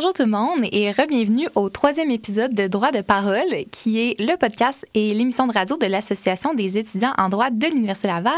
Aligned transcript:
Bonjour 0.00 0.14
tout 0.14 0.22
le 0.22 0.30
monde 0.30 0.66
et 0.72 0.90
re-bienvenue 0.90 1.46
au 1.54 1.68
troisième 1.68 2.10
épisode 2.10 2.54
de 2.54 2.68
Droit 2.68 2.90
de 2.90 3.02
parole, 3.02 3.66
qui 3.70 4.00
est 4.00 4.18
le 4.18 4.34
podcast 4.38 4.86
et 4.94 5.12
l'émission 5.12 5.46
de 5.46 5.52
radio 5.52 5.76
de 5.76 5.84
l'Association 5.84 6.54
des 6.54 6.78
étudiants 6.78 7.12
en 7.18 7.28
droit 7.28 7.50
de 7.50 7.66
l'Université 7.66 8.08
Laval. 8.08 8.32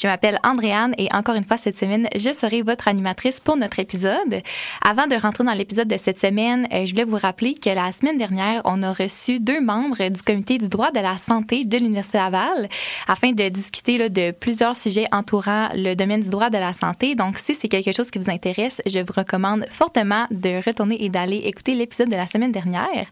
Je 0.00 0.06
m'appelle 0.06 0.38
Andréane 0.44 0.94
et 0.98 1.08
encore 1.12 1.34
une 1.34 1.42
fois 1.42 1.56
cette 1.56 1.76
semaine, 1.76 2.08
je 2.14 2.32
serai 2.32 2.62
votre 2.62 2.86
animatrice 2.86 3.40
pour 3.40 3.56
notre 3.56 3.80
épisode. 3.80 4.42
Avant 4.80 5.08
de 5.08 5.16
rentrer 5.16 5.42
dans 5.42 5.54
l'épisode 5.54 5.88
de 5.88 5.96
cette 5.96 6.20
semaine, 6.20 6.68
euh, 6.72 6.86
je 6.86 6.92
voulais 6.92 7.02
vous 7.02 7.18
rappeler 7.18 7.54
que 7.54 7.70
la 7.70 7.90
semaine 7.90 8.16
dernière, 8.16 8.62
on 8.64 8.80
a 8.84 8.92
reçu 8.92 9.40
deux 9.40 9.60
membres 9.60 10.08
du 10.08 10.22
comité 10.22 10.58
du 10.58 10.68
droit 10.68 10.92
de 10.92 11.00
la 11.00 11.18
santé 11.18 11.64
de 11.64 11.78
l'Université 11.78 12.18
Laval 12.18 12.68
afin 13.08 13.32
de 13.32 13.48
discuter 13.48 14.08
de 14.08 14.30
plusieurs 14.30 14.76
sujets 14.76 15.06
entourant 15.10 15.68
le 15.74 15.94
domaine 15.94 16.20
du 16.20 16.30
droit 16.30 16.48
de 16.48 16.58
la 16.58 16.72
santé. 16.72 17.16
Donc, 17.16 17.38
si 17.38 17.56
c'est 17.56 17.66
quelque 17.66 17.90
chose 17.90 18.08
qui 18.12 18.20
vous 18.20 18.30
intéresse, 18.30 18.80
je 18.86 19.00
vous 19.00 19.12
recommande 19.16 19.66
fortement 19.68 20.28
de 20.30 20.64
retourner 20.64 20.91
et 20.98 21.08
d'aller 21.08 21.38
écouter 21.44 21.74
l'épisode 21.74 22.08
de 22.08 22.16
la 22.16 22.26
semaine 22.26 22.52
dernière. 22.52 23.06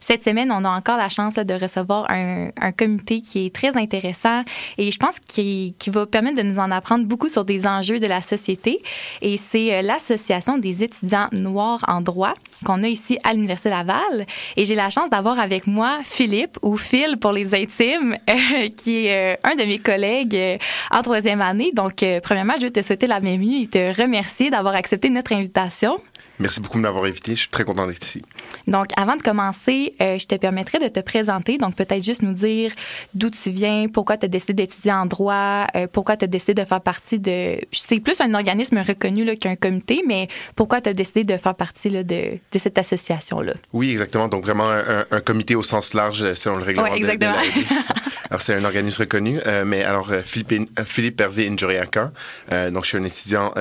Cette 0.00 0.22
semaine, 0.22 0.50
on 0.52 0.64
a 0.64 0.70
encore 0.70 0.96
la 0.96 1.08
chance 1.08 1.34
de 1.34 1.54
recevoir 1.54 2.06
un, 2.10 2.50
comité 2.76 3.20
qui 3.20 3.46
est 3.46 3.54
très 3.54 3.76
intéressant 3.76 4.42
et 4.76 4.90
je 4.90 4.98
pense 4.98 5.18
qu'il 5.20 5.74
qui 5.74 5.90
va 5.90 6.06
permettre 6.06 6.36
de 6.36 6.42
nous 6.42 6.58
en 6.58 6.70
apprendre 6.70 7.04
beaucoup 7.06 7.28
sur 7.28 7.44
des 7.44 7.66
enjeux 7.66 7.98
de 7.98 8.06
la 8.06 8.20
société. 8.20 8.82
Et 9.22 9.36
c'est 9.36 9.74
euh, 9.74 9.82
l'Association 9.82 10.58
des 10.58 10.82
étudiants 10.82 11.28
noirs 11.32 11.84
en 11.88 12.00
droit 12.00 12.34
qu'on 12.64 12.82
a 12.82 12.88
ici 12.88 13.18
à 13.24 13.32
l'Université 13.32 13.70
Laval. 13.70 14.26
Et 14.56 14.64
j'ai 14.64 14.74
la 14.74 14.90
chance 14.90 15.10
d'avoir 15.10 15.38
avec 15.38 15.66
moi 15.66 15.98
Philippe, 16.04 16.58
ou 16.62 16.76
Phil 16.76 17.16
pour 17.18 17.32
les 17.32 17.54
intimes, 17.54 18.16
euh, 18.30 18.68
qui 18.76 19.06
est 19.06 19.34
euh, 19.34 19.36
un 19.44 19.54
de 19.54 19.64
mes 19.64 19.78
collègues 19.78 20.58
en 20.90 21.02
troisième 21.02 21.40
année. 21.40 21.70
Donc, 21.74 22.04
premièrement, 22.22 22.54
je 22.58 22.66
veux 22.66 22.72
te 22.72 22.82
souhaiter 22.82 23.06
la 23.06 23.20
bienvenue 23.20 23.62
et 23.62 23.66
te 23.66 24.02
remercier 24.02 24.50
d'avoir 24.50 24.74
accepté 24.74 25.10
notre 25.10 25.32
invitation. 25.32 25.98
Merci 26.38 26.60
beaucoup 26.60 26.78
de 26.78 26.82
m'avoir 26.82 27.04
invité. 27.04 27.32
Je 27.32 27.40
suis 27.40 27.48
très 27.48 27.64
content 27.64 27.86
d'être 27.86 28.04
ici. 28.04 28.22
Donc, 28.66 28.86
avant 28.96 29.16
de 29.16 29.22
commencer, 29.22 29.94
euh, 30.00 30.18
je 30.18 30.26
te 30.26 30.34
permettrai 30.34 30.78
de 30.78 30.88
te 30.88 31.00
présenter. 31.00 31.58
Donc, 31.58 31.74
peut-être 31.74 32.04
juste 32.04 32.22
nous 32.22 32.32
dire 32.32 32.72
d'où 33.14 33.30
tu 33.30 33.50
viens, 33.50 33.88
pourquoi 33.88 34.16
tu 34.16 34.26
as 34.26 34.28
décidé 34.28 34.52
d'étudier 34.52 34.92
en 34.92 35.06
droit, 35.06 35.66
euh, 35.74 35.86
pourquoi 35.90 36.16
tu 36.16 36.24
as 36.24 36.28
décidé 36.28 36.54
de 36.54 36.64
faire 36.64 36.80
partie 36.80 37.18
de. 37.18 37.58
C'est 37.72 38.00
plus 38.00 38.20
un 38.20 38.34
organisme 38.34 38.78
reconnu 38.78 39.36
qu'un 39.36 39.56
comité, 39.56 40.02
mais 40.06 40.28
pourquoi 40.54 40.80
tu 40.80 40.88
as 40.88 40.92
décidé 40.92 41.24
de 41.24 41.36
faire 41.36 41.54
partie 41.54 41.88
là, 41.88 42.02
de, 42.02 42.38
de, 42.52 42.58
cette 42.58 42.78
association-là? 42.78 43.54
Oui, 43.72 43.90
exactement. 43.90 44.28
Donc, 44.28 44.44
vraiment 44.44 44.68
un, 44.68 45.04
un, 45.10 45.20
comité 45.20 45.54
au 45.54 45.62
sens 45.62 45.94
large 45.94 46.22
euh, 46.22 46.34
selon 46.34 46.56
le 46.56 46.64
règlement 46.64 46.88
ouais, 46.88 46.96
exactement. 46.96 47.32
de, 47.32 47.74
Alors, 48.30 48.40
c'est 48.40 48.54
un 48.54 48.64
organisme 48.64 49.02
reconnu. 49.02 49.38
Euh, 49.46 49.64
mais 49.64 49.84
alors, 49.84 50.10
Philippe, 50.24 50.70
Philippe 50.84 51.20
Hervé 51.20 51.48
Injuriaka, 51.48 52.12
euh, 52.52 52.70
donc 52.70 52.84
je 52.84 52.88
suis 52.88 52.98
un 52.98 53.04
étudiant 53.04 53.52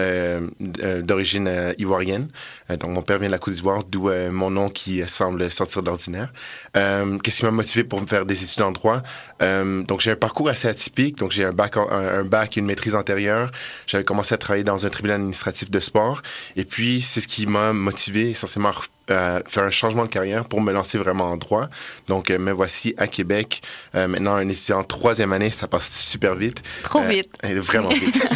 d'origine 1.03 1.73
ivoirienne. 1.77 2.29
Euh, 2.69 2.77
donc, 2.77 2.91
mon 2.91 3.01
père 3.01 3.19
vient 3.19 3.27
de 3.27 3.31
la 3.31 3.39
Côte 3.39 3.53
d'Ivoire, 3.53 3.83
d'où 3.83 4.09
euh, 4.09 4.31
mon 4.31 4.49
nom 4.49 4.69
qui 4.69 5.01
semble 5.07 5.51
sortir 5.51 5.83
d'ordinaire. 5.83 6.31
Euh, 6.77 7.17
qu'est-ce 7.19 7.39
qui 7.39 7.45
m'a 7.45 7.51
motivé 7.51 7.83
pour 7.83 8.01
me 8.01 8.07
faire 8.07 8.25
des 8.25 8.43
études 8.43 8.63
en 8.63 8.71
droit? 8.71 9.01
donc, 9.39 10.01
j'ai 10.01 10.11
un 10.11 10.15
parcours 10.15 10.49
assez 10.49 10.67
atypique. 10.67 11.17
Donc, 11.17 11.31
j'ai 11.31 11.45
un 11.45 11.53
bac, 11.53 11.77
un, 11.77 11.87
un, 11.89 12.25
bac, 12.25 12.57
une 12.57 12.65
maîtrise 12.65 12.95
antérieure. 12.95 13.51
J'avais 13.87 14.03
commencé 14.03 14.33
à 14.33 14.37
travailler 14.37 14.63
dans 14.63 14.85
un 14.85 14.89
tribunal 14.89 15.17
administratif 15.17 15.69
de 15.69 15.79
sport. 15.79 16.21
Et 16.55 16.65
puis, 16.65 17.01
c'est 17.01 17.21
ce 17.21 17.27
qui 17.27 17.45
m'a 17.45 17.73
motivé 17.73 18.31
essentiellement 18.31 18.71
euh, 19.11 19.39
faire 19.47 19.63
un 19.63 19.69
changement 19.69 20.03
de 20.03 20.09
carrière 20.09 20.45
pour 20.45 20.61
me 20.61 20.73
lancer 20.73 20.97
vraiment 20.97 21.25
en 21.25 21.37
droit. 21.37 21.69
Donc, 22.07 22.31
euh, 22.31 22.39
me 22.39 22.51
voici 22.51 22.93
à 22.97 23.07
Québec. 23.07 23.61
Euh, 23.93 24.07
maintenant, 24.07 24.35
un 24.35 24.49
étudiant 24.49 24.79
en 24.79 24.83
troisième 24.83 25.31
année, 25.31 25.51
ça 25.51 25.67
passe 25.67 25.89
super 25.89 26.35
vite. 26.35 26.61
Trop 26.83 27.01
vite. 27.03 27.29
vraiment 27.43 27.89
vite. 27.89 28.27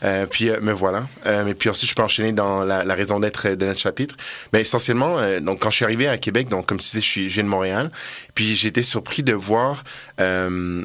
puis, 0.30 0.50
me 0.60 0.72
voilà. 0.72 1.08
et 1.24 1.54
puis 1.54 1.70
ensuite, 1.70 1.88
je 1.88 1.94
peux 1.94 2.02
enchaîner 2.02 2.32
dans 2.32 2.64
la, 2.64 2.84
la 2.84 2.94
raison 2.94 3.20
d'être 3.20 3.48
de 3.48 3.66
notre 3.66 3.80
chapitre. 3.80 4.16
Mais 4.52 4.62
essentiellement, 4.62 5.16
donc 5.40 5.60
quand 5.60 5.70
je 5.70 5.76
suis 5.76 5.84
arrivé 5.84 6.08
à 6.08 6.18
Québec, 6.18 6.48
donc 6.48 6.66
comme 6.66 6.78
tu 6.78 6.86
sais, 6.86 7.00
je 7.00 7.06
suis, 7.06 7.28
je 7.30 7.34
viens 7.34 7.44
de 7.44 7.48
Montréal. 7.48 7.90
Puis, 8.34 8.54
été 8.66 8.82
surpris 8.82 9.22
de 9.22 9.32
voir 9.32 9.84
euh, 10.20 10.84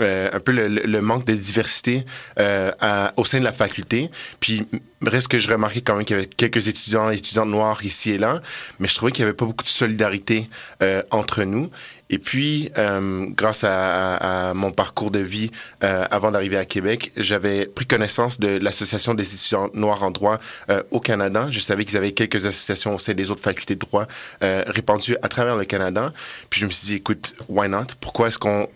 un 0.00 0.40
peu 0.40 0.52
le, 0.52 0.68
le, 0.68 1.00
manque 1.00 1.26
de 1.26 1.34
diversité 1.34 2.04
euh, 2.38 2.70
à, 2.80 3.12
au 3.16 3.24
sein 3.24 3.38
de 3.38 3.44
la 3.44 3.52
faculté. 3.52 4.08
Puis 4.40 4.66
reste 5.02 5.28
que 5.28 5.38
je 5.38 5.48
remarquais 5.48 5.80
quand 5.80 5.96
même 5.96 6.04
qu'il 6.04 6.16
y 6.16 6.18
avait 6.18 6.28
quelques 6.28 6.68
étudiants 6.68 7.10
et 7.10 7.16
étudiantes 7.16 7.48
noirs 7.48 7.84
ici 7.84 8.12
et 8.12 8.18
là, 8.18 8.40
mais 8.78 8.88
je 8.88 8.94
trouvais 8.94 9.12
qu'il 9.12 9.24
n'y 9.24 9.28
avait 9.28 9.36
pas 9.36 9.46
beaucoup 9.46 9.64
de 9.64 9.68
solidarité 9.68 10.48
euh, 10.82 11.02
entre 11.10 11.44
nous. 11.44 11.70
Et 12.10 12.18
puis, 12.18 12.70
euh, 12.76 13.26
grâce 13.30 13.62
à, 13.62 14.48
à, 14.48 14.54
mon 14.54 14.72
parcours 14.72 15.12
de 15.12 15.20
vie 15.20 15.50
euh, 15.84 16.04
avant 16.10 16.32
d'arriver 16.32 16.56
à 16.56 16.64
Québec, 16.64 17.12
j'avais 17.16 17.66
pris 17.66 17.86
connaissance 17.86 18.40
de 18.40 18.58
l'Association 18.58 19.14
des 19.14 19.32
étudiants 19.32 19.70
noirs 19.74 20.02
en 20.02 20.10
droit 20.10 20.38
euh, 20.70 20.82
au 20.90 20.98
Canada. 20.98 21.46
Je 21.50 21.60
savais 21.60 21.84
qu'ils 21.84 21.96
avaient 21.96 22.12
quelques 22.12 22.44
associations 22.44 22.96
au 22.96 22.98
sein 22.98 23.14
des 23.14 23.30
autres 23.30 23.42
facultés 23.42 23.76
de 23.76 23.80
droit 23.80 24.06
euh, 24.42 24.64
répandues 24.66 25.16
à 25.22 25.28
travers 25.28 25.56
le 25.56 25.64
Canada. 25.64 26.12
Puis 26.50 26.60
je 26.60 26.66
me 26.66 26.70
suis 26.70 26.86
dit, 26.86 26.94
écoute, 26.96 27.32
why 27.48 27.68
not? 27.68 27.86
Pourquoi 28.00 28.26
est-ce 28.26 28.40
qu'on 28.40 28.68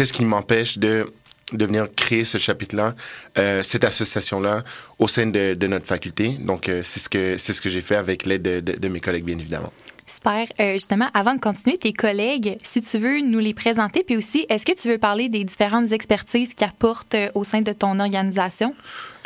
qu'est-ce 0.00 0.14
qui 0.14 0.24
m'empêche 0.24 0.78
de 0.78 1.04
venir 1.52 1.86
créer 1.94 2.24
ce 2.24 2.38
chapitre-là, 2.38 2.94
euh, 3.36 3.62
cette 3.62 3.84
association-là 3.84 4.64
au 4.98 5.08
sein 5.08 5.26
de, 5.26 5.66
notre 5.66 5.84
faculté. 5.84 6.30
Donc, 6.38 6.70
euh, 6.70 6.80
c'est 6.82 7.00
ce 7.00 7.60
que 7.60 7.68
j'ai 7.68 7.82
fait 7.82 7.96
avec 7.96 8.24
l'aide 8.24 8.40
de, 8.40 8.60
de, 8.60 8.78
de, 8.78 8.88
mes 8.88 9.00
collègues, 9.00 9.24
bien 9.24 9.38
évidemment. 9.38 9.74
Super. 10.22 10.46
Euh, 10.60 10.72
justement, 10.74 11.08
avant 11.14 11.34
de 11.34 11.40
continuer, 11.40 11.78
tes 11.78 11.94
collègues, 11.94 12.56
si 12.62 12.82
tu 12.82 12.98
veux 12.98 13.20
nous 13.20 13.38
les 13.38 13.54
présenter, 13.54 14.04
puis 14.04 14.18
aussi, 14.18 14.44
est-ce 14.50 14.66
que 14.66 14.78
tu 14.78 14.88
veux 14.88 14.98
parler 14.98 15.30
des 15.30 15.44
différentes 15.44 15.92
expertises 15.92 16.52
qu'ils 16.52 16.66
apportent 16.66 17.14
euh, 17.14 17.30
au 17.34 17.42
sein 17.42 17.62
de 17.62 17.72
ton 17.72 17.98
organisation? 17.98 18.74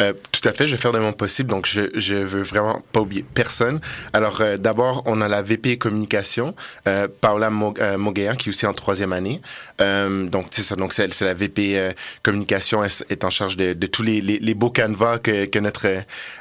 Euh, 0.00 0.12
tout 0.30 0.48
à 0.48 0.52
fait, 0.52 0.68
je 0.68 0.76
vais 0.76 0.80
faire 0.80 0.92
de 0.92 1.00
mon 1.00 1.12
possible, 1.12 1.50
donc 1.50 1.66
je, 1.66 1.82
je 1.94 2.14
veux 2.14 2.42
vraiment 2.42 2.80
pas 2.92 3.00
oublier 3.00 3.24
personne. 3.34 3.80
Alors, 4.12 4.40
d'abord, 4.58 5.02
on 5.06 5.20
a 5.20 5.26
la 5.26 5.42
VP 5.42 5.78
communication, 5.78 6.54
Paula 7.20 7.50
Moguer, 7.50 8.32
qui 8.38 8.48
est 8.48 8.52
aussi 8.52 8.66
en 8.66 8.72
troisième 8.72 9.12
année. 9.12 9.40
donc, 9.78 10.46
c'est 10.50 10.62
ça, 10.62 10.74
donc 10.74 10.92
c'est 10.92 11.20
la 11.20 11.34
VP 11.34 11.92
communication, 12.22 12.82
elle 12.84 12.90
est 13.08 13.24
en 13.24 13.30
charge 13.30 13.56
de, 13.56 13.86
tous 13.86 14.02
les, 14.02 14.20
les, 14.20 14.54
beaux 14.54 14.70
canevas 14.70 15.18
que, 15.18 15.58
notre 15.60 15.86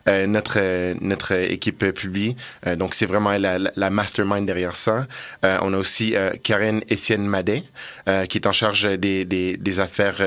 notre 0.07 0.93
notre 1.03 1.31
équipe 1.33 1.85
publie. 1.93 2.35
donc, 2.75 2.95
c'est 2.95 3.05
vraiment 3.05 3.31
la, 3.37 3.89
mastermind 3.91 4.42
derrière 4.45 4.75
ça. 4.75 5.07
on 5.43 5.73
a 5.73 5.77
aussi 5.77 6.15
Karen 6.43 6.81
Etienne 6.91 7.25
Madet, 7.25 7.63
qui 8.29 8.37
est 8.37 8.47
en 8.47 8.51
charge 8.51 8.83
des, 8.97 9.79
affaires 9.79 10.21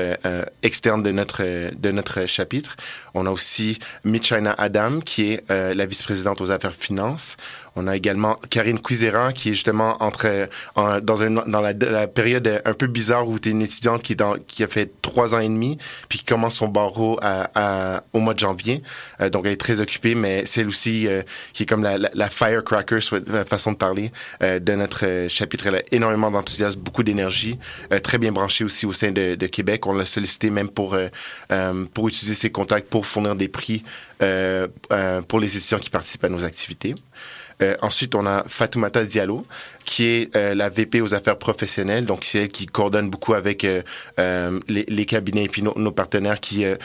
externes 0.63 1.03
de 1.03 1.11
notre 1.11 1.43
de 1.73 1.91
notre 1.91 2.25
chapitre. 2.25 2.75
On 3.13 3.25
a 3.25 3.31
aussi 3.31 3.79
Michina 4.03 4.55
Adam, 4.57 4.99
qui 4.99 5.33
est 5.33 5.43
euh, 5.51 5.73
la 5.73 5.85
vice-présidente 5.85 6.41
aux 6.41 6.51
affaires 6.51 6.73
finances. 6.73 7.37
On 7.77 7.87
a 7.87 7.95
également 7.95 8.37
Karine 8.49 8.79
Cuisera, 8.79 9.33
qui 9.33 9.49
est 9.49 9.53
justement 9.53 10.01
entre 10.01 10.49
en, 10.75 10.99
dans, 10.99 11.23
un, 11.23 11.31
dans 11.31 11.61
la, 11.61 11.73
la, 11.73 12.07
période 12.07 12.61
un 12.65 12.73
peu 12.73 12.87
bizarre 12.87 13.27
où 13.27 13.39
tu 13.39 13.49
es 13.49 13.51
une 13.51 13.61
étudiante 13.61 14.03
qui, 14.03 14.13
est 14.13 14.17
dans, 14.17 14.35
qui 14.47 14.63
a 14.63 14.67
fait 14.67 14.91
trois 15.01 15.35
ans 15.35 15.39
et 15.39 15.47
demi, 15.47 15.77
puis 16.09 16.19
qui 16.19 16.25
commence 16.25 16.55
son 16.55 16.67
barreau 16.67 17.17
à, 17.21 17.49
à, 17.55 18.03
au 18.13 18.19
mois 18.19 18.33
de 18.33 18.39
janvier. 18.39 18.81
Euh, 19.21 19.29
donc, 19.29 19.45
elle 19.45 19.53
est 19.53 19.57
très 19.57 19.79
occupée, 19.79 20.15
mais 20.15 20.45
c'est 20.45 20.61
elle 20.61 20.69
aussi 20.69 21.07
euh, 21.07 21.21
qui 21.53 21.63
est 21.63 21.65
comme 21.65 21.83
la, 21.83 21.97
la, 21.97 22.09
la 22.13 22.29
firecracker, 22.29 22.99
façon 23.47 23.71
de 23.71 23.77
parler, 23.77 24.11
euh, 24.43 24.59
de 24.59 24.73
notre 24.73 25.27
chapitre. 25.29 25.67
Elle 25.67 25.75
a 25.75 25.81
énormément 25.91 26.31
d'enthousiasme, 26.31 26.79
beaucoup 26.79 27.03
d'énergie, 27.03 27.57
euh, 27.91 27.99
très 27.99 28.17
bien 28.17 28.31
branchée 28.31 28.63
aussi 28.63 28.85
au 28.85 28.93
sein 28.93 29.11
de, 29.11 29.35
de 29.35 29.47
Québec. 29.47 29.85
On 29.85 29.93
l'a 29.93 30.05
sollicité 30.05 30.49
même 30.49 30.69
pour, 30.69 30.95
euh, 30.95 31.85
pour 31.93 32.07
utiliser 32.07 32.35
ses 32.35 32.49
contacts 32.49 32.89
pour 32.89 33.05
fournir 33.05 33.35
des 33.35 33.47
prix 33.47 33.83
pour 35.27 35.39
les 35.39 35.57
étudiants 35.57 35.77
qui 35.77 35.91
participent 35.91 36.23
à 36.23 36.29
nos 36.29 36.43
activités. 36.43 36.95
Euh, 37.61 37.75
ensuite, 37.81 38.15
on 38.15 38.25
a 38.25 38.43
Fatoumata 38.47 39.03
Diallo, 39.03 39.45
qui 39.83 40.05
est 40.05 40.35
euh, 40.35 40.53
la 40.53 40.69
VP 40.69 41.01
aux 41.01 41.13
affaires 41.13 41.37
professionnelles. 41.37 42.05
Donc, 42.05 42.23
c'est 42.23 42.43
elle 42.43 42.47
qui 42.49 42.65
coordonne 42.67 43.09
beaucoup 43.09 43.33
avec 43.33 43.63
euh, 43.63 43.81
euh 44.19 44.59
les, 44.67 44.85
les, 44.87 45.05
cabinets 45.05 45.45
et 45.45 45.49
puis 45.49 45.61
nos, 45.61 45.73
nos 45.77 45.91
partenaires 45.91 46.39
qui 46.39 46.65
euh, 46.65 46.75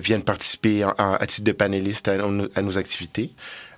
viennent 0.00 0.22
participer 0.22 0.84
en, 0.84 0.94
en, 0.98 1.14
à 1.14 1.26
titre 1.26 1.44
de 1.44 1.52
panélistes 1.52 2.08
à, 2.08 2.14
à 2.14 2.62
nos 2.62 2.78
activités. 2.78 3.30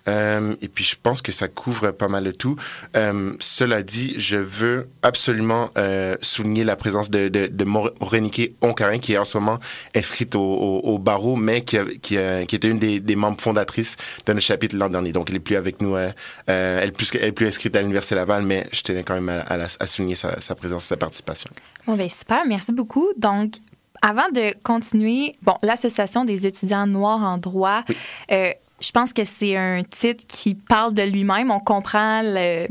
Euh, 0.08 0.54
et 0.62 0.68
puis, 0.68 0.84
je 0.84 0.96
pense 1.02 1.22
que 1.22 1.32
ça 1.32 1.48
couvre 1.48 1.90
pas 1.90 2.08
mal 2.08 2.24
de 2.24 2.30
tout. 2.30 2.56
Euh, 2.96 3.32
cela 3.40 3.82
dit, 3.82 4.14
je 4.18 4.36
veux 4.36 4.88
absolument 5.02 5.70
euh, 5.78 6.16
souligner 6.22 6.64
la 6.64 6.76
présence 6.76 7.10
de, 7.10 7.28
de, 7.28 7.46
de 7.46 7.64
Morenike 7.64 8.54
Onkarin, 8.62 8.98
qui 8.98 9.14
est 9.14 9.18
en 9.18 9.24
ce 9.24 9.38
moment 9.38 9.58
inscrite 9.94 10.34
au, 10.34 10.40
au, 10.40 10.80
au 10.80 10.98
barreau, 10.98 11.36
mais 11.36 11.62
qui, 11.62 11.76
était 11.76 12.68
une 12.68 12.78
des, 12.78 13.00
des, 13.00 13.16
membres 13.16 13.40
fondatrices 13.40 13.96
de 14.26 14.32
notre 14.32 14.44
chapitre 14.46 14.76
l'an 14.76 14.88
dernier. 14.88 15.12
Donc, 15.12 15.30
elle 15.30 15.36
est 15.36 15.40
plus 15.40 15.56
avec 15.56 15.80
nous. 15.80 15.96
Elle, 15.96 16.14
est 16.46 16.92
plus, 16.92 17.10
elle 17.14 17.28
est 17.28 17.32
plus 17.32 17.46
inscrite 17.46 17.74
à 17.76 17.80
l'Université 17.80 18.14
Laval, 18.14 18.42
mais 18.42 18.66
je 18.72 18.82
tenais 18.82 19.02
quand 19.02 19.14
même 19.14 19.28
à, 19.28 19.40
à, 19.40 19.66
à 19.80 19.86
souligner 19.86 20.14
sa, 20.14 20.40
sa 20.40 20.54
présence, 20.54 20.84
sa 20.84 20.96
participation. 20.96 21.50
Bon, 21.86 21.94
ben 21.94 22.08
super. 22.08 22.44
Merci 22.46 22.72
beaucoup. 22.72 23.08
Donc, 23.16 23.54
avant 24.02 24.28
de 24.32 24.54
continuer, 24.62 25.34
bon, 25.42 25.54
l'Association 25.62 26.24
des 26.24 26.46
étudiants 26.46 26.86
noirs 26.86 27.22
en 27.22 27.38
droit, 27.38 27.82
oui. 27.88 27.96
euh, 28.32 28.52
je 28.80 28.90
pense 28.90 29.12
que 29.12 29.24
c'est 29.24 29.56
un 29.56 29.82
titre 29.82 30.24
qui 30.26 30.54
parle 30.54 30.92
de 30.94 31.02
lui-même. 31.02 31.50
On 31.50 31.60
comprend 31.60 32.22
le, 32.22 32.66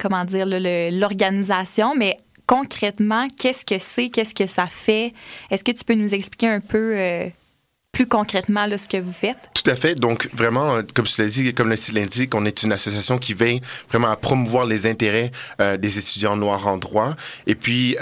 comment 0.00 0.24
dire, 0.24 0.46
l'organisation, 0.46 1.94
mais 1.96 2.16
concrètement, 2.46 3.28
qu'est-ce 3.38 3.64
que 3.64 3.78
c'est, 3.78 4.08
qu'est-ce 4.08 4.34
que 4.34 4.46
ça 4.46 4.66
fait? 4.66 5.12
Est-ce 5.50 5.62
que 5.62 5.72
tu 5.72 5.84
peux 5.84 5.94
nous 5.94 6.14
expliquer 6.14 6.48
un 6.48 6.60
peu 6.60 6.92
euh, 6.96 7.28
plus 7.92 8.06
concrètement 8.06 8.66
ce 8.76 8.88
que 8.88 8.96
vous 8.96 9.12
faites? 9.12 9.50
Tout 9.54 9.70
à 9.70 9.76
fait. 9.76 9.94
Donc, 9.94 10.28
vraiment, 10.32 10.80
comme 10.94 11.06
tu 11.06 11.20
l'as 11.20 11.28
dit, 11.28 11.54
comme 11.54 11.68
le 11.68 11.78
titre 11.78 11.98
l'indique, 11.98 12.34
on 12.34 12.44
est 12.44 12.62
une 12.62 12.72
association 12.72 13.18
qui 13.18 13.34
veille 13.34 13.60
vraiment 13.90 14.10
à 14.10 14.16
promouvoir 14.16 14.66
les 14.66 14.86
intérêts 14.86 15.30
des 15.58 15.98
étudiants 15.98 16.36
noirs 16.36 16.66
en 16.66 16.78
droit. 16.78 17.14
Et 17.46 17.54
puis, 17.54 17.96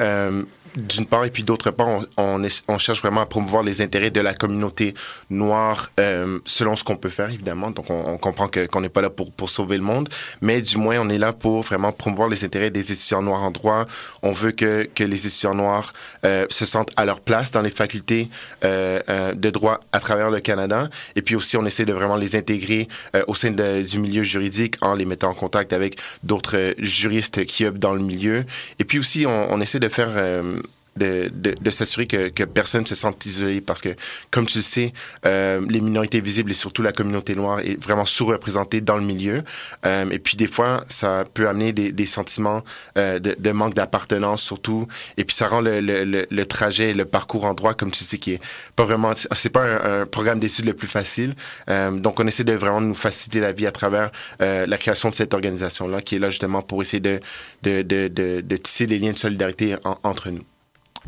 d'une 0.76 1.06
part, 1.06 1.24
et 1.24 1.30
puis 1.30 1.42
d'autre 1.42 1.70
part, 1.70 1.88
on, 1.88 2.06
on, 2.16 2.48
on, 2.68 2.78
cherche 2.78 3.00
vraiment 3.00 3.22
à 3.22 3.26
promouvoir 3.26 3.62
les 3.62 3.80
intérêts 3.80 4.10
de 4.10 4.20
la 4.20 4.34
communauté 4.34 4.94
noire 5.30 5.90
euh, 5.98 6.38
selon 6.44 6.76
ce 6.76 6.84
qu'on 6.84 6.96
peut 6.96 7.08
faire, 7.08 7.30
évidemment. 7.30 7.70
Donc, 7.70 7.90
on, 7.90 8.06
on 8.06 8.18
comprend 8.18 8.48
que 8.48 8.66
qu'on 8.66 8.80
n'est 8.80 8.88
pas 8.88 9.02
là 9.02 9.10
pour, 9.10 9.32
pour 9.32 9.50
sauver 9.50 9.76
le 9.76 9.82
monde, 9.82 10.08
mais 10.40 10.60
du 10.60 10.76
moins, 10.76 10.98
on 11.00 11.08
est 11.08 11.18
là 11.18 11.32
pour 11.32 11.62
vraiment 11.62 11.92
promouvoir 11.92 12.28
les 12.28 12.44
intérêts 12.44 12.70
des 12.70 12.92
étudiants 12.92 13.22
noirs 13.22 13.42
en 13.42 13.50
droit. 13.50 13.84
On 14.22 14.32
veut 14.32 14.52
que, 14.52 14.88
que 14.94 15.04
les 15.04 15.26
étudiants 15.26 15.54
noirs 15.54 15.92
euh, 16.24 16.46
se 16.50 16.66
sentent 16.66 16.92
à 16.96 17.04
leur 17.04 17.20
place 17.20 17.50
dans 17.50 17.62
les 17.62 17.70
facultés 17.70 18.28
euh, 18.64 19.00
euh 19.08 19.32
de 19.34 19.50
droit 19.50 19.80
à 19.92 20.00
travers 20.00 20.30
le 20.30 20.40
Canada. 20.40 20.88
Et 21.14 21.22
puis 21.22 21.34
aussi, 21.34 21.56
on 21.56 21.66
essaie 21.66 21.84
de 21.84 21.92
vraiment 21.92 22.16
les 22.16 22.36
intégrer 22.36 22.88
euh, 23.14 23.22
au 23.26 23.34
sein 23.34 23.50
de, 23.50 23.82
du 23.82 23.98
milieu 23.98 24.22
juridique 24.22 24.76
en 24.80 24.94
les 24.94 25.04
mettant 25.04 25.30
en 25.30 25.34
contact 25.34 25.72
avec 25.72 25.98
d'autres 26.22 26.74
juristes 26.78 27.44
qui 27.44 27.64
œuvrent 27.64 27.78
dans 27.78 27.94
le 27.94 28.00
milieu. 28.00 28.44
Et 28.78 28.84
puis 28.84 28.98
aussi, 28.98 29.26
on, 29.26 29.60
essaie 29.60 29.80
de 29.80 29.88
faire 29.88 30.10
euh, 30.16 30.60
de, 30.96 31.30
de, 31.32 31.54
de 31.60 31.70
s'assurer 31.70 32.06
que, 32.06 32.28
que 32.28 32.44
personne 32.44 32.86
se 32.86 32.94
sente 32.94 33.24
isolé 33.26 33.60
parce 33.60 33.80
que, 33.80 33.94
comme 34.30 34.46
tu 34.46 34.58
le 34.58 34.62
sais, 34.62 34.92
euh, 35.26 35.64
les 35.68 35.80
minorités 35.80 36.20
visibles 36.20 36.50
et 36.50 36.54
surtout 36.54 36.82
la 36.82 36.92
communauté 36.92 37.34
noire 37.34 37.60
est 37.60 37.82
vraiment 37.82 38.04
sous-représentée 38.04 38.80
dans 38.80 38.96
le 38.96 39.02
milieu. 39.02 39.42
Euh, 39.84 40.08
et 40.10 40.18
puis 40.18 40.36
des 40.36 40.48
fois, 40.48 40.84
ça 40.88 41.24
peut 41.32 41.48
amener 41.48 41.72
des, 41.72 41.92
des 41.92 42.06
sentiments 42.06 42.62
euh, 42.98 43.18
de, 43.18 43.36
de, 43.38 43.50
manque 43.52 43.74
d'appartenance 43.74 44.42
surtout. 44.42 44.86
Et 45.16 45.24
puis 45.24 45.34
ça 45.34 45.48
rend 45.48 45.60
le, 45.60 45.80
le, 45.80 46.04
le, 46.04 46.26
le, 46.30 46.46
trajet, 46.46 46.92
le 46.92 47.04
parcours 47.04 47.44
en 47.44 47.54
droit, 47.54 47.74
comme 47.74 47.90
tu 47.90 48.04
sais, 48.04 48.18
qui 48.18 48.32
est 48.32 48.40
pas 48.74 48.84
vraiment, 48.84 49.12
c'est 49.32 49.50
pas 49.50 49.64
un, 49.64 50.02
un, 50.02 50.06
programme 50.06 50.38
d'études 50.38 50.66
le 50.66 50.74
plus 50.74 50.88
facile. 50.88 51.34
Euh, 51.68 51.90
donc 51.90 52.20
on 52.20 52.26
essaie 52.26 52.44
de 52.44 52.52
vraiment 52.52 52.80
nous 52.80 52.94
faciliter 52.94 53.40
la 53.40 53.52
vie 53.52 53.66
à 53.66 53.72
travers 53.72 54.10
euh, 54.42 54.66
la 54.66 54.78
création 54.78 55.10
de 55.10 55.14
cette 55.14 55.34
organisation-là, 55.34 56.02
qui 56.02 56.16
est 56.16 56.18
là 56.18 56.30
justement 56.30 56.62
pour 56.62 56.82
essayer 56.82 57.00
de, 57.00 57.20
de, 57.62 57.82
de, 57.82 58.08
de, 58.08 58.40
de 58.40 58.56
tisser 58.56 58.86
des 58.86 58.98
liens 58.98 59.12
de 59.12 59.18
solidarité 59.18 59.76
en, 59.84 59.98
entre 60.02 60.30
nous 60.30 60.42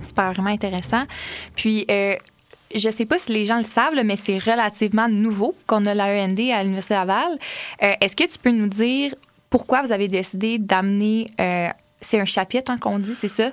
super 0.02 0.32
vraiment 0.32 0.50
intéressant. 0.50 1.04
Puis, 1.54 1.86
euh, 1.90 2.16
je 2.74 2.90
sais 2.90 3.06
pas 3.06 3.18
si 3.18 3.32
les 3.32 3.44
gens 3.44 3.58
le 3.58 3.62
savent, 3.62 3.94
mais 4.04 4.16
c'est 4.16 4.38
relativement 4.38 5.08
nouveau 5.08 5.54
qu'on 5.66 5.86
a 5.86 5.94
l'AEND 5.94 6.38
à 6.52 6.62
l'Université 6.62 6.94
Laval. 6.94 7.38
Euh, 7.82 7.94
Est-ce 8.00 8.14
que 8.14 8.24
tu 8.24 8.38
peux 8.38 8.50
nous 8.50 8.68
dire 8.68 9.14
pourquoi 9.50 9.82
vous 9.82 9.92
avez 9.92 10.08
décidé 10.08 10.58
d'amener, 10.58 11.26
euh, 11.40 11.68
c'est 12.00 12.20
un 12.20 12.26
chapitre 12.26 12.70
hein, 12.70 12.78
qu'on 12.78 12.98
dit, 12.98 13.14
c'est 13.14 13.28
ça, 13.28 13.50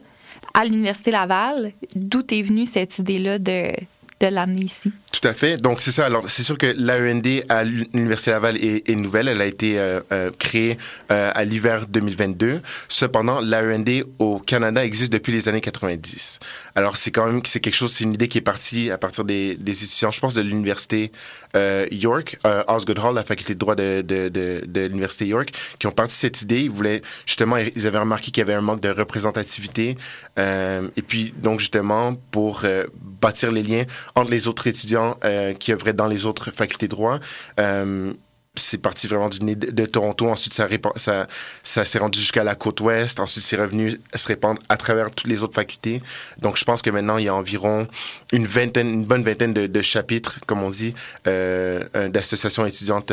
à 0.53 0.65
l'Université 0.65 1.11
Laval? 1.11 1.71
D'où 1.95 2.23
est 2.29 2.41
venue 2.41 2.65
cette 2.65 2.99
idée-là 2.99 3.39
de, 3.39 3.71
de 4.19 4.27
l'amener 4.27 4.65
ici? 4.65 4.91
Tout 5.11 5.27
à 5.27 5.33
fait. 5.33 5.57
Donc, 5.57 5.81
c'est 5.81 5.91
ça. 5.91 6.05
Alors, 6.05 6.29
c'est 6.29 6.43
sûr 6.43 6.57
que 6.57 6.73
l'AEND 6.77 7.45
à 7.47 7.63
l'Université 7.63 8.31
Laval 8.31 8.57
est, 8.57 8.95
nouvelle. 8.95 9.27
Elle 9.27 9.41
a 9.41 9.45
été 9.45 9.79
euh, 9.79 10.01
euh, 10.11 10.29
créée 10.37 10.77
euh, 11.11 11.31
à 11.33 11.45
l'hiver 11.45 11.87
2022. 11.87 12.61
Cependant, 12.89 13.39
l'AEND 13.39 14.03
au 14.19 14.39
Canada 14.39 14.83
existe 14.83 15.11
depuis 15.11 15.31
les 15.31 15.47
années 15.47 15.61
90. 15.61 16.39
Alors, 16.75 16.97
c'est 16.97 17.11
quand 17.11 17.27
même 17.27 17.41
c'est 17.45 17.59
quelque 17.59 17.75
chose, 17.75 17.93
c'est 17.93 18.03
une 18.03 18.13
idée 18.13 18.27
qui 18.27 18.37
est 18.37 18.41
partie 18.41 18.91
à 18.91 18.97
partir 18.97 19.23
des, 19.23 19.51
étudiants, 19.51 20.11
je 20.11 20.19
pense, 20.19 20.33
de 20.33 20.41
l'Université 20.41 21.11
York, 21.91 22.37
Osgood 22.67 22.99
Hall, 22.99 23.15
la 23.15 23.23
faculté 23.23 23.53
de 23.53 23.59
droit 23.59 23.75
de 23.75 24.87
l'Université 24.87 25.27
York, 25.27 25.51
qui 25.79 25.87
ont 25.87 25.91
parti 25.91 26.13
cette 26.13 26.41
idée. 26.41 26.61
Ils 26.61 26.71
voulaient, 26.71 27.01
justement, 27.25 27.55
ils 27.57 27.87
avaient 27.87 27.99
remarqué 27.99 28.31
qu'il 28.31 28.41
y 28.41 28.41
avait 28.41 28.53
un 28.53 28.61
manque 28.61 28.81
de 28.81 28.89
représentativité. 28.89 29.97
et 30.37 31.01
puis, 31.07 31.33
donc, 31.37 31.59
justement, 31.59 32.15
pour 32.31 32.63
bâtir 33.21 33.51
les 33.51 33.63
liens 33.63 33.85
entre 34.15 34.31
les 34.31 34.47
autres 34.47 34.67
étudiants 34.67 35.17
euh, 35.23 35.53
qui 35.53 35.73
œuvraient 35.73 35.93
dans 35.93 36.07
les 36.07 36.25
autres 36.25 36.51
facultés 36.51 36.87
de 36.87 36.91
droit. 36.91 37.19
Euh, 37.59 38.13
c'est 38.57 38.77
parti 38.77 39.07
vraiment 39.07 39.27
du 39.27 39.43
nez 39.43 39.55
de, 39.55 39.85
Toronto. 39.85 40.29
Ensuite, 40.29 40.53
ça, 40.53 41.27
s'est 41.63 41.97
rendu 41.99 42.19
jusqu'à 42.19 42.45
la 42.45 42.55
côte 42.55 42.79
ouest. 42.79 43.19
Ensuite, 43.19 43.43
c'est 43.43 43.57
revenu 43.57 43.99
se 44.13 44.27
répandre 44.27 44.61
à 44.69 44.77
travers 44.77 45.11
toutes 45.11 45.27
les 45.27 45.43
autres 45.43 45.55
facultés. 45.55 46.01
Donc, 46.37 46.55
je 46.55 46.63
pense 46.63 46.81
que 46.81 46.89
maintenant, 46.89 47.17
il 47.17 47.25
y 47.25 47.27
a 47.27 47.35
environ 47.35 47.85
une 48.31 48.47
bonne 48.47 49.23
vingtaine 49.23 49.53
de, 49.53 49.81
chapitres, 49.81 50.39
comme 50.47 50.63
on 50.63 50.69
dit, 50.69 50.93
euh, 51.27 51.83
d'associations 52.07 52.65
étudiantes 52.65 53.11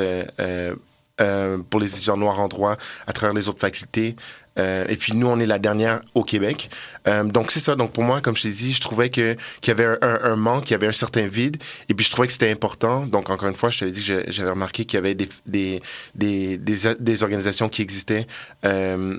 pour 1.70 1.80
les 1.80 1.92
étudiants 1.92 2.16
noirs 2.16 2.38
en 2.38 2.46
droit 2.46 2.76
à 3.08 3.12
travers 3.12 3.34
les 3.34 3.48
autres 3.48 3.60
facultés. 3.60 4.14
Euh, 4.58 4.84
et 4.88 4.96
puis 4.96 5.14
nous, 5.14 5.26
on 5.26 5.38
est 5.38 5.46
la 5.46 5.58
dernière 5.58 6.00
au 6.14 6.24
Québec. 6.24 6.70
Euh, 7.08 7.24
donc 7.24 7.50
c'est 7.50 7.60
ça. 7.60 7.74
Donc 7.74 7.92
pour 7.92 8.02
moi, 8.02 8.20
comme 8.20 8.36
je 8.36 8.42
t'ai 8.42 8.50
dit, 8.50 8.72
je 8.74 8.80
trouvais 8.80 9.10
que 9.10 9.36
qu'il 9.60 9.76
y 9.76 9.80
avait 9.80 9.98
un, 10.02 10.36
manque, 10.36 10.64
qu'il 10.64 10.72
y 10.72 10.74
avait 10.74 10.86
un 10.86 10.92
certain 10.92 11.26
vide. 11.26 11.56
Et 11.88 11.94
puis 11.94 12.04
je 12.04 12.10
trouvais 12.10 12.26
que 12.26 12.32
c'était 12.32 12.50
important. 12.50 13.06
Donc 13.06 13.30
encore 13.30 13.48
une 13.48 13.54
fois, 13.54 13.70
je 13.70 13.80
t'avais 13.80 13.92
dit 13.92 14.04
que 14.04 14.24
j'avais 14.28 14.50
remarqué 14.50 14.84
qu'il 14.84 14.96
y 14.96 14.98
avait 14.98 15.14
des 15.14 15.28
des, 15.46 15.82
des, 16.14 16.58
des, 16.58 16.94
des 16.98 17.22
organisations 17.22 17.68
qui 17.68 17.82
existaient 17.82 18.26
euh, 18.64 19.18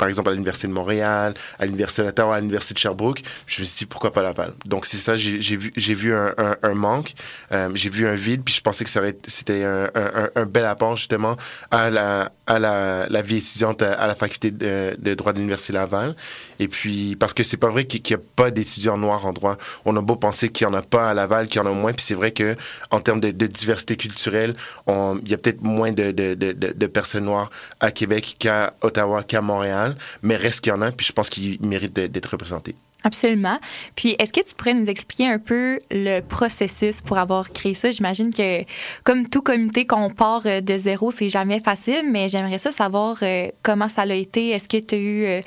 par 0.00 0.08
exemple 0.08 0.30
à 0.30 0.32
l'Université 0.32 0.66
de 0.66 0.72
Montréal, 0.72 1.34
à 1.58 1.66
l'Université 1.66 2.02
d'Ottawa, 2.02 2.36
à 2.36 2.40
l'Université 2.40 2.72
de 2.72 2.78
Sherbrooke. 2.78 3.20
Je 3.46 3.60
me 3.60 3.66
suis 3.66 3.80
dit, 3.80 3.86
pourquoi 3.86 4.14
pas 4.14 4.22
Laval? 4.22 4.54
Donc, 4.64 4.86
c'est 4.86 4.96
ça, 4.96 5.14
j'ai 5.14 5.36
vu, 5.56 5.70
j'ai 5.76 5.92
vu 5.92 6.14
un, 6.14 6.34
un, 6.62 6.74
manque, 6.74 7.12
euh, 7.52 7.68
j'ai 7.74 7.90
vu 7.90 8.06
un 8.06 8.14
vide, 8.14 8.40
puis 8.42 8.54
je 8.54 8.62
pensais 8.62 8.82
que 8.82 8.90
c'était 8.90 9.62
un, 9.62 9.90
un, 10.34 10.46
bel 10.46 10.64
apport, 10.64 10.96
justement, 10.96 11.36
à 11.70 11.90
la, 11.90 12.32
à 12.46 12.58
la, 12.58 13.08
la 13.10 13.20
vie 13.20 13.36
étudiante 13.36 13.82
à, 13.82 14.06
la 14.06 14.14
faculté 14.14 14.50
de, 14.50 14.96
de, 14.98 15.12
droit 15.12 15.34
de 15.34 15.38
l'Université 15.38 15.74
Laval. 15.74 16.16
Et 16.60 16.68
puis, 16.68 17.14
parce 17.16 17.34
que 17.34 17.42
c'est 17.42 17.58
pas 17.58 17.68
vrai 17.68 17.84
qu'il 17.84 18.02
n'y 18.08 18.22
a 18.22 18.24
pas 18.36 18.50
d'étudiants 18.50 18.96
noirs 18.96 19.26
en 19.26 19.34
droit. 19.34 19.58
On 19.84 19.94
a 19.98 20.00
beau 20.00 20.16
penser 20.16 20.48
qu'il 20.48 20.66
n'y 20.66 20.72
en 20.74 20.78
a 20.78 20.82
pas 20.82 21.10
à 21.10 21.14
Laval, 21.14 21.46
qu'il 21.48 21.60
y 21.60 21.64
en 21.64 21.70
a 21.70 21.74
moins, 21.74 21.92
puis 21.92 22.06
c'est 22.06 22.14
vrai 22.14 22.30
que 22.30 22.56
en 22.90 23.00
termes 23.00 23.20
de, 23.20 23.32
de 23.32 23.46
diversité 23.46 23.96
culturelle, 23.96 24.54
il 24.88 25.28
y 25.30 25.34
a 25.34 25.36
peut-être 25.36 25.62
moins 25.62 25.92
de, 25.92 26.10
de, 26.10 26.34
de 26.34 26.86
personnes 26.86 27.26
noires 27.26 27.50
à 27.80 27.90
Québec 27.90 28.36
qu'à 28.38 28.72
Ottawa, 28.80 29.24
qu'à 29.24 29.42
Montréal 29.42 29.89
mais 30.22 30.36
reste 30.36 30.60
qu'il 30.60 30.70
y 30.70 30.74
en 30.74 30.82
a, 30.82 30.90
puis 30.92 31.06
je 31.06 31.12
pense 31.12 31.30
qu'il 31.30 31.60
mérite 31.62 31.92
d'être 31.92 32.30
représenté. 32.30 32.74
Absolument. 33.02 33.58
Puis, 33.96 34.14
est-ce 34.18 34.32
que 34.32 34.44
tu 34.44 34.54
pourrais 34.54 34.74
nous 34.74 34.86
expliquer 34.86 35.26
un 35.26 35.38
peu 35.38 35.80
le 35.90 36.20
processus 36.20 37.00
pour 37.00 37.18
avoir 37.18 37.50
créé 37.50 37.74
ça? 37.74 37.90
J'imagine 37.90 38.32
que, 38.32 38.64
comme 39.04 39.28
tout 39.28 39.42
comité, 39.42 39.86
qu'on 39.86 40.10
part 40.10 40.42
euh, 40.46 40.60
de 40.60 40.76
zéro, 40.76 41.10
c'est 41.10 41.28
jamais 41.28 41.60
facile, 41.60 42.02
mais 42.10 42.28
j'aimerais 42.28 42.58
ça 42.58 42.72
savoir 42.72 43.16
euh, 43.22 43.48
comment 43.62 43.88
ça 43.88 44.04
l'a 44.04 44.16
été. 44.16 44.50
Est-ce 44.50 44.68
que 44.68 44.76
tu 44.76 44.94
as 44.94 44.98
eu 44.98 45.24
euh, 45.24 45.40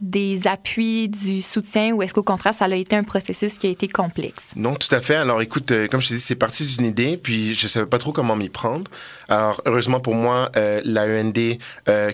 des 0.00 0.46
appuis, 0.46 1.08
du 1.08 1.42
soutien, 1.42 1.92
ou 1.92 2.02
est-ce 2.02 2.14
qu'au 2.14 2.22
contraire, 2.22 2.54
ça 2.54 2.64
a 2.64 2.74
été 2.74 2.96
un 2.96 3.04
processus 3.04 3.58
qui 3.58 3.66
a 3.66 3.70
été 3.70 3.86
complexe? 3.86 4.52
Non, 4.56 4.74
tout 4.74 4.92
à 4.94 5.00
fait. 5.00 5.16
Alors, 5.16 5.42
écoute, 5.42 5.72
comme 5.90 6.00
je 6.00 6.08
te 6.08 6.14
dis, 6.14 6.20
c'est 6.20 6.34
parti 6.34 6.64
d'une 6.64 6.86
idée, 6.86 7.16
puis 7.18 7.54
je 7.54 7.68
savais 7.68 7.86
pas 7.86 7.98
trop 7.98 8.12
comment 8.12 8.36
m'y 8.36 8.48
prendre. 8.48 8.90
Alors, 9.28 9.62
heureusement 9.66 10.00
pour 10.00 10.14
moi, 10.14 10.50
euh, 10.56 10.80
l'AEND 10.84 11.58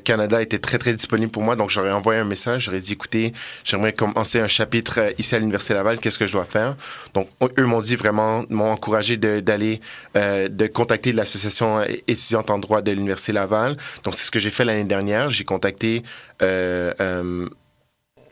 Canada 0.05 0.43
était 0.43 0.59
très, 0.59 0.79
très 0.79 0.95
disponible 0.95 1.31
pour 1.31 1.43
moi, 1.43 1.57
donc 1.57 1.71
j'aurais 1.71 1.93
envoyé 1.93 2.21
un 2.21 2.25
message, 2.25 2.65
j'aurais 2.65 2.81
dit, 2.81 2.93
écoutez, 2.93 3.33
j'aimerais 3.65 3.93
commencer 3.93 4.41
un 4.41 4.49
chapitre 4.49 4.80
euh, 4.99 5.13
ici 5.19 5.35
à 5.35 5.39
l'Université 5.39 5.75
Laval, 5.75 5.99
qu'est-ce 5.99 6.19
que 6.19 6.27
je 6.27 6.33
dois 6.33 6.45
faire? 6.45 6.77
Donc, 7.15 7.29
eux 7.59 7.65
m'ont 7.65 7.81
dit 7.81 7.97
vraiment, 7.97 8.45
m'ont 8.51 8.71
encouragé 8.71 9.17
d'aller, 9.17 9.81
euh, 10.17 10.49
de 10.49 10.67
contacter 10.67 11.13
l'association 11.13 11.81
étudiante 12.07 12.51
en 12.51 12.59
droit 12.59 12.83
de 12.83 12.93
l'Université 12.93 13.33
Laval. 13.33 13.77
Donc, 14.05 14.15
c'est 14.15 14.25
ce 14.25 14.31
que 14.31 14.39
j'ai 14.39 14.51
fait 14.51 14.65
l'année 14.65 14.85
dernière. 14.85 15.31
J'ai 15.31 15.45
contacté 15.45 16.03
euh, 16.43 16.93
euh, 17.01 17.47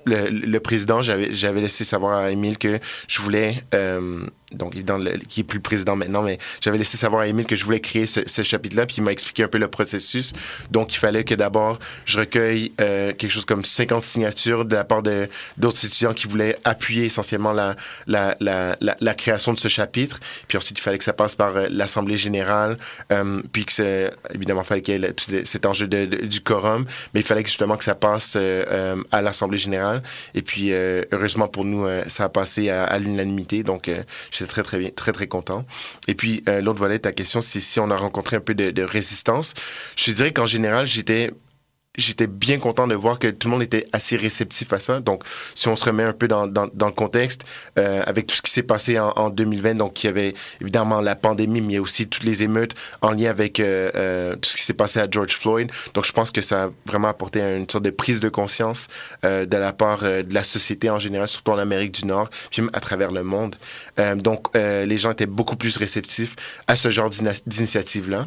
le, 0.05 0.59
président, 0.59 1.03
j'avais 1.03 1.61
laissé 1.61 1.85
savoir 1.85 2.19
à 2.19 2.31
Émile 2.31 2.59
que 2.59 2.79
je 3.09 3.21
voulais 3.21 3.57
euh, 3.75 4.25
donc 4.53 4.75
le, 4.75 5.19
qui 5.19 5.41
est 5.41 5.45
plus 5.45 5.61
président 5.61 5.97
maintenant, 5.97 6.23
mais 6.23 6.39
j'avais 6.61 6.79
laissé 6.79 6.97
savoir 6.97 7.23
à 7.23 7.27
Émile 7.27 7.45
que 7.45 7.57
je 7.57 7.65
voulais 7.65 7.81
créer 7.81 8.07
ce, 8.07 8.21
ce 8.27 8.43
chapitre-là, 8.43 8.87
puis 8.87 8.97
il 8.99 9.03
m'a 9.03 9.13
expliqué 9.13 9.43
un 9.43 9.49
peu 9.49 9.59
le 9.59 9.69
processus. 9.69 10.33
Donc, 10.71 10.95
il 10.95 10.99
fallait 10.99 11.25
que 11.25 11.35
d'abord, 11.35 11.79
je 12.07 12.19
recueille 12.19 12.73
euh, 12.81 13.13
quelque 13.13 13.31
chose 13.31 13.45
comme 13.45 13.65
50 13.65 14.05
signatures 14.05 14.65
de 14.65 14.75
la 14.75 14.85
part 14.85 15.03
de 15.03 15.29
d'autres 15.57 15.85
étudiants 15.85 16.15
qui 16.15 16.27
voulaient 16.29 16.57
appuyer 16.65 17.07
essentiellement 17.07 17.53
la, 17.53 17.77
la, 18.07 18.37
la, 18.41 18.77
la, 18.81 19.15
création 19.15 19.53
de 19.53 19.59
ce 19.59 19.69
chapitre. 19.69 20.19
Puis 20.47 20.57
ensuite, 20.57 20.79
il 20.79 20.83
fallait 20.83 20.99
que 20.99 21.05
ça 21.05 21.13
passe 21.13 21.35
par 21.35 21.57
euh, 21.57 21.67
l'Assemblée 21.71 22.17
générale, 22.17 22.79
euh, 23.13 23.43
puis 23.53 23.65
que 23.67 23.73
c'est, 23.73 24.11
évidemment, 24.35 24.63
il 24.63 24.67
fallait 24.67 24.83
qu'il 24.83 25.01
y 25.01 25.05
ait 25.05 25.13
tout 25.13 25.31
cet 25.45 25.67
enjeu 25.67 25.87
de, 25.87 26.07
du 26.27 26.41
quorum, 26.41 26.87
mais 27.13 27.21
il 27.21 27.27
fallait 27.27 27.43
que, 27.43 27.49
justement 27.49 27.77
que 27.77 27.85
ça 27.85 27.95
passe 27.95 28.35
euh, 28.37 28.65
euh 28.69 28.97
à 29.13 29.23
l'Assemblée 29.23 29.59
générale. 29.59 30.03
Et 30.35 30.43
puis, 30.43 30.73
heureusement 30.73 31.49
pour 31.49 31.65
nous, 31.65 31.87
ça 32.09 32.25
a 32.25 32.29
passé 32.29 32.71
à, 32.71 32.85
à 32.85 32.99
l'unanimité. 32.99 33.63
Donc, 33.63 33.91
J'étais 34.39 34.51
très, 34.51 34.63
très 34.63 34.79
bien, 34.79 34.91
très, 34.91 35.13
très 35.13 35.27
content. 35.27 35.65
Et 36.07 36.15
puis, 36.15 36.43
euh, 36.49 36.61
l'autre 36.61 36.79
volet, 36.79 36.99
ta 36.99 37.13
question, 37.13 37.41
c'est 37.41 37.61
si 37.61 37.81
on 37.81 37.91
a 37.91 37.97
rencontré 37.97 38.37
un 38.37 38.41
peu 38.41 38.55
de, 38.55 38.71
de 38.71 38.83
résistance. 38.83 39.55
Je 39.97 40.13
dirais 40.13 40.33
qu'en 40.33 40.47
général, 40.47 40.87
j'étais 40.87 41.31
j'étais 41.99 42.29
bien 42.29 42.59
content 42.59 42.87
de 42.87 42.95
voir 42.95 43.19
que 43.19 43.27
tout 43.27 43.49
le 43.49 43.53
monde 43.53 43.63
était 43.63 43.87
assez 43.93 44.17
réceptif 44.17 44.73
à 44.73 44.79
ça. 44.79 45.01
Donc, 45.01 45.25
si 45.55 45.69
on 45.69 45.77
se 45.77 45.85
remet 45.85 46.05
un 46.05 46.13
peu 46.13 46.29
dans, 46.29 46.45
le 46.47 46.91
contexte, 46.93 47.45
euh, 47.79 48.03
avec 48.07 48.27
tout 48.27 48.37
ce 48.37 48.43
qui 48.43 48.51
s'est 48.51 48.63
passé 48.63 48.99
en, 48.99 49.11
en, 49.17 49.31
2020, 49.31 49.75
donc 49.75 50.03
il 50.03 50.07
y 50.07 50.11
avait 50.11 50.35
évidemment 50.61 51.01
la 51.01 51.17
pandémie, 51.17 51.61
mais 51.61 51.73
il 51.73 51.75
y 51.75 51.77
a 51.77 51.83
aussi 51.83 52.07
toutes 52.07 52.25
les 52.25 52.43
émeutes 52.43 52.75
en 53.03 53.11
lien 53.11 53.31
avec 53.31 53.61
euh, 53.61 53.91
euh, 53.95 54.37
tout 54.37 54.49
ce 54.49 54.57
qui 54.57 54.63
s'est 54.63 54.73
passé 54.73 55.01
à 55.01 55.09
George 55.11 55.37
Floyd. 55.37 55.71
Donc, 55.95 56.07
je 56.07 56.13
pense 56.13 56.31
que 56.31 56.41
ça 56.41 56.65
a 56.65 56.71
vraiment 56.87 57.09
apporté 57.09 57.41
une 57.41 57.69
sorte 57.69 57.85
de 57.85 57.91
prise 57.91 58.21
de 58.21 58.29
conscience 58.29 58.87
de 59.23 59.57
la 59.57 59.73
part 59.73 60.01
de 60.01 60.33
la 60.33 60.45
société 60.45 60.89
en 60.91 60.99
général, 60.99 61.29
surtout 61.29 61.51
en 61.51 61.59
Amérique 61.59 61.93
du 61.93 62.07
Nord, 62.07 62.31
puis 62.51 62.63
même 62.63 62.71
à 62.73 62.81
travers 62.81 63.11
le 63.11 63.25
monde. 63.25 63.57
Donc, 64.17 64.49
les 64.55 64.97
gens 64.97 65.11
étaient 65.11 65.27
beaucoup 65.27 65.57
plus 65.57 65.77
réceptifs 65.77 66.37
à 66.67 66.77
ce 66.77 66.91
genre 66.91 67.11
d'initiative-là. 67.11 68.27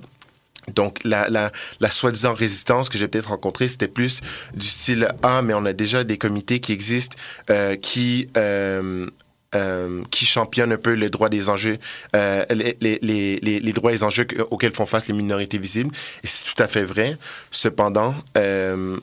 Donc, 0.76 1.00
la, 1.04 1.28
la, 1.30 1.90
soi-disant 1.90 2.34
résistance 2.34 2.90
que 2.90 2.98
j'ai 2.98 3.08
peut-être 3.08 3.30
rencontrée, 3.30 3.68
c'était 3.68 3.88
plus 3.88 4.22
du 4.54 4.68
style 4.68 5.08
Ah, 5.24 5.42
mais 5.42 5.54
on 5.54 5.66
a 5.66 5.74
déjà 5.74 6.04
des 6.04 6.18
comités 6.18 6.60
qui 6.60 6.72
existent 6.72 7.18
euh, 7.50 7.76
qui. 7.76 8.30
Euh, 8.38 9.08
euh, 9.54 10.04
qui 10.12 10.26
championne 10.26 10.72
un 10.72 10.78
peu 10.78 10.94
les 10.94 11.10
droits 11.10 11.28
des 11.28 11.50
enjeux, 11.50 11.78
euh, 12.16 12.46
les, 12.52 12.78
les, 12.80 13.38
les, 13.42 13.74
droits 13.74 13.92
et 13.92 14.02
enjeux 14.02 14.26
auxquels 14.50 14.74
font 14.74 14.86
face 14.86 15.10
les 15.10 15.14
minorités 15.14 15.58
visibles. 15.58 15.94
Et 16.24 16.28
c'est 16.28 16.46
tout 16.46 16.64
à 16.64 16.70
fait 16.70 16.86
vrai. 16.86 17.18
Cependant, 17.52 18.16
euh, 18.38 18.98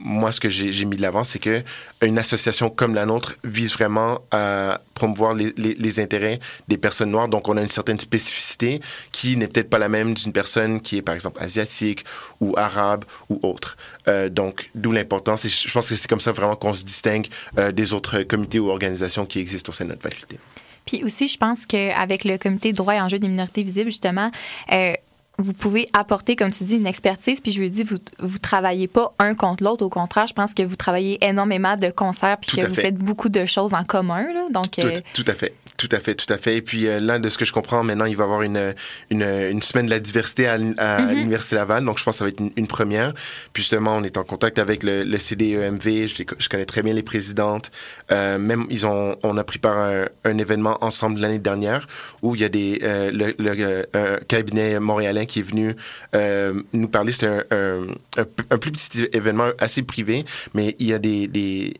moi, 0.00 0.32
ce 0.32 0.40
que 0.40 0.48
j'ai 0.48 0.84
mis 0.86 0.96
de 0.96 1.02
l'avant, 1.02 1.24
c'est 1.24 1.38
que 1.38 1.62
une 2.02 2.18
association 2.18 2.70
comme 2.70 2.94
la 2.94 3.04
nôtre 3.04 3.36
vise 3.44 3.72
vraiment 3.72 4.20
à 4.30 4.80
promouvoir 4.94 5.34
les, 5.34 6.00
intérêts 6.00 6.40
des 6.68 6.78
personnes 6.78 7.10
noires. 7.10 7.28
Donc, 7.28 7.48
on 7.48 7.56
a 7.56 7.62
une 7.62 7.70
certaine 7.70 8.00
spécificité 8.00 8.80
qui 9.12 9.36
n'est 9.36 9.48
peut-être 9.48 9.68
pas 9.68 9.78
la 9.78 9.88
même 9.88 10.14
d'une 10.14 10.32
personne 10.32 10.80
qui 10.80 10.96
est, 10.96 11.02
par 11.02 11.14
exemple, 11.14 11.42
asiatique 11.42 12.04
ou 12.40 12.54
arabe 12.56 13.04
ou 13.28 13.38
autre. 13.42 13.76
Euh, 14.08 14.28
donc, 14.28 14.70
d'où 14.74 14.90
l'importance. 14.92 15.44
Et 15.44 15.48
je 15.48 15.70
pense 15.70 15.88
que 15.88 15.96
c'est 15.96 16.08
comme 16.08 16.20
ça 16.20 16.32
vraiment 16.32 16.56
qu'on 16.56 16.74
se 16.74 16.84
distingue 16.84 17.26
euh, 17.58 17.70
des 17.70 17.92
autres 17.92 18.22
comités 18.22 18.58
ou 18.58 18.70
organisations 18.70 19.26
qui 19.26 19.38
existent 19.38 19.70
au 19.70 19.74
sein 19.74 19.84
de 19.84 19.90
notre 19.90 20.02
faculté. 20.02 20.38
Puis 20.86 21.04
aussi, 21.04 21.28
je 21.28 21.36
pense 21.36 21.66
qu'avec 21.66 22.24
le 22.24 22.38
comité 22.38 22.72
droit 22.72 22.94
et 22.94 23.00
enjeux 23.00 23.18
des 23.18 23.28
minorités 23.28 23.62
visibles, 23.62 23.90
justement, 23.90 24.30
euh, 24.72 24.94
vous 25.40 25.52
pouvez 25.52 25.88
apporter, 25.92 26.36
comme 26.36 26.50
tu 26.50 26.64
dis, 26.64 26.76
une 26.76 26.86
expertise. 26.86 27.40
Puis 27.40 27.52
je 27.52 27.60
lui 27.60 27.70
dis, 27.70 27.82
vous 27.82 27.96
vous 28.18 28.38
travaillez 28.38 28.88
pas 28.88 29.14
un 29.18 29.34
contre 29.34 29.64
l'autre. 29.64 29.84
Au 29.84 29.88
contraire, 29.88 30.26
je 30.26 30.34
pense 30.34 30.54
que 30.54 30.62
vous 30.62 30.76
travaillez 30.76 31.24
énormément 31.24 31.76
de 31.76 31.90
concerts 31.90 32.38
puis 32.38 32.56
que 32.56 32.66
vous 32.66 32.74
faites 32.74 32.96
beaucoup 32.96 33.28
de 33.28 33.44
choses 33.46 33.74
en 33.74 33.84
commun. 33.84 34.32
Là. 34.32 34.46
Donc, 34.50 34.72
tout, 34.72 34.80
euh... 34.82 35.00
tout, 35.14 35.24
à 35.26 35.34
fait. 35.34 35.54
Tout 35.80 35.88
à 35.92 35.98
fait, 35.98 36.14
tout 36.14 36.30
à 36.30 36.36
fait. 36.36 36.58
Et 36.58 36.60
puis 36.60 36.86
euh, 36.86 37.00
là, 37.00 37.18
de 37.18 37.30
ce 37.30 37.38
que 37.38 37.46
je 37.46 37.54
comprends, 37.54 37.82
maintenant, 37.82 38.04
il 38.04 38.14
va 38.14 38.24
y 38.24 38.26
avoir 38.26 38.42
une, 38.42 38.74
une, 39.08 39.22
une 39.22 39.62
semaine 39.62 39.86
de 39.86 39.90
la 39.90 39.98
diversité 39.98 40.46
à, 40.46 40.52
à 40.52 40.58
mm-hmm. 40.58 41.14
l'Université 41.14 41.56
Laval. 41.56 41.86
Donc, 41.86 41.98
je 41.98 42.04
pense 42.04 42.16
que 42.16 42.18
ça 42.18 42.24
va 42.24 42.28
être 42.28 42.38
une, 42.38 42.52
une, 42.54 42.66
première. 42.66 43.14
Puis 43.54 43.62
justement, 43.62 43.96
on 43.96 44.04
est 44.04 44.18
en 44.18 44.22
contact 44.22 44.58
avec 44.58 44.82
le, 44.82 45.04
le 45.04 45.16
CDEMV. 45.16 46.06
Je, 46.06 46.22
je, 46.38 46.48
connais 46.50 46.66
très 46.66 46.82
bien 46.82 46.92
les 46.92 47.02
présidentes. 47.02 47.70
Euh, 48.12 48.38
même, 48.38 48.66
ils 48.68 48.84
ont, 48.84 49.16
on 49.22 49.38
a 49.38 49.42
préparé 49.42 50.02
un, 50.02 50.30
un 50.30 50.36
événement 50.36 50.76
ensemble 50.84 51.18
l'année 51.18 51.38
dernière 51.38 51.86
où 52.20 52.34
il 52.34 52.42
y 52.42 52.44
a 52.44 52.50
des, 52.50 52.80
euh, 52.82 53.10
le, 53.10 53.34
le 53.38 53.86
un 53.94 54.18
cabinet 54.28 54.78
montréalais 54.80 55.24
qui 55.24 55.38
est 55.38 55.48
venu 55.48 55.74
euh, 56.14 56.60
nous 56.74 56.88
parler. 56.88 57.12
C'était 57.12 57.26
un, 57.28 57.86
un, 58.18 58.26
un, 58.50 58.58
plus 58.58 58.70
petit 58.70 59.08
événement 59.14 59.48
assez 59.58 59.82
privé, 59.82 60.26
mais 60.52 60.76
il 60.78 60.88
y 60.88 60.92
a 60.92 60.98
des, 60.98 61.26
des 61.26 61.72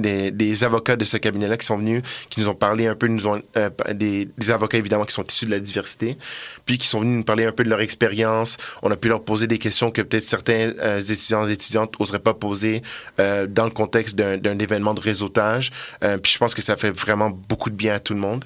des, 0.00 0.64
avocats 0.64 0.96
de 0.96 1.04
ce 1.04 1.18
cabinet-là 1.18 1.58
qui 1.58 1.66
sont 1.66 1.76
venus, 1.76 2.02
qui 2.30 2.40
nous 2.40 2.48
ont 2.48 2.54
parlé 2.54 2.86
un 2.86 2.94
peu, 2.94 3.08
euh, 3.56 3.70
des, 3.92 4.28
avocats 4.48 4.78
évidemment 4.78 5.04
qui 5.04 5.12
sont 5.12 5.24
issus 5.24 5.44
de 5.44 5.50
la 5.50 5.60
diversité, 5.60 6.16
puis 6.64 6.78
qui 6.78 6.86
sont 6.86 7.00
venus 7.00 7.18
nous 7.18 7.24
parler 7.24 7.44
un 7.44 7.52
peu 7.52 7.62
de 7.62 7.68
leur 7.68 7.80
expérience. 7.82 8.56
On 8.82 8.90
a 8.90 8.96
pu 8.96 9.08
leur 9.08 9.22
poser 9.22 9.46
des 9.46 9.58
questions 9.58 9.90
que 9.90 10.00
peut-être 10.00 10.24
certains 10.24 10.72
euh, 10.78 10.98
étudiants 10.98 11.46
et 11.46 11.52
étudiantes 11.52 11.98
n'oseraient 12.00 12.20
pas 12.20 12.32
poser 12.32 12.80
euh, 13.20 13.46
dans 13.46 13.64
le 13.64 13.70
contexte 13.70 14.16
d'un 14.16 14.58
événement 14.58 14.94
de 14.94 15.00
réseautage. 15.00 15.70
Puis 16.00 16.32
je 16.32 16.38
pense 16.38 16.54
que 16.54 16.62
ça 16.62 16.76
fait 16.76 16.90
vraiment 16.90 17.30
beaucoup 17.30 17.68
de 17.68 17.74
bien 17.74 17.94
à 17.94 18.00
tout 18.00 18.14
le 18.14 18.20
monde. 18.20 18.44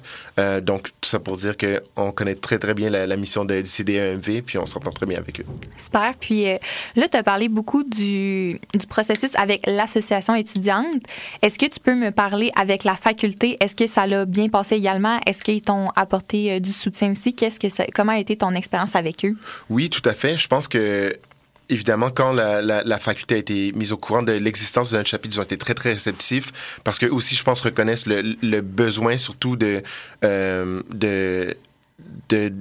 Donc 0.61 0.91
tout 1.01 1.09
ça 1.09 1.19
pour 1.19 1.37
dire 1.37 1.55
que 1.55 1.81
on 1.95 2.11
connaît 2.11 2.35
très 2.35 2.59
très 2.59 2.73
bien 2.73 2.89
la, 2.89 3.17
mission 3.17 3.45
de 3.45 3.55
l'CDEMV, 3.55 4.41
puis 4.41 4.57
on 4.57 4.65
s'entend 4.65 4.91
très 4.91 5.05
bien 5.05 5.17
avec 5.17 5.39
eux. 5.39 5.45
Super. 5.77 6.11
Puis 6.19 6.45
là, 6.95 7.07
tu 7.09 7.17
as 7.17 7.23
parlé 7.23 7.49
beaucoup 7.49 7.83
du, 7.83 8.59
du 8.73 8.87
processus 8.87 9.35
avec 9.35 9.61
l'association 9.65 10.35
étudiante. 10.35 11.03
Est-ce 11.41 11.57
que 11.57 11.65
tu 11.65 11.79
peux 11.79 11.95
me 11.95 12.11
parler 12.11 12.51
avec 12.55 12.83
la 12.83 12.95
faculté? 12.95 13.57
Est-ce 13.59 13.75
que 13.75 13.87
ça 13.87 14.07
l'a 14.07 14.25
bien 14.25 14.47
passé 14.47 14.75
également? 14.75 15.19
Est-ce 15.25 15.43
qu'ils 15.43 15.61
t'ont 15.61 15.89
apporté 15.95 16.53
euh, 16.53 16.59
du 16.59 16.71
soutien 16.71 17.11
aussi? 17.11 17.35
Que 17.35 17.91
comment 17.91 18.13
a 18.13 18.19
été 18.19 18.37
ton 18.37 18.51
expérience 18.51 18.95
avec 18.95 19.25
eux? 19.25 19.35
Oui, 19.69 19.89
tout 19.89 20.07
à 20.07 20.13
fait. 20.13 20.37
Je 20.37 20.47
pense 20.47 20.67
que 20.67 21.13
évidemment, 21.69 22.09
quand 22.09 22.31
la, 22.31 22.99
faculté 22.99 23.35
a 23.35 23.37
été 23.37 23.71
mise 23.73 23.91
au 23.91 23.97
courant 23.97 24.23
de 24.23 24.31
l'existence 24.31 24.91
d'un 24.91 25.03
chapitre, 25.03 25.35
ils 25.35 25.39
ont 25.39 25.43
été 25.43 25.57
très, 25.57 25.73
très 25.73 25.93
réceptifs 25.93 26.79
parce 26.83 26.99
que 26.99 27.05
aussi, 27.05 27.35
je 27.35 27.43
pense, 27.43 27.61
reconnaissent 27.61 28.07
le, 28.07 28.35
le 28.41 28.61
besoin 28.61 29.17
surtout 29.17 29.55
de, 29.55 29.81
euh, 30.23 30.81
de, 30.89 31.55
de 32.29 32.53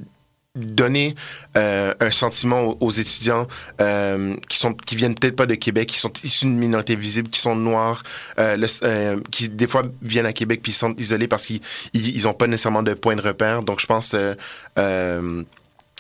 donner 0.56 1.14
euh, 1.56 1.94
un 2.00 2.10
sentiment 2.10 2.62
aux, 2.62 2.76
aux 2.80 2.90
étudiants 2.90 3.46
euh, 3.80 4.34
qui 4.48 4.58
sont 4.58 4.72
qui 4.72 4.96
viennent 4.96 5.14
peut-être 5.14 5.36
pas 5.36 5.46
de 5.46 5.54
Québec, 5.54 5.88
qui 5.88 5.98
sont 5.98 6.12
issus 6.25 6.46
d'une 6.46 6.58
minorité 6.58 6.96
visible, 6.96 7.28
qui 7.28 7.40
sont 7.40 7.54
noirs, 7.54 8.02
euh, 8.38 8.56
le, 8.56 8.66
euh, 8.82 9.20
qui 9.30 9.48
des 9.48 9.66
fois 9.66 9.82
viennent 10.02 10.26
à 10.26 10.32
Québec 10.32 10.60
puis 10.62 10.72
sont 10.72 10.94
isolés 10.96 11.28
parce 11.28 11.46
qu'ils 11.46 11.60
ils, 11.92 12.26
ont 12.26 12.34
pas 12.34 12.46
nécessairement 12.46 12.82
de 12.82 12.94
point 12.94 13.16
de 13.16 13.22
repère. 13.22 13.62
Donc 13.62 13.80
je 13.80 13.86
pense 13.86 14.14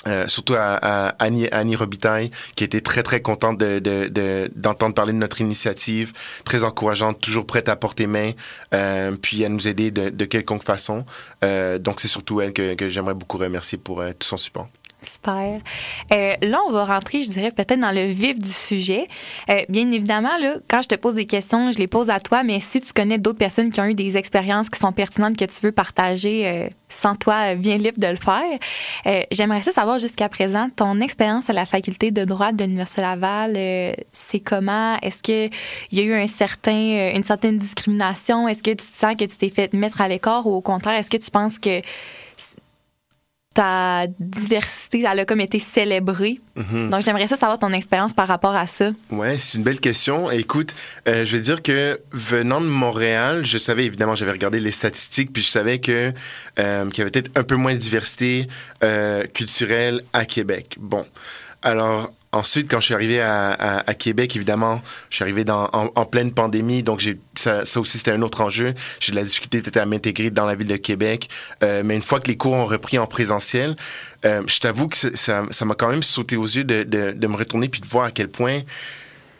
euh, 0.06 0.28
surtout 0.28 0.54
à, 0.54 0.78
à, 0.82 1.08
Annie, 1.18 1.48
Annie 1.52 1.76
Robitaille, 1.76 2.30
qui 2.54 2.64
était 2.64 2.80
très, 2.80 3.02
très 3.02 3.20
contente 3.20 3.58
de, 3.58 3.78
de, 3.78 4.50
d'entendre 4.54 4.94
parler 4.94 5.12
de 5.12 5.18
notre 5.18 5.40
initiative, 5.40 6.12
très 6.44 6.64
encourageante, 6.64 7.20
toujours 7.20 7.46
prête 7.46 7.68
à 7.68 7.76
porter 7.76 8.06
main, 8.06 8.32
euh, 8.74 9.16
puis 9.20 9.44
à 9.44 9.48
nous 9.48 9.68
aider 9.68 9.90
de, 9.90 10.10
de 10.10 10.24
quelconque 10.24 10.64
façon. 10.64 11.04
Euh, 11.44 11.78
donc, 11.78 12.00
c'est 12.00 12.08
surtout 12.08 12.40
elle 12.40 12.52
que, 12.52 12.74
que 12.74 12.88
j'aimerais 12.88 13.14
beaucoup 13.14 13.38
remercier 13.38 13.78
pour 13.78 14.00
euh, 14.00 14.12
tout 14.18 14.26
son 14.26 14.36
support. 14.36 14.68
Super. 15.08 15.60
Euh, 16.12 16.34
là, 16.42 16.58
on 16.68 16.72
va 16.72 16.84
rentrer, 16.84 17.22
je 17.22 17.30
dirais, 17.30 17.50
peut-être 17.50 17.80
dans 17.80 17.92
le 17.92 18.06
vif 18.06 18.38
du 18.38 18.50
sujet. 18.50 19.06
Euh, 19.50 19.62
bien 19.68 19.90
évidemment, 19.90 20.36
là, 20.40 20.56
quand 20.68 20.82
je 20.82 20.88
te 20.88 20.94
pose 20.94 21.14
des 21.14 21.26
questions, 21.26 21.72
je 21.72 21.78
les 21.78 21.86
pose 21.86 22.10
à 22.10 22.20
toi, 22.20 22.42
mais 22.42 22.60
si 22.60 22.80
tu 22.80 22.92
connais 22.92 23.18
d'autres 23.18 23.38
personnes 23.38 23.70
qui 23.70 23.80
ont 23.80 23.86
eu 23.86 23.94
des 23.94 24.16
expériences 24.16 24.70
qui 24.70 24.78
sont 24.78 24.92
pertinentes 24.92 25.36
que 25.36 25.44
tu 25.44 25.60
veux 25.62 25.72
partager 25.72 26.46
euh, 26.46 26.68
sans 26.88 27.16
toi, 27.16 27.54
bien 27.54 27.78
libre 27.78 27.98
de 27.98 28.06
le 28.06 28.16
faire, 28.16 28.58
euh, 29.06 29.22
j'aimerais 29.30 29.62
ça 29.62 29.72
savoir 29.72 29.98
jusqu'à 29.98 30.28
présent, 30.28 30.68
ton 30.74 31.00
expérience 31.00 31.50
à 31.50 31.52
la 31.52 31.66
faculté 31.66 32.10
de 32.10 32.24
droit 32.24 32.52
de 32.52 32.64
l'Université 32.64 33.00
Laval, 33.02 33.54
euh, 33.56 33.92
c'est 34.12 34.40
comment? 34.40 34.96
Est-ce 35.02 35.22
qu'il 35.22 35.50
y 35.92 36.00
a 36.00 36.02
eu 36.02 36.14
un 36.14 36.26
certain, 36.26 36.72
euh, 36.72 37.12
une 37.14 37.24
certaine 37.24 37.58
discrimination? 37.58 38.48
Est-ce 38.48 38.62
que 38.62 38.72
tu 38.72 38.84
sens 38.84 39.14
que 39.16 39.24
tu 39.24 39.36
t'es 39.36 39.50
fait 39.50 39.72
mettre 39.72 40.00
à 40.00 40.08
l'écart 40.08 40.46
ou 40.46 40.54
au 40.54 40.60
contraire, 40.60 40.98
est-ce 40.98 41.10
que 41.10 41.16
tu 41.16 41.30
penses 41.30 41.58
que 41.58 41.80
ta 43.56 44.06
diversité, 44.20 45.04
elle 45.10 45.20
a 45.20 45.24
comme 45.24 45.40
été 45.40 45.58
célébrée. 45.58 46.40
Mm-hmm. 46.58 46.90
Donc, 46.90 47.02
j'aimerais 47.02 47.26
ça 47.26 47.36
savoir 47.36 47.58
ton 47.58 47.72
expérience 47.72 48.12
par 48.12 48.28
rapport 48.28 48.54
à 48.54 48.66
ça. 48.66 48.90
Ouais, 49.10 49.38
c'est 49.38 49.56
une 49.56 49.64
belle 49.64 49.80
question. 49.80 50.30
Écoute, 50.30 50.74
euh, 51.08 51.24
je 51.24 51.34
vais 51.34 51.42
dire 51.42 51.62
que 51.62 51.98
venant 52.12 52.60
de 52.60 52.66
Montréal, 52.66 53.46
je 53.46 53.56
savais 53.56 53.86
évidemment, 53.86 54.14
j'avais 54.14 54.32
regardé 54.32 54.60
les 54.60 54.72
statistiques, 54.72 55.32
puis 55.32 55.42
je 55.42 55.48
savais 55.48 55.78
que 55.78 56.12
euh, 56.58 56.90
qu'il 56.90 56.98
y 56.98 57.00
avait 57.00 57.10
peut-être 57.10 57.30
un 57.34 57.44
peu 57.44 57.56
moins 57.56 57.72
de 57.72 57.78
diversité 57.78 58.46
euh, 58.84 59.22
culturelle 59.22 60.02
à 60.12 60.26
Québec. 60.26 60.76
Bon, 60.78 61.06
alors 61.62 62.12
Ensuite, 62.32 62.70
quand 62.70 62.80
je 62.80 62.86
suis 62.86 62.94
arrivé 62.94 63.20
à, 63.20 63.82
à, 63.86 63.94
Québec, 63.94 64.36
évidemment, 64.36 64.82
je 65.10 65.16
suis 65.16 65.22
arrivé 65.22 65.44
dans, 65.44 65.70
en, 65.72 66.04
pleine 66.04 66.32
pandémie, 66.32 66.82
donc 66.82 67.02
ça, 67.34 67.62
aussi 67.76 67.98
c'était 67.98 68.10
un 68.10 68.20
autre 68.22 68.42
enjeu. 68.42 68.74
J'ai 69.00 69.12
de 69.12 69.16
la 69.16 69.24
difficulté 69.24 69.62
peut-être 69.62 69.78
à 69.78 69.86
m'intégrer 69.86 70.30
dans 70.30 70.44
la 70.44 70.54
ville 70.54 70.66
de 70.66 70.76
Québec, 70.76 71.28
euh, 71.62 71.82
mais 71.84 71.96
une 71.96 72.02
fois 72.02 72.20
que 72.20 72.28
les 72.28 72.36
cours 72.36 72.52
ont 72.52 72.66
repris 72.66 72.98
en 72.98 73.06
présentiel, 73.06 73.76
euh, 74.24 74.42
je 74.46 74.58
t'avoue 74.58 74.88
que 74.88 74.96
ça 74.96 75.44
ça 75.50 75.64
m'a 75.64 75.74
quand 75.74 75.88
même 75.88 76.02
sauté 76.02 76.36
aux 76.36 76.44
yeux 76.44 76.64
de, 76.64 76.82
de, 76.82 77.12
de 77.12 77.26
me 77.26 77.36
retourner 77.36 77.68
puis 77.68 77.80
de 77.80 77.86
voir 77.86 78.06
à 78.06 78.10
quel 78.10 78.28
point 78.28 78.60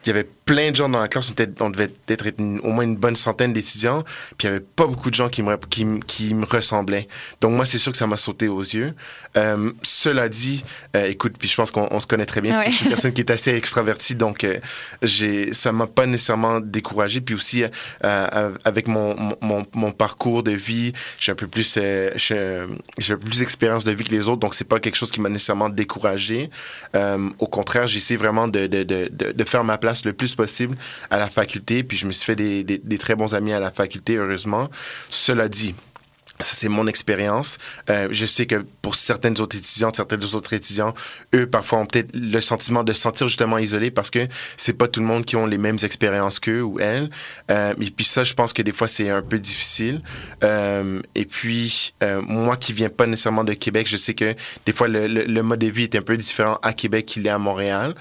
il 0.06 0.10
y 0.10 0.12
avait 0.12 0.28
plein 0.44 0.70
de 0.70 0.76
gens 0.76 0.88
dans 0.88 1.00
la 1.00 1.08
classe, 1.08 1.30
on, 1.30 1.64
on 1.64 1.70
devait 1.70 1.92
être 2.08 2.26
une, 2.38 2.60
au 2.60 2.70
moins 2.70 2.84
une 2.84 2.96
bonne 2.96 3.16
centaine 3.16 3.52
d'étudiants, 3.52 4.02
puis 4.36 4.46
il 4.46 4.46
y 4.46 4.48
avait 4.48 4.60
pas 4.60 4.86
beaucoup 4.86 5.10
de 5.10 5.14
gens 5.14 5.28
qui 5.28 5.42
me, 5.42 5.56
qui, 5.56 5.84
qui 6.06 6.34
me 6.34 6.46
ressemblaient. 6.46 7.08
Donc 7.40 7.52
moi, 7.52 7.66
c'est 7.66 7.78
sûr 7.78 7.90
que 7.90 7.98
ça 7.98 8.06
m'a 8.06 8.16
sauté 8.16 8.46
aux 8.46 8.60
yeux. 8.60 8.94
Euh, 9.36 9.72
cela 9.82 10.28
dit, 10.28 10.64
euh, 10.94 11.06
écoute, 11.06 11.34
puis 11.38 11.48
je 11.48 11.56
pense 11.56 11.70
qu'on 11.70 11.98
se 11.98 12.06
connaît 12.06 12.26
très 12.26 12.40
bien, 12.40 12.56
ouais. 12.56 12.70
je 12.70 12.76
suis 12.76 12.84
une 12.84 12.90
personne 12.90 13.12
qui 13.12 13.22
est 13.22 13.30
assez 13.30 13.54
extravertie, 13.54 14.14
donc 14.14 14.44
euh, 14.44 14.58
j'ai, 15.02 15.52
ça 15.52 15.72
m'a 15.72 15.88
pas 15.88 16.06
nécessairement 16.06 16.60
découragé. 16.60 17.20
Puis 17.20 17.34
aussi, 17.34 17.64
euh, 18.04 18.50
avec 18.64 18.86
mon, 18.86 19.16
mon, 19.42 19.66
mon, 19.74 19.90
parcours 19.90 20.42
de 20.42 20.52
vie, 20.52 20.92
j'ai 21.18 21.32
un 21.32 21.34
peu 21.34 21.46
plus, 21.46 21.78
j'ai 22.18 23.16
plus 23.16 23.38
d'expérience 23.38 23.84
de 23.84 23.92
vie 23.92 24.04
que 24.04 24.10
les 24.10 24.28
autres, 24.28 24.40
donc 24.40 24.54
c'est 24.54 24.64
pas 24.64 24.78
quelque 24.78 24.96
chose 24.96 25.10
qui 25.10 25.20
m'a 25.20 25.28
nécessairement 25.28 25.70
découragé. 25.70 26.50
Au 26.94 27.46
contraire, 27.46 27.86
j'ai 27.86 27.98
essayé 27.98 28.16
vraiment 28.16 28.46
de, 28.46 28.66
de, 28.66 28.82
de, 28.84 29.08
de, 29.10 29.44
faire 29.44 29.64
ma 29.64 29.78
place 29.78 29.95
le 30.04 30.12
plus 30.12 30.34
possible 30.34 30.76
à 31.10 31.18
la 31.18 31.28
faculté, 31.28 31.82
puis 31.82 31.96
je 31.96 32.06
me 32.06 32.12
suis 32.12 32.24
fait 32.24 32.36
des, 32.36 32.98
très 32.98 33.14
bons 33.14 33.34
amis 33.34 33.52
à 33.52 33.60
la 33.60 33.70
faculté, 33.70 34.16
heureusement. 34.16 34.68
Cela 35.10 35.48
dit, 35.48 35.74
Ça, 36.38 36.52
c'est 36.54 36.68
mon 36.68 36.86
expérience. 36.86 37.56
Euh, 37.88 38.08
je 38.10 38.26
sais 38.26 38.44
que 38.44 38.56
pour 38.82 38.94
certaines 38.94 39.40
autres 39.40 39.56
étudiantes, 39.56 39.96
certains 39.96 40.20
autres 40.34 40.52
étudiants, 40.52 40.92
eux, 41.34 41.46
parfois, 41.46 41.78
ont 41.78 41.86
peut-être 41.86 42.10
le 42.14 42.40
sentiment 42.42 42.84
de 42.84 42.92
se 42.92 43.00
sentir 43.00 43.26
justement 43.26 43.56
isolés 43.56 43.90
parce 43.90 44.10
que 44.10 44.18
c'est 44.58 44.74
pas 44.74 44.86
tout 44.86 45.00
le 45.00 45.06
monde 45.06 45.24
qui 45.24 45.36
ont 45.36 45.46
les 45.46 45.56
mêmes 45.56 45.78
expériences 45.82 46.38
qu'eux 46.38 46.60
ou 46.60 46.78
elles. 46.78 47.08
Euh, 47.50 47.72
et 47.80 47.90
puis 47.90 48.04
ça, 48.04 48.22
je 48.22 48.34
pense 48.34 48.52
que 48.52 48.60
des 48.60 48.72
fois, 48.72 48.86
c'est 48.86 49.08
un 49.08 49.22
peu 49.22 49.38
difficile. 49.38 50.02
Euh, 50.44 51.00
et 51.14 51.24
puis, 51.24 51.94
moi 52.28 52.56
qui 52.58 52.74
viens 52.74 52.90
pas 52.90 53.06
nécessairement 53.06 53.44
de 53.44 53.54
Québec, 53.54 53.86
je 53.88 53.96
sais 53.96 54.14
que 54.14 54.34
des 54.66 54.72
fois, 54.72 54.88
le, 54.88 55.40
mode 55.42 55.60
de 55.60 55.68
vie 55.68 55.84
est 55.84 55.94
un 55.94 56.02
peu 56.02 56.18
différent 56.18 56.58
à 56.62 56.74
Québec 56.74 57.06
qu'il 57.06 57.26
est 57.26 57.30
à 57.30 57.38
Montréal. 57.38 57.94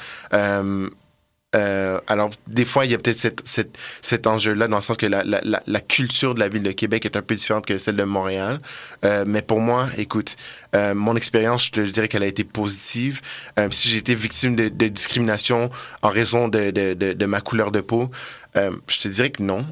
Euh, 1.55 2.00
alors, 2.07 2.29
des 2.47 2.65
fois, 2.65 2.85
il 2.85 2.91
y 2.91 2.93
a 2.93 2.97
peut-être 2.97 3.17
cette, 3.17 3.41
cette, 3.47 3.77
cet 4.01 4.27
enjeu-là, 4.27 4.67
dans 4.67 4.77
le 4.77 4.81
sens 4.81 4.97
que 4.97 5.05
la, 5.05 5.24
la, 5.24 5.41
la, 5.65 5.79
culture 5.79 6.33
de 6.33 6.39
la 6.39 6.50
ville 6.50 6.63
de 6.63 6.71
Québec 6.71 7.05
est 7.05 7.15
un 7.15 7.21
peu 7.21 7.35
différente 7.35 7.65
que 7.65 7.77
celle 7.77 7.95
de 7.95 8.03
Montréal. 8.03 8.59
Euh, 9.03 9.24
mais 9.25 9.41
pour 9.41 9.59
moi, 9.59 9.88
écoute, 9.97 10.35
euh, 10.75 10.94
mon 10.94 11.15
expérience, 11.15 11.65
je 11.65 11.72
te 11.72 11.79
dirais 11.79 12.08
qu'elle 12.08 12.24
a 12.24 12.27
été 12.27 12.44
positive. 12.44 13.22
Euh, 13.60 13.70
si 13.72 13.89
j'ai 13.89 13.98
été 13.98 14.15
victime 14.15 14.55
de, 14.55 14.67
discrimination 14.88 15.70
en 16.01 16.10
raison 16.10 16.48
de, 16.48 17.25
ma 17.25 17.41
couleur 17.41 17.72
de 17.72 17.82
peau, 17.82 18.12
euh, 18.58 18.72
je 18.88 19.00
te 19.00 19.08
dirais 19.08 19.32
que 19.32 19.44
non, 19.44 19.65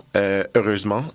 heureusement. 0.56 1.06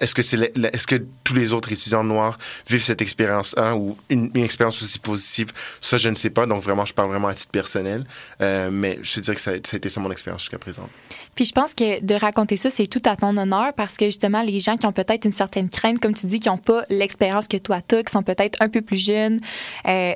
Est-ce 0.00 0.86
que 0.86 0.96
tous 1.24 1.34
les 1.34 1.52
autres 1.52 1.72
étudiants 1.72 2.04
noirs 2.04 2.38
vivent 2.68 2.82
cette 2.82 3.02
expérience 3.02 3.54
là 3.56 3.76
ou 3.76 3.96
une, 4.08 4.30
expérience 4.36 4.82
aussi 4.82 4.98
positive? 4.98 5.48
Ça, 5.80 5.96
je 5.96 6.08
ne 6.08 6.14
sais 6.14 6.30
pas. 6.30 6.46
Donc 6.46 6.62
vraiment, 6.62 6.84
je 6.84 6.94
parle 6.94 7.08
vraiment 7.08 7.28
à 7.28 7.34
titre 7.34 7.50
personnel. 7.50 8.04
Mais 8.40 8.98
je 9.02 9.14
te 9.14 9.20
dirais 9.20 9.36
que 9.36 9.42
ça, 9.42 9.52
ça 9.52 9.74
a 9.74 9.76
été 9.76 9.88
ça 9.88 10.00
mon 10.00 10.10
expérience 10.10 10.42
jusqu'à 10.42 10.58
présent. 10.58 10.88
Puis 11.34 11.46
je 11.46 11.52
pense 11.52 11.74
que 11.74 12.00
de 12.00 12.14
raconter 12.14 12.56
ça, 12.56 12.70
c'est 12.70 12.86
tout 12.86 13.02
à 13.04 13.16
ton 13.16 13.36
honneur 13.36 13.72
parce 13.74 13.96
que 13.96 14.06
justement, 14.06 14.42
les 14.42 14.60
gens 14.60 14.76
qui 14.76 14.86
ont 14.86 14.92
peut-être 14.92 15.24
une 15.24 15.32
certaine 15.32 15.68
crainte, 15.68 15.98
comme 15.98 16.14
tu 16.14 16.26
dis, 16.26 16.40
qui 16.40 16.48
n'ont 16.48 16.58
pas 16.58 16.84
l'expérience 16.88 17.48
que 17.48 17.56
toi 17.56 17.80
tu 17.80 18.02
qui 18.02 18.12
sont 18.12 18.22
peut-être 18.22 18.60
un 18.60 18.68
peu 18.68 18.82
plus 18.82 18.98
jeunes, 18.98 19.38
euh, 19.86 20.12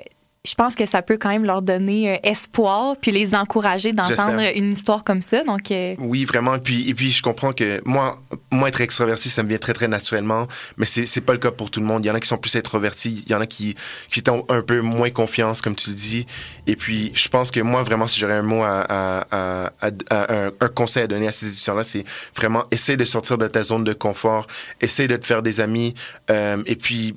je 0.46 0.54
pense 0.54 0.74
que 0.74 0.86
ça 0.86 1.02
peut 1.02 1.16
quand 1.18 1.28
même 1.28 1.44
leur 1.44 1.62
donner 1.62 2.14
euh, 2.14 2.18
espoir 2.22 2.96
puis 3.00 3.10
les 3.10 3.34
encourager 3.34 3.92
d'entendre 3.92 4.42
une 4.54 4.72
histoire 4.72 5.04
comme 5.04 5.22
ça. 5.22 5.42
Donc 5.44 5.70
euh... 5.70 5.94
oui, 5.98 6.24
vraiment. 6.24 6.54
Et 6.54 6.60
puis 6.60 6.88
et 6.88 6.94
puis 6.94 7.10
je 7.10 7.22
comprends 7.22 7.52
que 7.52 7.82
moi 7.84 8.20
moi 8.50 8.68
être 8.68 8.80
extraverti 8.80 9.28
ça 9.28 9.42
me 9.42 9.48
vient 9.48 9.58
très 9.58 9.72
très 9.72 9.88
naturellement, 9.88 10.46
mais 10.76 10.86
c'est 10.86 11.06
c'est 11.06 11.20
pas 11.20 11.32
le 11.32 11.38
cas 11.38 11.50
pour 11.50 11.70
tout 11.70 11.80
le 11.80 11.86
monde. 11.86 12.04
Il 12.04 12.08
y 12.08 12.10
en 12.10 12.14
a 12.14 12.20
qui 12.20 12.28
sont 12.28 12.38
plus 12.38 12.54
introvertis, 12.56 13.24
il 13.26 13.32
y 13.32 13.34
en 13.34 13.40
a 13.40 13.46
qui 13.46 13.74
qui 14.08 14.22
ont 14.30 14.44
un 14.48 14.62
peu 14.62 14.80
moins 14.80 15.10
confiance 15.10 15.60
comme 15.60 15.74
tu 15.74 15.90
le 15.90 15.96
dis. 15.96 16.26
Et 16.66 16.76
puis 16.76 17.12
je 17.14 17.28
pense 17.28 17.50
que 17.50 17.60
moi 17.60 17.82
vraiment 17.82 18.06
si 18.06 18.20
j'aurais 18.20 18.34
un 18.34 18.42
mot 18.42 18.62
à, 18.62 18.80
à, 18.88 19.26
à, 19.30 19.70
à 20.10 20.34
un, 20.34 20.50
un, 20.60 20.68
conseil 20.68 21.02
à 21.02 21.06
donner 21.06 21.28
à 21.28 21.32
ces 21.32 21.48
étudiants 21.48 21.74
là, 21.74 21.82
c'est 21.82 22.04
vraiment 22.36 22.64
essayer 22.70 22.96
de 22.96 23.04
sortir 23.04 23.38
de 23.38 23.48
ta 23.48 23.62
zone 23.62 23.84
de 23.84 23.92
confort, 23.92 24.46
essayer 24.80 25.08
de 25.08 25.16
te 25.16 25.26
faire 25.26 25.42
des 25.42 25.60
amis 25.60 25.94
euh, 26.30 26.62
et 26.66 26.76
puis 26.76 27.16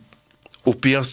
au 0.65 0.74
pire 0.74 1.03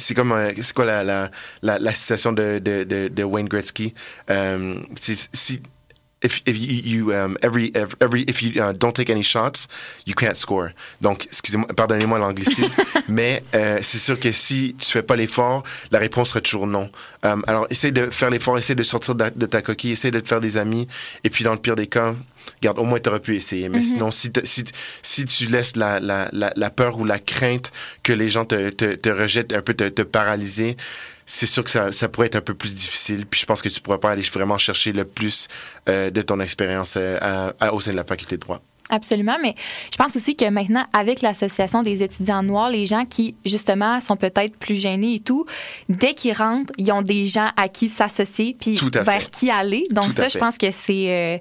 c'est 0.00 0.14
comme 0.14 0.34
c'est 0.56 0.72
quoi 0.72 0.84
la 0.84 1.04
la 1.04 1.30
la, 1.62 1.78
la 1.78 1.94
citation 1.94 2.32
de, 2.32 2.58
de 2.58 2.84
de, 2.84 3.08
de 3.08 3.22
Wayne 3.22 3.48
Gretzky? 3.48 3.94
Um, 4.28 4.84
si 5.00 5.62
if, 6.22 6.42
if 6.46 6.56
you, 6.56 6.82
you 6.84 7.12
um, 7.12 7.36
every 7.42 7.72
every 8.00 8.22
if 8.22 8.42
you 8.42 8.62
uh, 8.62 8.72
don't 8.72 8.94
take 8.94 9.10
any 9.10 9.22
shots 9.22 9.66
you 10.06 10.14
can't 10.14 10.36
score 10.36 10.70
donc 11.00 11.26
excusez-moi 11.26 11.66
pardonnez-moi 11.74 12.18
l'anglicisme 12.18 12.82
mais 13.08 13.42
euh, 13.54 13.78
c'est 13.82 13.98
sûr 13.98 14.18
que 14.18 14.32
si 14.32 14.74
tu 14.78 14.86
fais 14.90 15.02
pas 15.02 15.16
l'effort 15.16 15.62
la 15.90 15.98
réponse 15.98 16.30
sera 16.30 16.40
toujours 16.40 16.66
non 16.66 16.90
um, 17.22 17.42
alors 17.46 17.66
essaye 17.70 17.92
de 17.92 18.06
faire 18.10 18.30
l'effort 18.30 18.58
essaye 18.58 18.76
de 18.76 18.82
sortir 18.82 19.14
de, 19.14 19.30
de 19.34 19.46
ta 19.46 19.62
coquille 19.62 19.92
essaye 19.92 20.10
de 20.10 20.20
te 20.20 20.28
faire 20.28 20.40
des 20.40 20.56
amis 20.56 20.86
et 21.24 21.30
puis 21.30 21.44
dans 21.44 21.52
le 21.52 21.58
pire 21.58 21.76
des 21.76 21.86
cas 21.86 22.14
Regarde, 22.60 22.78
au 22.78 22.84
moins, 22.84 22.98
tu 22.98 23.08
aurais 23.08 23.20
pu 23.20 23.36
essayer. 23.36 23.68
Mais 23.68 23.78
mm 23.78 23.82
-hmm. 23.82 23.84
sinon, 23.86 24.10
si, 24.10 24.30
si, 24.44 24.64
si 25.02 25.24
tu 25.24 25.46
laisses 25.46 25.76
la, 25.76 26.00
la, 26.00 26.28
la, 26.32 26.52
la, 26.56 26.70
peur 26.70 26.98
ou 26.98 27.04
la 27.04 27.18
crainte 27.18 27.70
que 28.02 28.12
les 28.12 28.28
gens 28.28 28.44
te, 28.44 28.70
te, 28.70 28.94
te 28.96 29.08
rejettent, 29.08 29.52
un 29.52 29.62
peu 29.62 29.74
te, 29.74 29.88
te 29.88 30.02
paralyser, 30.02 30.76
c'est 31.32 31.46
sûr 31.46 31.62
que 31.62 31.70
ça, 31.70 31.92
ça 31.92 32.08
pourrait 32.08 32.26
être 32.26 32.34
un 32.34 32.40
peu 32.40 32.54
plus 32.54 32.74
difficile. 32.74 33.24
Puis 33.24 33.40
je 33.40 33.46
pense 33.46 33.62
que 33.62 33.68
tu 33.68 33.80
pourras 33.80 33.98
pas 33.98 34.10
aller 34.10 34.22
vraiment 34.22 34.58
chercher 34.58 34.92
le 34.92 35.04
plus 35.04 35.46
euh, 35.88 36.10
de 36.10 36.22
ton 36.22 36.40
expérience 36.40 36.94
euh, 36.96 37.52
au 37.72 37.80
sein 37.80 37.92
de 37.92 37.96
la 37.96 38.04
faculté 38.04 38.36
de 38.36 38.40
droit. 38.40 38.60
Absolument, 38.88 39.36
mais 39.40 39.54
je 39.92 39.96
pense 39.96 40.16
aussi 40.16 40.34
que 40.34 40.50
maintenant, 40.50 40.84
avec 40.92 41.22
l'Association 41.22 41.82
des 41.82 42.02
étudiants 42.02 42.42
noirs, 42.42 42.68
les 42.68 42.84
gens 42.84 43.04
qui, 43.04 43.36
justement, 43.46 44.00
sont 44.00 44.16
peut-être 44.16 44.56
plus 44.56 44.74
gênés 44.74 45.14
et 45.14 45.20
tout, 45.20 45.46
dès 45.88 46.14
qu'ils 46.14 46.34
rentrent, 46.34 46.72
ils 46.76 46.90
ont 46.90 47.02
des 47.02 47.26
gens 47.26 47.50
à 47.56 47.68
qui 47.68 47.88
s'associer, 47.88 48.56
puis 48.58 48.80
vers 48.92 49.04
fait. 49.04 49.30
qui 49.30 49.50
aller. 49.52 49.84
Donc 49.92 50.06
Tout 50.06 50.12
ça, 50.12 50.28
je 50.28 50.38
pense 50.38 50.58
que 50.58 50.72
c'est... 50.72 51.06
Euh, 51.08 51.38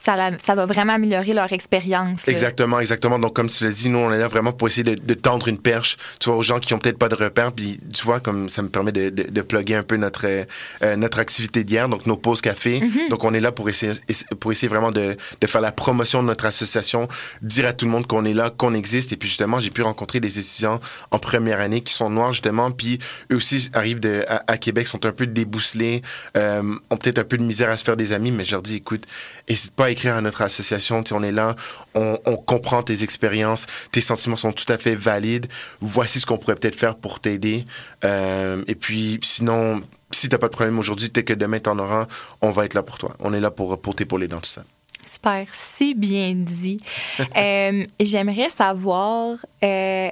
ça, 0.00 0.16
la, 0.16 0.38
ça, 0.38 0.54
va 0.54 0.66
vraiment 0.66 0.94
améliorer 0.94 1.32
leur 1.32 1.52
expérience. 1.52 2.28
Exactement, 2.28 2.78
exactement. 2.78 3.18
Donc, 3.18 3.34
comme 3.34 3.48
tu 3.48 3.64
l'as 3.64 3.72
dit, 3.72 3.88
nous, 3.88 3.98
on 3.98 4.12
est 4.12 4.18
là 4.18 4.28
vraiment 4.28 4.52
pour 4.52 4.68
essayer 4.68 4.84
de, 4.84 4.94
de 4.94 5.14
tendre 5.14 5.48
une 5.48 5.58
perche, 5.58 5.96
tu 6.20 6.28
vois, 6.28 6.38
aux 6.38 6.42
gens 6.42 6.60
qui 6.60 6.72
ont 6.74 6.78
peut-être 6.78 6.98
pas 6.98 7.08
de 7.08 7.16
repères. 7.16 7.52
Puis, 7.52 7.80
tu 7.92 8.04
vois, 8.04 8.20
comme 8.20 8.48
ça 8.48 8.62
me 8.62 8.68
permet 8.68 8.92
de, 8.92 9.10
de, 9.10 9.24
de 9.24 9.42
plugger 9.42 9.74
un 9.74 9.82
peu 9.82 9.96
notre, 9.96 10.26
euh, 10.26 10.96
notre 10.96 11.18
activité 11.18 11.64
d'hier, 11.64 11.88
donc 11.88 12.06
nos 12.06 12.16
pauses 12.16 12.40
café. 12.40 12.80
Mm 12.80 12.86
-hmm. 12.86 13.10
Donc, 13.10 13.24
on 13.24 13.34
est 13.34 13.40
là 13.40 13.50
pour 13.52 13.68
essayer, 13.68 13.92
pour 14.40 14.52
essayer 14.52 14.68
vraiment 14.68 14.92
de, 14.92 15.16
de 15.40 15.46
faire 15.46 15.60
la 15.60 15.72
promotion 15.72 16.22
de 16.22 16.28
notre 16.28 16.46
association, 16.46 17.08
dire 17.42 17.66
à 17.66 17.72
tout 17.72 17.84
le 17.84 17.90
monde 17.90 18.06
qu'on 18.06 18.24
est 18.24 18.34
là, 18.34 18.50
qu'on 18.50 18.74
existe. 18.74 19.12
Et 19.12 19.16
puis, 19.16 19.28
justement, 19.28 19.58
j'ai 19.60 19.70
pu 19.70 19.82
rencontrer 19.82 20.20
des 20.20 20.38
étudiants 20.38 20.78
en 21.10 21.18
première 21.18 21.60
année 21.60 21.80
qui 21.80 21.92
sont 21.92 22.10
noirs, 22.10 22.32
justement. 22.32 22.70
Puis, 22.70 22.98
eux 23.32 23.36
aussi 23.36 23.70
arrivent 23.72 24.00
de, 24.00 24.24
à, 24.28 24.44
à 24.46 24.56
Québec, 24.58 24.86
sont 24.86 25.04
un 25.06 25.12
peu 25.12 25.26
débousselés, 25.26 26.02
euh, 26.36 26.62
ont 26.90 26.96
peut-être 26.96 27.18
un 27.18 27.24
peu 27.24 27.36
de 27.36 27.42
misère 27.42 27.70
à 27.70 27.76
se 27.76 27.84
faire 27.84 27.96
des 27.96 28.12
amis, 28.12 28.30
mais 28.30 28.44
je 28.44 28.52
leur 28.52 28.62
dis, 28.62 28.76
écoute, 28.76 29.04
n'hésite 29.48 29.72
pas 29.72 29.87
écrire 29.90 30.16
à 30.16 30.20
notre 30.20 30.42
association. 30.42 31.02
Tu 31.02 31.14
on 31.14 31.22
est 31.22 31.32
là, 31.32 31.54
on, 31.94 32.18
on 32.26 32.36
comprend 32.36 32.82
tes 32.82 33.02
expériences, 33.02 33.66
tes 33.92 34.00
sentiments 34.00 34.36
sont 34.36 34.52
tout 34.52 34.70
à 34.72 34.78
fait 34.78 34.94
valides. 34.94 35.46
Voici 35.80 36.20
ce 36.20 36.26
qu'on 36.26 36.38
pourrait 36.38 36.56
peut-être 36.56 36.78
faire 36.78 36.96
pour 36.96 37.20
t'aider. 37.20 37.64
Euh, 38.04 38.62
et 38.66 38.74
puis, 38.74 39.18
sinon, 39.22 39.82
si 40.10 40.28
t'as 40.28 40.38
pas 40.38 40.48
de 40.48 40.52
problème 40.52 40.78
aujourd'hui, 40.78 41.10
dès 41.12 41.24
que 41.24 41.34
demain 41.34 41.58
t'en 41.58 41.78
auras, 41.78 42.06
on 42.40 42.50
va 42.50 42.64
être 42.64 42.74
là 42.74 42.82
pour 42.82 42.98
toi. 42.98 43.14
On 43.20 43.32
est 43.32 43.40
là 43.40 43.50
pour, 43.50 43.80
pour 43.80 43.94
t'épauler 43.94 44.28
dans 44.28 44.40
tout 44.40 44.50
ça. 44.50 44.62
Super, 45.04 45.46
si 45.52 45.94
bien 45.94 46.34
dit. 46.34 46.80
euh, 47.36 47.84
J'aimerais 48.00 48.50
savoir. 48.50 49.36
Euh, 49.62 50.10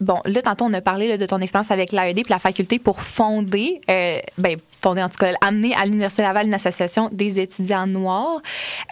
bon, 0.00 0.20
là, 0.24 0.42
tantôt, 0.42 0.64
on 0.64 0.72
a 0.72 0.80
parlé 0.80 1.08
là, 1.08 1.16
de 1.16 1.26
ton 1.26 1.38
expérience 1.38 1.70
avec 1.70 1.92
l'AED 1.92 2.14
puis 2.22 2.30
la 2.30 2.38
faculté 2.38 2.78
pour 2.78 3.02
fonder, 3.02 3.80
euh, 3.90 4.18
ben, 4.38 4.56
fonder 4.72 5.02
en 5.02 5.08
tout 5.08 5.18
cas, 5.18 5.32
amener 5.40 5.74
à 5.74 5.84
l'Université 5.84 6.22
Laval 6.22 6.46
une 6.46 6.54
association 6.54 7.08
des 7.12 7.38
étudiants 7.40 7.86
noirs. 7.86 8.40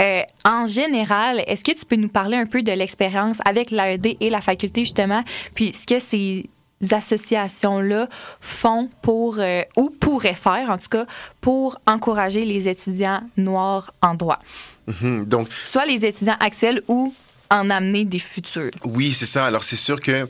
Euh, 0.00 0.22
en 0.44 0.66
général, 0.66 1.42
est-ce 1.46 1.64
que 1.64 1.72
tu 1.72 1.84
peux 1.84 1.96
nous 1.96 2.08
parler 2.08 2.36
un 2.36 2.46
peu 2.46 2.62
de 2.62 2.72
l'expérience 2.72 3.38
avec 3.44 3.70
l'AED 3.70 4.16
et 4.20 4.30
la 4.30 4.40
faculté, 4.40 4.82
justement, 4.82 5.22
puis 5.54 5.72
ce 5.72 5.86
que 5.86 5.98
ces 5.98 6.48
associations-là 6.90 8.08
font 8.40 8.90
pour, 9.00 9.38
euh, 9.38 9.62
ou 9.76 9.90
pourraient 9.90 10.34
faire, 10.34 10.70
en 10.70 10.78
tout 10.78 10.88
cas, 10.90 11.06
pour 11.40 11.78
encourager 11.86 12.44
les 12.44 12.68
étudiants 12.68 13.22
noirs 13.36 13.92
en 14.02 14.14
droit? 14.14 14.40
Mm 14.86 14.92
-hmm. 14.92 15.24
Donc, 15.24 15.52
Soit 15.52 15.86
les 15.86 16.04
étudiants 16.04 16.36
actuels 16.40 16.82
ou 16.88 17.14
en 17.50 17.70
amener 17.70 18.04
des 18.04 18.18
futurs. 18.18 18.70
Oui, 18.84 19.12
c'est 19.12 19.26
ça. 19.26 19.46
Alors, 19.46 19.64
c'est 19.64 19.76
sûr 19.76 20.00
que 20.00 20.28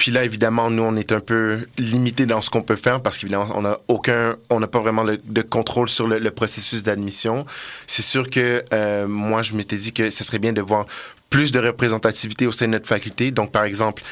puis 0.00 0.10
là, 0.10 0.24
évidemment, 0.24 0.70
nous, 0.70 0.82
on 0.82 0.96
est 0.96 1.12
un 1.12 1.20
peu 1.20 1.68
limité 1.76 2.24
dans 2.24 2.40
ce 2.40 2.48
qu'on 2.48 2.62
peut 2.62 2.76
faire 2.76 3.02
parce 3.02 3.18
qu'évidemment, 3.18 3.48
on 3.54 3.60
n'a 3.60 3.76
aucun, 3.86 4.34
on 4.48 4.58
n'a 4.58 4.66
pas 4.66 4.80
vraiment 4.80 5.04
de 5.04 5.42
contrôle 5.42 5.90
sur 5.90 6.08
le, 6.08 6.30
processus 6.30 6.82
d'admission. 6.82 7.44
C'est 7.86 8.00
sûr 8.00 8.30
que 8.30 8.64
euh, 8.72 9.06
moi, 9.06 9.42
je 9.42 9.52
m'étais 9.52 9.76
dit 9.76 9.92
que 9.92 10.08
ça 10.08 10.24
serait 10.24 10.38
bien 10.38 10.54
de 10.54 10.62
voir 10.62 10.86
plus 11.30 11.52
de 11.52 11.60
représentativité 11.60 12.46
au 12.46 12.52
sein 12.52 12.66
de 12.66 12.72
notre 12.72 12.88
faculté. 12.88 13.30
Donc, 13.30 13.52
par 13.52 13.64
exemple, 13.64 14.02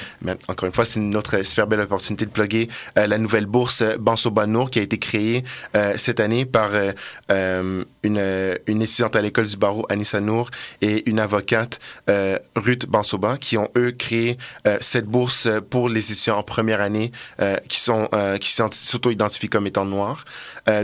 encore 0.47 0.67
une 0.67 0.73
fois, 0.73 0.85
c'est 0.85 1.01
une 1.01 1.17
autre 1.17 1.43
super 1.45 1.67
belle 1.67 1.81
opportunité 1.81 2.25
de 2.25 2.31
plugger 2.31 2.69
euh, 2.97 3.07
la 3.07 3.19
nouvelle 3.19 3.47
bourse 3.47 3.83
Banso 3.99 4.31
Banour 4.31 4.71
qui 4.71 4.79
a 4.79 4.83
été 4.83 4.99
créée 4.99 5.43
euh, 5.75 5.95
cette 5.97 6.21
année 6.21 6.47
par 6.47 6.71
euh, 6.73 7.85
une, 8.03 8.59
une 8.67 8.83
étudiante 8.83 9.17
à 9.17 9.21
l'école 9.21 9.47
du 9.47 9.57
barreau, 9.57 9.85
Anissa 9.89 10.21
Nour, 10.21 10.51
et 10.81 11.09
une 11.11 11.19
avocate, 11.19 11.81
euh, 12.09 12.39
Ruth 12.55 12.87
Bansoba, 12.87 13.37
qui 13.39 13.57
ont, 13.57 13.69
eux, 13.77 13.91
créé 13.91 14.39
euh, 14.67 14.79
cette 14.81 15.07
bourse 15.07 15.49
pour 15.71 15.89
les 15.89 16.13
étudiants 16.13 16.39
en 16.39 16.43
première 16.43 16.81
année 16.81 17.11
euh, 17.41 17.57
qui 17.69 17.81
sont 17.81 18.09
qui 18.41 18.53
s'auto-identifient 18.53 19.49
comme 19.49 19.67
étant 19.67 19.85
noirs. 19.85 20.25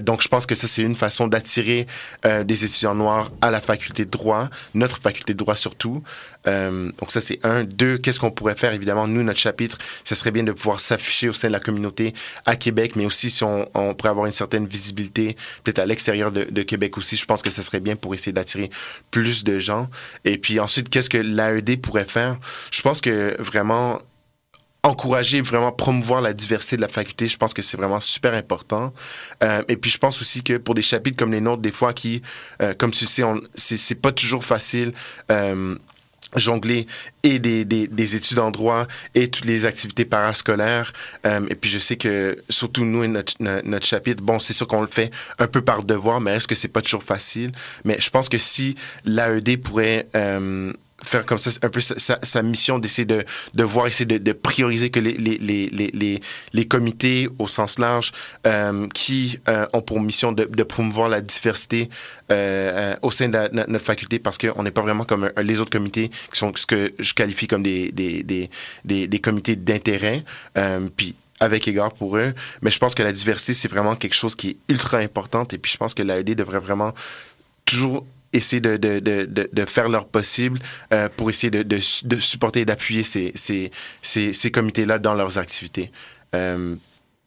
donc, 0.02 0.22
je 0.22 0.28
pense 0.28 0.46
que 0.46 0.54
ça, 0.54 0.66
c'est 0.66 0.82
une 0.82 0.96
façon 0.96 1.26
d'attirer 1.26 1.86
des 2.24 2.64
étudiants 2.64 2.94
noirs 2.94 3.30
à 3.40 3.50
la 3.50 3.60
faculté 3.60 4.04
de 4.04 4.10
droit, 4.10 4.48
notre 4.74 4.98
faculté 4.98 5.32
de 5.32 5.38
droit 5.38 5.56
surtout. 5.56 6.02
Euh, 6.46 6.90
donc 6.98 7.10
ça, 7.10 7.20
c'est 7.20 7.40
un. 7.44 7.64
Deux, 7.64 7.98
qu'est-ce 7.98 8.20
qu'on 8.20 8.30
pourrait 8.30 8.56
faire? 8.56 8.72
Évidemment, 8.72 9.06
nous, 9.06 9.22
notre 9.22 9.38
chapitre, 9.38 9.78
ce 10.04 10.14
serait 10.14 10.30
bien 10.30 10.42
de 10.42 10.52
pouvoir 10.52 10.80
s'afficher 10.80 11.28
au 11.28 11.32
sein 11.32 11.48
de 11.48 11.52
la 11.52 11.60
communauté 11.60 12.12
à 12.46 12.56
Québec, 12.56 12.96
mais 12.96 13.06
aussi 13.06 13.30
si 13.30 13.44
on, 13.44 13.66
pourrait 13.94 14.10
avoir 14.10 14.26
une 14.26 14.32
certaine 14.32 14.66
visibilité, 14.66 15.36
peut-être 15.62 15.78
à 15.78 15.86
l'extérieur 15.86 16.32
de, 16.32 16.62
Québec 16.62 16.96
aussi, 16.96 17.16
je 17.16 17.26
pense 17.26 17.42
que 17.42 17.50
ce 17.50 17.62
serait 17.62 17.80
bien 17.80 17.94
pour 17.96 18.14
essayer 18.14 18.32
d'attirer 18.32 18.70
plus 19.10 19.44
de 19.44 19.58
gens. 19.58 19.88
Et 20.24 20.38
puis 20.38 20.60
ensuite, 20.60 20.88
qu'est-ce 20.88 21.10
que 21.10 21.18
l'AED 21.18 21.80
pourrait 21.80 22.06
faire? 22.06 22.38
Je 22.70 22.80
pense 22.80 23.00
que 23.00 23.36
vraiment, 23.40 23.98
encourager, 24.84 25.40
vraiment 25.40 25.72
promouvoir 25.72 26.20
la 26.20 26.32
diversité 26.32 26.76
de 26.76 26.82
la 26.82 26.88
faculté, 26.88 27.26
je 27.26 27.36
pense 27.36 27.54
que 27.54 27.62
c'est 27.62 27.76
vraiment 27.76 28.00
super 28.00 28.34
important. 28.34 28.92
Euh, 29.42 29.62
et 29.68 29.76
puis 29.76 29.90
je 29.90 29.98
pense 29.98 30.20
aussi 30.20 30.42
que 30.42 30.58
pour 30.58 30.74
des 30.74 30.82
chapitres 30.82 31.16
comme 31.16 31.32
les 31.32 31.40
nôtres, 31.40 31.62
des 31.62 31.72
fois 31.72 31.92
qui, 31.92 32.22
euh, 32.60 32.74
comme 32.74 32.90
tu 32.90 33.06
sais, 33.06 33.24
c'est 33.54 33.94
pas 33.94 34.12
toujours 34.12 34.44
facile. 34.44 34.92
Jongler 36.34 36.86
et 37.22 37.38
des, 37.38 37.64
des, 37.64 37.86
des, 37.86 38.16
études 38.16 38.38
en 38.38 38.50
droit 38.50 38.86
et 39.14 39.28
toutes 39.28 39.44
les 39.44 39.66
activités 39.66 40.04
parascolaires. 40.04 40.92
Euh, 41.26 41.46
et 41.48 41.54
puis 41.54 41.70
je 41.70 41.78
sais 41.78 41.96
que 41.96 42.36
surtout 42.48 42.84
nous 42.84 43.04
et 43.04 43.08
notre, 43.08 43.34
notre 43.40 43.86
chapitre, 43.86 44.22
bon, 44.22 44.38
c'est 44.38 44.52
sûr 44.52 44.66
qu'on 44.66 44.82
le 44.82 44.88
fait 44.88 45.12
un 45.38 45.46
peu 45.46 45.62
par 45.62 45.82
devoir, 45.82 46.20
mais 46.20 46.32
est-ce 46.32 46.48
que 46.48 46.54
c'est 46.54 46.68
pas 46.68 46.82
toujours 46.82 47.02
facile? 47.02 47.52
Mais 47.84 47.96
je 48.00 48.10
pense 48.10 48.28
que 48.28 48.38
si 48.38 48.74
l'AED 49.04 49.60
pourrait 49.62 50.08
euh, 50.14 50.72
faire 51.04 51.26
comme 51.26 51.38
ça 51.38 51.50
un 51.62 51.68
peu 51.68 51.80
sa, 51.80 52.18
sa 52.22 52.42
mission 52.42 52.78
d'essayer 52.78 53.04
de, 53.04 53.24
de 53.54 53.64
voir, 53.64 53.86
essayer 53.86 54.06
de, 54.06 54.18
de 54.18 54.32
prioriser 54.32 54.90
que 54.90 55.00
les, 55.00 55.12
les, 55.12 55.38
les, 55.38 55.68
les, 55.70 56.20
les 56.52 56.68
comités 56.68 57.28
au 57.38 57.46
sens 57.46 57.78
large 57.78 58.12
euh, 58.46 58.88
qui 58.88 59.38
euh, 59.48 59.66
ont 59.72 59.80
pour 59.80 60.00
mission 60.00 60.32
de, 60.32 60.44
de 60.44 60.62
promouvoir 60.62 61.08
la 61.08 61.20
diversité 61.20 61.88
euh, 62.30 62.94
euh 62.94 62.96
au 63.02 63.10
sein 63.10 63.28
de, 63.28 63.50
notre 63.52 63.84
faculté 63.84 64.18
parce 64.18 64.38
qu'on 64.38 64.62
n'est 64.62 64.70
pas 64.70 64.82
vraiment 64.82 65.04
comme 65.04 65.30
les 65.42 65.60
autres 65.60 65.70
comités 65.70 66.08
qui 66.08 66.38
sont 66.38 66.52
ce 66.54 66.66
que 66.66 66.92
je 66.98 67.12
qualifie 67.12 67.46
comme 67.46 67.62
des, 67.62 67.92
des, 67.92 68.22
des, 68.22 68.50
des, 68.84 69.06
des 69.06 69.18
comités 69.18 69.56
d'intérêt. 69.56 70.24
Euh, 70.56 70.88
puis 70.94 71.14
avec 71.40 71.66
égard 71.68 71.92
pour 71.92 72.16
eux. 72.16 72.32
Mais 72.62 72.70
je 72.70 72.78
pense 72.78 72.94
que 72.94 73.02
la 73.02 73.12
diversité, 73.12 73.54
c'est 73.54 73.68
vraiment 73.68 73.96
quelque 73.96 74.14
chose 74.14 74.34
qui 74.34 74.50
est 74.50 74.56
ultra 74.68 74.98
important. 74.98 75.46
Et 75.52 75.58
puis 75.58 75.72
je 75.72 75.76
pense 75.76 75.92
que 75.92 76.02
l'AED 76.02 76.34
devrait 76.36 76.60
vraiment 76.60 76.92
toujours 77.64 78.06
essayer 78.34 78.60
de, 78.60 78.76
de, 78.76 78.98
de, 79.00 79.26
de, 79.50 79.64
faire 79.64 79.88
leur 79.88 80.06
possible 80.06 80.58
euh, 80.92 81.08
pour 81.16 81.30
essayer 81.30 81.50
de, 81.50 81.78
supporter 81.78 82.60
et 82.60 82.64
d'appuyer 82.64 83.02
ces, 83.02 83.32
ces, 83.34 83.70
ces, 84.02 84.32
ces 84.32 84.50
comités-là 84.50 84.98
dans 84.98 85.14
leurs 85.14 85.38
activités. 85.38 85.90
Euh, 86.34 86.76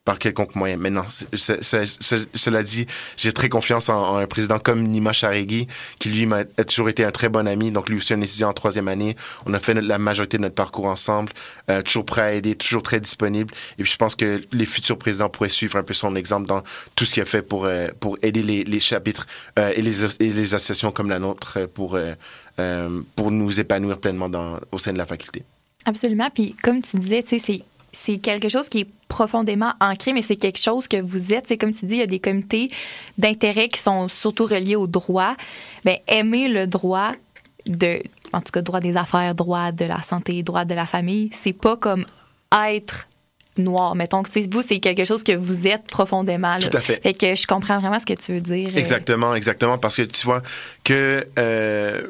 par 0.08 0.20
quelconque 0.20 0.56
moyen. 0.56 0.78
Maintenant, 0.78 1.06
cela 1.34 2.64
dit, 2.64 2.86
j'ai 3.18 3.34
très 3.34 3.50
confiance 3.50 3.90
en, 3.90 4.16
un 4.16 4.26
président 4.26 4.58
comme 4.58 4.84
Nima 4.84 5.12
Charegui, 5.12 5.68
qui 6.00 6.08
lui 6.08 6.26
m'a 6.26 6.46
toujours 6.46 6.88
été 6.88 7.04
un 7.04 7.12
très 7.12 7.28
bon 7.28 7.46
ami. 7.46 7.72
Donc 7.72 7.90
lui 7.90 7.98
aussi 7.98 8.14
un 8.14 8.22
étudiant 8.22 8.48
en 8.48 8.54
troisième 8.54 8.88
année. 8.88 9.18
On 9.46 9.54
a 9.54 9.60
fait 9.60 9.74
la 9.74 9.98
majorité 9.98 10.38
de 10.38 10.44
notre 10.44 10.56
parcours 10.56 10.88
ensemble, 10.88 11.34
euh, 11.70 11.82
toujours 11.82 12.06
prêt 12.06 12.22
à 12.22 12.34
aider, 12.34 12.56
toujours 12.56 12.84
très 12.84 13.02
disponible. 13.02 13.54
Et 13.78 13.84
puis 13.84 13.92
je 13.92 13.98
pense 13.98 14.16
que 14.16 14.40
les 14.54 14.66
futurs 14.66 14.98
présidents 14.98 15.28
pourraient 15.28 15.50
suivre 15.50 15.76
un 15.76 15.84
peu 15.84 15.94
son 15.94 16.16
exemple 16.16 16.48
dans 16.48 16.64
tout 16.96 17.04
ce 17.04 17.14
qu'il 17.14 17.24
a 17.24 17.26
fait 17.26 17.42
pour 17.42 17.66
euh, 17.66 17.90
pour 18.00 18.18
aider 18.22 18.44
les, 18.44 18.80
chapitres 18.80 19.28
euh, 19.60 19.74
et, 19.76 19.82
les, 19.82 20.06
et 20.06 20.32
les 20.32 20.54
associations 20.54 20.94
comme 20.94 21.10
la 21.10 21.20
nôtre 21.20 21.68
pour 21.74 22.00
pour 23.18 23.32
nous 23.32 23.60
épanouir 23.60 24.00
pleinement 24.00 24.30
dans 24.30 24.58
au 24.72 24.78
sein 24.78 24.94
de 24.94 24.98
la 24.98 25.06
faculté. 25.06 25.44
Absolument. 25.84 26.30
Puis 26.34 26.56
comme 26.64 26.82
tu 26.82 26.96
disais, 26.96 27.24
tu 27.24 27.38
sais, 27.38 27.40
c'est 27.40 27.62
c'est 27.92 28.18
quelque 28.18 28.50
chose 28.50 28.70
qui 28.70 28.80
est 28.80 28.88
profondément 29.08 29.74
ancré, 29.80 30.14
mais 30.14 30.22
c'est 30.22 30.36
quelque 30.36 30.62
chose 30.62 30.88
que 30.88 30.98
vous 30.98 31.34
êtes. 31.34 31.48
C'est 31.48 31.58
comme 31.58 31.72
tu 31.72 31.86
dis, 31.86 31.96
il 31.96 32.00
y 32.00 32.04
a 32.04 32.08
des 32.08 32.20
comités 32.20 32.70
d'intérêt 33.18 33.68
qui 33.70 33.80
sont 33.80 34.10
surtout 34.10 34.46
reliés 34.46 34.76
au 34.76 34.88
droit. 34.88 35.36
Mais 35.86 36.04
aimer 36.08 36.48
le 36.48 36.68
droit 36.68 37.12
de, 37.66 38.02
en 38.34 38.42
tout 38.42 38.52
cas, 38.52 38.62
droit 38.62 38.80
des 38.80 38.98
affaires, 38.98 39.34
droit 39.36 39.72
de 39.72 39.86
la 39.86 40.02
santé, 40.02 40.44
droit 40.44 40.66
de 40.66 40.74
la 40.74 40.86
famille, 40.86 41.30
c'est 41.34 41.54
pas 41.54 41.78
comme 41.78 42.06
être 42.52 43.08
noir. 43.58 43.96
Mettons 43.96 44.24
que 44.24 44.30
vous, 44.52 44.62
c'est 44.62 44.80
quelque 44.80 45.06
chose 45.06 45.24
que 45.24 45.32
vous 45.32 45.68
êtes 45.68 45.84
profondément. 45.88 46.60
Tout 46.60 46.76
à 46.76 46.82
fait. 46.82 47.02
Fait 47.02 47.14
que 47.14 47.36
je 47.36 47.48
comprends 47.48 47.78
vraiment 47.80 48.00
ce 48.00 48.06
que 48.06 48.14
tu 48.14 48.34
veux 48.34 48.42
dire. 48.42 48.70
Euh. 48.74 48.78
Exactement, 48.78 49.34
exactement. 49.36 49.78
Parce 49.78 49.96
que 49.96 50.04
tu 50.04 50.26
vois 50.26 50.42
que 50.84 51.28
euh, 51.40 52.02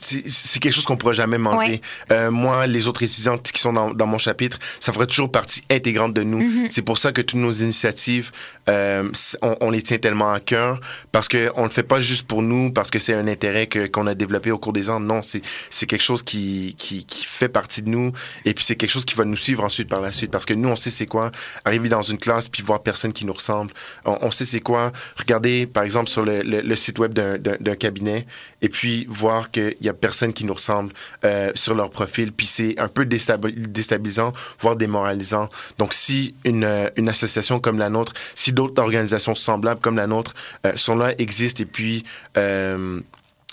c'est 0.00 0.60
quelque 0.60 0.72
chose 0.72 0.84
qu'on 0.84 0.96
pourra 0.96 1.12
jamais 1.12 1.38
manquer. 1.38 1.80
Euh, 2.10 2.30
moi, 2.30 2.66
les 2.66 2.86
autres 2.86 3.02
étudiants 3.02 3.38
qui 3.38 3.60
sont 3.60 3.72
dans, 3.72 3.90
dans, 3.92 4.06
mon 4.06 4.18
chapitre, 4.18 4.58
ça 4.80 4.92
ferait 4.92 5.06
toujours 5.06 5.30
partie 5.30 5.62
intégrante 5.70 6.14
de 6.14 6.22
nous. 6.22 6.40
Mm-hmm. 6.40 6.68
C'est 6.70 6.82
pour 6.82 6.98
ça 6.98 7.12
que 7.12 7.20
toutes 7.20 7.40
nos 7.40 7.52
initiatives, 7.52 8.30
euh, 8.68 9.10
on, 9.42 9.56
on, 9.60 9.70
les 9.70 9.82
tient 9.82 9.98
tellement 9.98 10.32
à 10.32 10.40
cœur 10.40 10.80
parce 11.12 11.28
que 11.28 11.50
on 11.56 11.64
le 11.64 11.70
fait 11.70 11.82
pas 11.82 12.00
juste 12.00 12.26
pour 12.26 12.42
nous, 12.42 12.72
parce 12.72 12.90
que 12.90 12.98
c'est 12.98 13.14
un 13.14 13.26
intérêt 13.26 13.66
que 13.66 13.86
qu'on 13.86 14.06
a 14.06 14.14
développé 14.14 14.50
au 14.50 14.58
cours 14.58 14.72
des 14.72 14.90
ans. 14.90 15.00
Non, 15.00 15.22
c'est 15.22 15.42
c'est 15.70 15.86
quelque 15.86 16.02
chose 16.02 16.22
qui, 16.22 16.74
qui 16.78 17.04
qui 17.04 17.24
fait 17.24 17.48
partie 17.48 17.82
de 17.82 17.88
nous 17.88 18.12
et 18.44 18.54
puis 18.54 18.64
c'est 18.64 18.76
quelque 18.76 18.90
chose 18.90 19.04
qui 19.04 19.14
va 19.14 19.24
nous 19.24 19.36
suivre 19.36 19.64
ensuite 19.64 19.88
par 19.88 20.00
la 20.00 20.12
suite 20.12 20.30
parce 20.30 20.46
que 20.46 20.54
nous 20.54 20.68
on 20.68 20.76
sait 20.76 20.90
c'est 20.90 21.06
quoi 21.06 21.30
arriver 21.64 21.88
dans 21.88 22.02
une 22.02 22.18
classe 22.18 22.48
puis 22.48 22.62
voir 22.62 22.82
personne 22.82 23.12
qui 23.12 23.24
nous 23.24 23.32
ressemble. 23.32 23.72
On, 24.04 24.18
on 24.22 24.30
sait 24.30 24.44
c'est 24.44 24.60
quoi 24.60 24.92
regarder 25.18 25.66
par 25.66 25.82
exemple 25.82 26.08
sur 26.08 26.24
le, 26.24 26.42
le, 26.42 26.60
le 26.60 26.76
site 26.76 26.98
web 26.98 27.12
d'un 27.12 27.74
cabinet 27.76 28.26
et 28.62 28.68
puis 28.68 29.06
voir 29.08 29.50
qu'il 29.50 29.76
y 29.80 29.87
a 29.90 29.94
personne 29.94 30.32
qui 30.32 30.44
nous 30.44 30.54
ressemble 30.54 30.92
euh, 31.24 31.52
sur 31.54 31.74
leur 31.74 31.90
profil. 31.90 32.32
Puis 32.32 32.46
c'est 32.46 32.78
un 32.78 32.88
peu 32.88 33.06
déstabilisant, 33.06 34.32
voire 34.60 34.76
démoralisant. 34.76 35.48
Donc 35.78 35.94
si 35.94 36.34
une, 36.44 36.64
euh, 36.64 36.88
une 36.96 37.08
association 37.08 37.60
comme 37.60 37.78
la 37.78 37.88
nôtre, 37.88 38.12
si 38.34 38.52
d'autres 38.52 38.80
organisations 38.82 39.34
semblables 39.34 39.80
comme 39.80 39.96
la 39.96 40.06
nôtre 40.06 40.34
euh, 40.66 40.76
sont 40.76 40.96
là, 40.96 41.12
existent 41.18 41.62
et 41.62 41.66
puis 41.66 42.04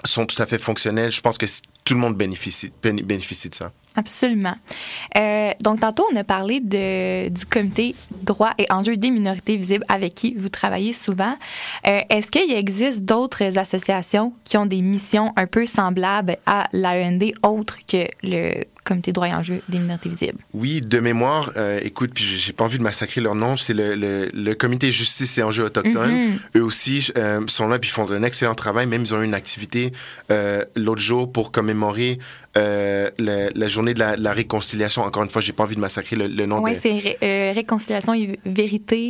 sont 0.04 0.26
tout 0.28 0.39
à 0.41 0.45
fait 0.45 0.60
fonctionnelles, 0.60 1.12
je 1.12 1.21
pense 1.21 1.38
que 1.38 1.45
tout 1.84 1.95
le 1.95 2.00
monde 2.00 2.15
bénéficie, 2.15 2.71
bénéficie 2.82 3.50
de 3.50 3.56
ça. 3.56 3.71
Absolument. 3.95 4.55
Euh, 5.17 5.51
donc, 5.63 5.79
tantôt, 5.79 6.05
on 6.12 6.15
a 6.15 6.23
parlé 6.23 6.60
de, 6.60 7.29
du 7.29 7.45
comité 7.45 7.95
droit 8.23 8.51
et 8.58 8.65
enjeux 8.69 8.97
des 8.97 9.10
minorités 9.10 9.55
visibles 9.55 9.86
avec 9.88 10.15
qui 10.15 10.34
vous 10.36 10.49
travaillez 10.49 10.93
souvent. 10.93 11.36
Euh, 11.88 12.01
Est-ce 12.10 12.29
qu'il 12.29 12.51
existe 12.51 13.03
d'autres 13.03 13.58
associations 13.58 14.34
qui 14.43 14.58
ont 14.58 14.65
des 14.65 14.81
missions 14.81 15.31
un 15.38 15.47
peu 15.47 15.65
semblables 15.65 16.38
à 16.45 16.67
l'AEND 16.73 17.23
autres 17.43 17.77
que 17.88 18.08
le 18.23 18.65
comité 18.86 19.12
droit 19.12 19.28
et 19.28 19.34
enjeux 19.34 19.62
des 19.67 19.80
minorités 19.80 20.10
visibles? 20.10 20.39
Oui, 20.54 20.80
de 20.80 21.00
mémoire, 21.00 21.52
euh, 21.58 21.80
écoute, 21.84 22.12
puis 22.13 22.24
j'ai 22.24 22.54
pas 22.54 22.63
envie 22.63 22.78
de 22.78 22.84
massacrer 22.84 23.19
leur 23.19 23.36
nom, 23.36 23.58
c'est 23.58 23.74
le, 23.74 23.95
le, 23.95 24.30
le, 24.34 24.54
comité 24.54 24.91
justice 24.91 25.38
et 25.38 25.43
enjeux 25.43 25.65
autochtones. 25.65 26.15
Mm 26.15 26.30
-hmm. 26.30 26.58
Eux 26.60 26.63
aussi 26.63 27.12
euh, 27.17 27.41
sont 27.48 27.67
là 27.67 27.78
puis 27.80 27.89
font 27.89 28.10
un 28.10 28.24
excellent 28.24 28.56
travail. 28.56 28.86
Même 28.88 29.02
ils 29.02 29.13
ont 29.13 29.21
eu 29.21 29.26
une 29.26 29.39
activité 29.43 29.91
euh, 30.32 30.63
l'autre 30.76 31.02
jour 31.02 31.32
pour 31.36 31.52
commémorer 31.52 32.19
la, 32.56 33.50
la, 33.62 33.67
journée 33.67 33.93
de 33.93 34.00
la, 34.00 34.15
la, 34.15 34.32
réconciliation. 34.32 35.02
Encore 35.10 35.24
une 35.24 35.30
fois, 35.34 35.41
j'ai 35.45 35.52
pas 35.58 35.63
envie 35.63 35.76
de 35.76 35.86
massacrer 35.89 36.15
le, 36.15 36.28
le 36.28 36.45
nom. 36.45 36.58
Oui, 36.63 36.74
de... 36.74 36.80
c'est 36.84 36.98
ré, 37.06 37.52
réconciliation 37.62 38.13
et 38.13 38.39
vérité. 38.62 39.04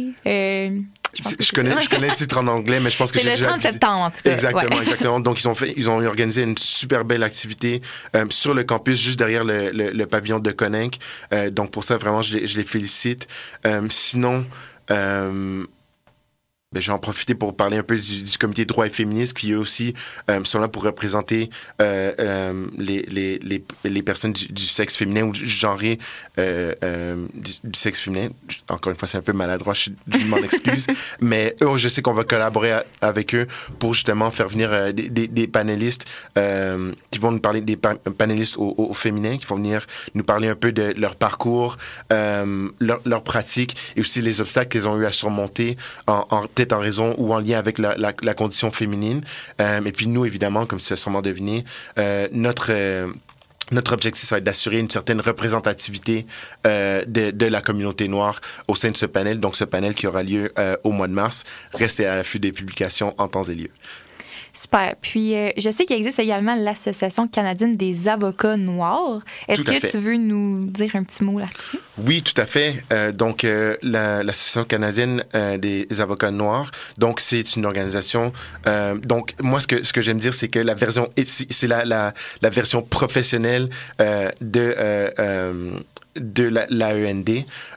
Euh, 1.26 1.30
je, 1.40 1.52
connais, 1.52 1.82
je 1.82 1.90
connais 1.90 2.10
le 2.10 2.16
titre 2.16 2.38
en 2.38 2.48
anglais, 2.48 2.80
mais 2.80 2.90
je 2.90 2.98
pense 2.98 3.12
que 3.12 3.20
j'ai 3.20 3.30
déjà. 3.30 3.38
C'est 3.38 3.44
le 3.44 3.60
30 3.60 3.62
septembre, 3.62 4.02
en 4.02 4.10
tout 4.12 4.22
cas. 4.24 4.34
Exactement, 4.34 4.76
ouais. 4.76 4.82
exactement. 4.84 5.20
Donc, 5.20 5.42
ils 5.42 5.48
ont 5.48 5.56
fait, 5.56 5.74
ils 5.76 5.90
ont 5.90 6.04
organisé 6.06 6.44
une 6.44 6.58
super 6.58 7.06
belle 7.06 7.24
activité 7.24 7.82
euh, 8.16 8.26
sur 8.30 8.54
le 8.54 8.64
campus, 8.64 9.00
juste 9.00 9.20
derrière 9.20 9.44
le, 9.44 9.72
le, 9.72 9.92
le 9.92 10.06
pavillon 10.06 10.40
de 10.40 10.52
Coninck. 10.52 10.98
Euh, 11.34 11.50
donc, 11.50 11.72
pour 11.72 11.84
ça, 11.84 11.98
vraiment, 11.98 12.22
je 12.22 12.38
les, 12.38 12.48
je 12.48 12.58
les 12.58 12.64
félicite. 12.64 13.28
Euh, 13.66 13.88
sinon, 13.90 14.46
ben, 14.88 15.66
je 16.82 16.88
vais 16.88 16.94
en 16.94 17.00
profiter 17.00 17.36
pour 17.36 17.56
parler 17.56 17.78
un 17.78 17.84
peu 17.84 17.98
du, 17.98 18.24
du 18.24 18.38
comité 18.38 18.66
droits 18.66 18.88
et 18.88 18.90
féministes 18.90 19.38
qui 19.38 19.52
eux 19.52 19.60
aussi 19.60 19.94
euh, 20.30 20.44
sont 20.44 20.60
là 20.60 20.68
pour 20.68 20.84
représenter 20.84 21.50
euh, 21.82 22.14
euh, 22.20 22.68
les, 22.78 23.04
les, 23.04 23.40
les, 23.40 23.64
les, 23.84 24.02
personnes 24.02 24.34
du, 24.34 24.48
du, 24.48 24.66
sexe 24.66 24.96
féminin 24.96 25.24
ou 25.24 25.32
du 25.32 25.48
genre 25.48 25.80
euh, 26.38 27.28
du, 27.34 27.52
du, 27.64 27.80
sexe 27.80 28.00
féminin. 28.00 28.30
Encore 28.70 28.92
une 28.92 28.98
fois, 28.98 29.08
c'est 29.08 29.18
un 29.18 29.22
peu 29.22 29.34
maladroit, 29.34 29.74
je, 29.74 29.90
je 30.08 30.26
m'en 30.26 30.38
excuse. 30.38 30.88
mais 31.22 31.56
eux, 31.62 31.78
je 31.78 31.88
sais 31.88 32.02
qu'on 32.02 32.14
va 32.14 32.24
collaborer 32.24 32.74
avec 33.02 33.36
eux 33.36 33.48
pour 33.80 33.94
justement 33.94 34.32
faire 34.32 34.50
venir 34.50 34.94
des, 34.94 35.10
des, 35.10 35.28
des, 35.28 35.48
panélistes 35.48 36.06
qui 36.36 37.20
vont 37.20 37.32
nous 37.32 37.40
parler 37.40 37.62
des 37.62 37.76
pa 37.78 37.96
panélistes 38.18 38.58
au, 38.58 38.74
au, 38.78 38.94
féminin, 38.94 39.38
qui 39.38 39.46
vont 39.46 39.56
venir 39.56 39.86
nous 40.14 40.24
parler 40.24 40.48
un 40.48 40.56
peu 40.56 40.72
de 40.72 40.94
leur 40.98 41.16
parcours, 41.16 41.78
leur, 42.10 43.02
leur 43.06 43.24
pratique 43.24 43.76
et 43.96 44.02
aussi 44.02 44.22
les 44.22 44.42
obstacles 44.42 44.70
qu'ils 44.70 44.88
ont 44.88 44.98
eu 45.00 45.06
à 45.06 45.12
surmonter 45.12 45.78
en, 46.08 46.26
en 46.30 46.48
en 46.74 46.80
raison 46.80 47.16
ou 47.18 47.34
en 47.34 47.40
lien 47.40 47.58
avec 47.58 47.80
la, 47.80 48.34
condition 48.34 48.72
féminine. 48.72 49.22
Euh, 49.62 49.84
et 49.84 49.92
puis 49.92 50.08
nous, 50.08 50.26
évidemment, 50.26 50.66
comme 50.66 50.80
tu 50.80 50.94
as 50.94 50.98
sûrement 50.98 51.22
deviné, 51.22 51.64
euh, 51.98 52.28
notre... 52.32 52.68
Euh, 52.70 53.08
notre 53.72 53.94
objectif, 53.94 54.30
ça 54.30 54.36
va 54.36 54.38
être 54.38 54.44
d'assurer 54.44 54.78
une 54.78 54.92
certaine 54.92 55.20
représentativité 55.20 56.28
de, 56.64 57.46
la 57.48 57.62
communauté 57.62 58.08
noire 58.08 58.40
au 58.68 58.76
sein 58.76 58.92
de 58.92 58.96
ce 58.96 59.08
panel. 59.08 59.40
Donc, 59.40 59.56
ce 59.56 59.64
panel 59.64 59.96
qui 59.96 60.06
aura 60.06 60.22
lieu 60.22 60.54
au 60.84 60.92
mois 60.92 61.08
de 61.08 61.14
mars. 61.14 61.46
Restez 61.74 62.06
à 62.06 62.16
l'affût 62.16 62.38
des 62.38 62.52
publications 62.52 63.16
en 63.18 63.28
temps 63.28 63.42
et 63.42 63.56
lieu. 63.56 63.72
Super. 64.56 64.96
Puis, 65.02 65.36
euh, 65.36 65.50
je 65.58 65.70
sais 65.70 65.86
qu'il 65.86 65.98
existe 65.98 66.20
également 66.20 66.56
l'Association 66.56 67.28
canadienne 67.28 67.76
des 67.76 68.08
avocats 68.08 68.56
noirs. 68.56 69.22
Est-ce 69.50 69.64
que 69.64 69.72
fait. 69.74 69.90
tu 69.90 69.98
veux 69.98 70.16
nous 70.16 70.66
dire 70.66 70.96
un 70.96 71.04
petit 71.04 71.24
mot 71.24 71.40
là-dessus? 71.40 71.80
Oui, 71.98 72.22
tout 72.22 72.40
à 72.40 72.46
fait. 72.46 72.84
Euh, 72.94 73.12
donc, 73.12 73.44
euh, 73.44 73.76
l'Association 73.82 74.62
la, 74.62 74.66
canadienne 74.66 75.24
euh, 75.36 75.58
des 75.58 75.88
avocats 76.00 76.32
noirs, 76.32 76.72
donc, 76.98 77.20
c'est 77.20 77.56
une 77.58 77.66
organisation. 77.66 78.32
Euh, 78.68 78.96
donc, 78.98 79.36
moi, 79.42 79.60
ce 79.60 79.68
que, 79.68 79.84
ce 79.84 79.92
que 79.92 80.02
j'aime 80.02 80.20
dire, 80.20 80.34
c'est 80.34 80.48
que 80.48 80.60
la 80.60 80.74
version, 80.74 81.10
c'est 81.26 81.68
la, 81.68 81.84
la, 81.84 82.14
la, 82.42 82.50
version 82.50 82.82
professionnelle 82.82 83.70
euh, 84.00 84.30
de 84.40 84.74
de 86.20 86.44
l'AEND. 86.70 87.30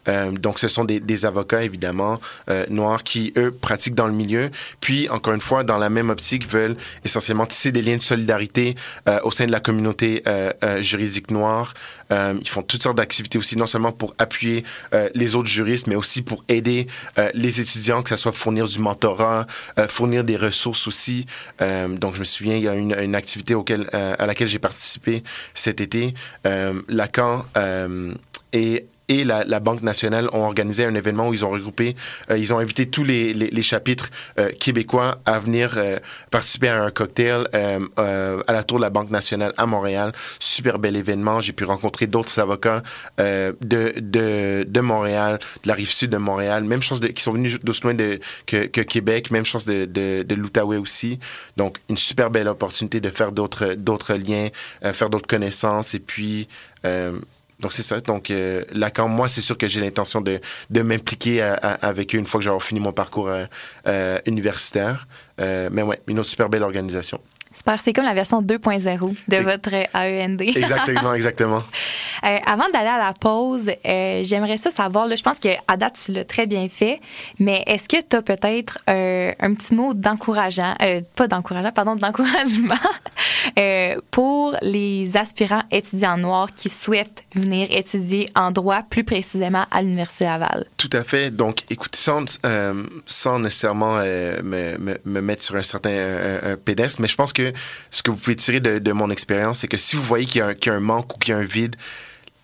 La 0.06 0.12
euh, 0.12 0.30
donc, 0.32 0.58
ce 0.58 0.68
sont 0.68 0.84
des, 0.84 1.00
des 1.00 1.24
avocats, 1.24 1.62
évidemment, 1.62 2.20
euh, 2.50 2.64
noirs 2.68 3.02
qui, 3.02 3.32
eux, 3.36 3.50
pratiquent 3.50 3.94
dans 3.94 4.06
le 4.06 4.12
milieu. 4.12 4.50
Puis, 4.80 5.08
encore 5.10 5.34
une 5.34 5.40
fois, 5.40 5.64
dans 5.64 5.78
la 5.78 5.90
même 5.90 6.10
optique, 6.10 6.48
veulent 6.50 6.76
essentiellement 7.04 7.46
tisser 7.46 7.72
des 7.72 7.82
liens 7.82 7.96
de 7.96 8.02
solidarité 8.02 8.74
euh, 9.08 9.18
au 9.22 9.30
sein 9.30 9.46
de 9.46 9.52
la 9.52 9.60
communauté 9.60 10.22
euh, 10.26 10.52
euh, 10.64 10.82
juridique 10.82 11.30
noire. 11.30 11.74
ils 12.10 12.48
font 12.48 12.62
toutes 12.62 12.82
sortes 12.82 12.96
d'activités 12.96 13.38
aussi, 13.38 13.56
non 13.56 13.66
seulement 13.66 13.92
pour 13.92 14.14
appuyer 14.18 14.64
les 15.14 15.34
autres 15.34 15.48
juristes, 15.48 15.86
mais 15.86 15.94
aussi 15.94 16.22
pour 16.22 16.44
aider 16.48 16.86
les 17.34 17.60
étudiants, 17.60 18.02
que 18.02 18.08
ce 18.08 18.16
soit 18.16 18.32
fournir 18.32 18.66
du 18.66 18.78
mentorat, 18.78 19.46
fournir 19.88 20.24
des 20.24 20.36
ressources 20.36 20.86
aussi. 20.86 21.26
donc, 21.60 22.14
je 22.14 22.20
me 22.20 22.24
souviens, 22.24 22.56
il 22.56 22.62
y 22.62 22.68
a 22.68 22.74
une, 22.74 22.94
une 22.98 23.14
activité 23.14 23.54
auquel, 23.54 23.88
à 23.92 24.24
laquelle 24.26 24.48
j'ai 24.48 24.58
participé 24.58 25.22
cet 25.54 25.80
été. 25.80 26.14
Lacan 26.88 27.44
et 28.52 28.86
la, 29.24 29.60
Banque 29.60 29.82
nationale 29.82 30.28
ont 30.32 30.44
organisé 30.44 30.84
un 30.84 30.94
événement 30.94 31.28
où 31.28 31.34
ils 31.34 31.44
ont 31.44 31.50
regroupé, 31.50 31.96
euh, 32.30 32.38
ils 32.38 32.52
ont 32.52 32.58
invité 32.58 32.86
tous 32.86 33.04
les, 33.04 33.62
chapitres 33.62 34.08
euh, 34.38 34.50
québécois 34.50 35.18
à 35.26 35.38
venir 35.38 35.74
euh, 35.76 35.98
participer 36.30 36.68
à 36.68 36.82
un 36.82 36.90
cocktail 36.90 37.48
à 37.52 38.52
la 38.52 38.62
tour 38.62 38.78
de 38.78 38.82
la 38.82 38.90
Banque 38.90 39.10
nationale 39.10 39.52
à 39.56 39.66
Montréal. 39.66 40.12
Super 40.38 40.78
bel 40.78 40.96
événement. 40.96 41.40
J'ai 41.40 41.52
pu 41.52 41.64
rencontrer 41.64 42.06
d'autres 42.06 42.38
avocats 42.38 42.82
de, 43.18 43.54
de, 43.60 44.64
de 44.66 44.80
Montréal, 44.80 45.38
de 45.62 45.68
la 45.68 45.74
rive 45.74 45.90
sud 45.90 46.10
de 46.10 46.16
Montréal, 46.16 46.64
même 46.64 46.82
chose 46.82 47.00
de, 47.00 47.08
qui 47.08 47.22
sont 47.22 47.32
venus 47.32 47.58
d'aussi 47.60 47.82
loin 47.82 47.94
de, 47.94 48.20
que, 48.46 48.66
que 48.66 48.80
Québec, 48.80 49.30
même 49.30 49.44
de, 49.44 49.84
de, 49.84 50.22
de 50.22 50.34
l'Outaouais 50.34 50.76
aussi. 50.76 51.18
Donc, 51.56 51.78
une 51.88 51.96
super 51.96 52.30
belle 52.30 52.48
opportunité 52.48 53.00
de 53.00 53.10
faire 53.10 53.32
d'autres 53.32 53.74
d'autres 53.74 54.14
liens, 54.14 54.48
faire 54.92 55.10
d'autres 55.10 55.26
connaissances 55.26 55.94
et 55.94 56.00
puis 56.00 56.48
donc 57.60 57.72
c'est 57.72 57.82
ça. 57.82 58.00
Donc 58.00 58.30
euh, 58.30 58.64
Lacan, 58.72 59.08
moi 59.08 59.28
c'est 59.28 59.40
sûr 59.40 59.58
que 59.58 59.66
j'ai 59.66 59.80
l'intention 59.80 60.20
de, 60.20 60.40
de 60.70 60.82
m'impliquer 60.82 61.42
avec 61.42 62.14
eux 62.14 62.18
une 62.18 62.26
fois 62.26 62.38
que 62.38 62.44
j'aurai 62.44 62.60
fini 62.60 62.80
mon 62.80 62.92
parcours 62.92 63.28
euh, 63.28 63.46
euh, 63.86 64.18
universitaire. 64.26 65.08
Euh, 65.40 65.68
mais 65.72 65.82
ouais, 65.82 66.00
une 66.06 66.18
autre 66.18 66.28
super 66.28 66.48
belle 66.48 66.62
organisation. 66.62 67.20
Super, 67.58 67.80
c'est 67.80 67.92
comme 67.92 68.04
la 68.04 68.14
version 68.14 68.40
2.0 68.40 69.14
de 69.26 69.36
votre 69.38 69.74
AEND. 69.92 70.40
Exactement, 70.56 71.12
exactement. 71.12 71.62
euh, 72.24 72.38
avant 72.46 72.68
d'aller 72.72 72.88
à 72.88 72.98
la 72.98 73.12
pause, 73.12 73.68
euh, 73.84 74.22
j'aimerais 74.22 74.58
ça 74.58 74.70
savoir, 74.70 75.08
là, 75.08 75.16
je 75.16 75.22
pense 75.24 75.40
que 75.40 75.48
à 75.66 75.76
date, 75.76 76.00
tu 76.04 76.12
l'as 76.12 76.24
très 76.24 76.46
bien 76.46 76.68
fait, 76.68 77.00
mais 77.40 77.64
est-ce 77.66 77.88
que 77.88 77.96
tu 77.96 78.14
as 78.14 78.22
peut-être 78.22 78.78
euh, 78.88 79.32
un 79.40 79.54
petit 79.54 79.74
mot 79.74 79.92
d'encourageant, 79.92 80.74
pas 81.16 81.26
d'encourageant, 81.26 81.72
pardon, 81.72 81.96
d'encouragement 81.96 82.76
pour 84.12 84.54
les 84.62 85.16
aspirants 85.16 85.64
étudiants 85.72 86.16
noirs 86.16 86.54
qui 86.54 86.68
souhaitent 86.68 87.24
venir 87.34 87.66
étudier 87.72 88.30
en 88.36 88.52
droit, 88.52 88.82
plus 88.88 89.02
précisément 89.02 89.64
à 89.72 89.82
l'Université 89.82 90.26
Laval? 90.26 90.66
Tout 90.76 90.90
à 90.92 91.02
fait. 91.02 91.32
Donc, 91.32 91.64
écoutez, 91.70 91.98
sans, 91.98 92.38
sans 93.06 93.38
nécessairement 93.40 93.96
me, 93.96 94.78
me, 94.78 95.00
me, 95.04 95.20
mettre 95.20 95.42
sur 95.42 95.56
un 95.56 95.62
certain 95.64 96.56
pédestre, 96.64 97.00
mais 97.00 97.08
je 97.08 97.16
pense 97.16 97.32
que 97.32 97.47
ce 97.90 98.02
que 98.02 98.10
vous 98.10 98.16
pouvez 98.16 98.36
tirer 98.36 98.60
de, 98.60 98.92
mon 98.92 99.10
expérience, 99.10 99.60
c'est 99.60 99.68
que 99.68 99.76
si 99.76 99.96
vous 99.96 100.02
voyez 100.02 100.26
qu'il 100.26 100.40
y, 100.40 100.68
a 100.68 100.74
un 100.74 100.80
manque 100.80 101.14
ou 101.14 101.18
qu'il 101.18 101.32
y 101.32 101.34
a 101.34 101.38
un 101.38 101.44
vide, 101.44 101.76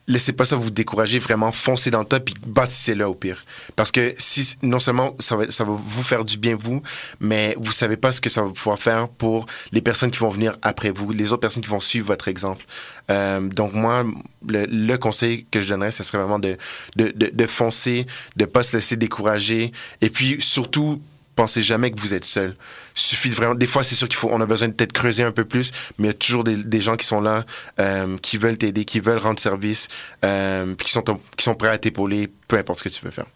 laissez 0.07 0.33
pas 0.33 0.45
ça 0.45 0.57
vous 0.57 0.71
décourager, 0.71 1.19
vraiment 1.19 1.53
foncez 1.53 1.91
dans 1.91 2.01
le 2.01 2.05
top 2.05 2.29
et 2.29 2.33
bâtissez-le 2.47 3.07
au 3.07 3.15
pire. 3.15 3.45
Parce 3.77 3.91
que 3.91 4.15
si 4.19 4.57
non 4.63 4.81
seulement 4.81 5.15
ça 5.19 5.37
va, 5.37 5.47
vous 5.65 6.03
faire 6.03 6.25
du 6.25 6.37
bien 6.37 6.57
vous, 6.61 6.83
mais 7.21 7.57
vous 7.59 7.73
savez 7.73 7.97
pas 7.97 8.13
ce 8.13 8.21
que 8.21 8.31
ça 8.31 8.43
va 8.43 8.51
pouvoir 8.51 8.79
faire 8.79 9.09
pour 9.09 9.47
les 9.73 9.81
personnes 9.81 10.11
qui 10.11 10.19
vont 10.19 10.29
venir 10.29 10.57
après 10.63 10.91
vous, 10.91 11.11
les 11.11 11.33
autres 11.33 11.41
personnes 11.41 11.63
qui 11.63 11.71
vont 11.71 11.81
suivre 11.81 12.07
votre 12.07 12.29
exemple. 12.29 12.65
Euh, 13.11 13.41
donc 13.41 13.73
moi, 13.73 14.05
le, 14.47 14.67
le, 14.67 14.97
conseil 14.97 15.47
que 15.51 15.61
je 15.61 15.69
donnerais, 15.69 15.91
ce 15.91 16.03
serait 16.03 16.19
vraiment 16.19 16.39
de, 16.39 16.57
de, 16.97 17.13
de, 17.15 17.31
de 17.33 17.47
foncer, 17.47 18.07
de 18.37 18.45
pas 18.45 18.63
se 18.63 18.77
laisser 18.77 18.97
décourager 18.97 19.73
et 20.01 20.11
puis 20.11 20.37
surtout 20.41 21.01
pensez 21.35 21.63
jamais 21.63 21.91
que 21.91 22.01
vous 22.01 22.15
êtes 22.15 22.25
seul. 22.25 22.57
Suffit 22.95 23.31
vraiment. 23.31 23.55
Des 23.55 23.67
fois, 23.67 23.83
c'est 23.83 23.95
sûr 23.95 24.09
qu'il 24.09 24.17
faut. 24.17 24.29
On 24.31 24.41
a 24.41 24.47
besoin 24.47 24.69
de 24.69 24.73
peut-être 24.73 24.93
creuser 24.93 25.23
un 25.23 25.33
peu 25.33 25.45
plus, 25.45 25.73
mais 25.99 26.05
il 26.05 26.11
y 26.11 26.11
a 26.11 26.15
toujours 26.15 26.45
des, 26.45 26.57
des 26.57 26.81
gens 26.81 26.97
qui 26.97 27.07
sont 27.07 27.21
là, 27.21 27.45
euh, 27.81 28.17
qui 28.19 28.39
veulent 28.39 28.59
t'aider, 28.59 28.85
qui 28.85 29.01
veulent 29.01 29.19
rendre 29.19 29.39
service, 29.39 29.89
euh, 30.25 30.75
qui 30.77 30.91
sont 30.91 31.03
qui 31.03 31.45
sont 31.45 31.55
prêts 31.55 31.69
à 31.69 31.79
t'épauler, 31.79 32.31
peu 32.49 32.57
importe 32.57 32.81
ce 32.81 32.85
que 32.85 32.89
tu 32.89 33.05
veux 33.05 33.11
faire. 33.11 33.27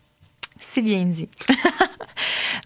C'est 0.60 0.82
bien 0.82 1.04
dit. 1.04 1.28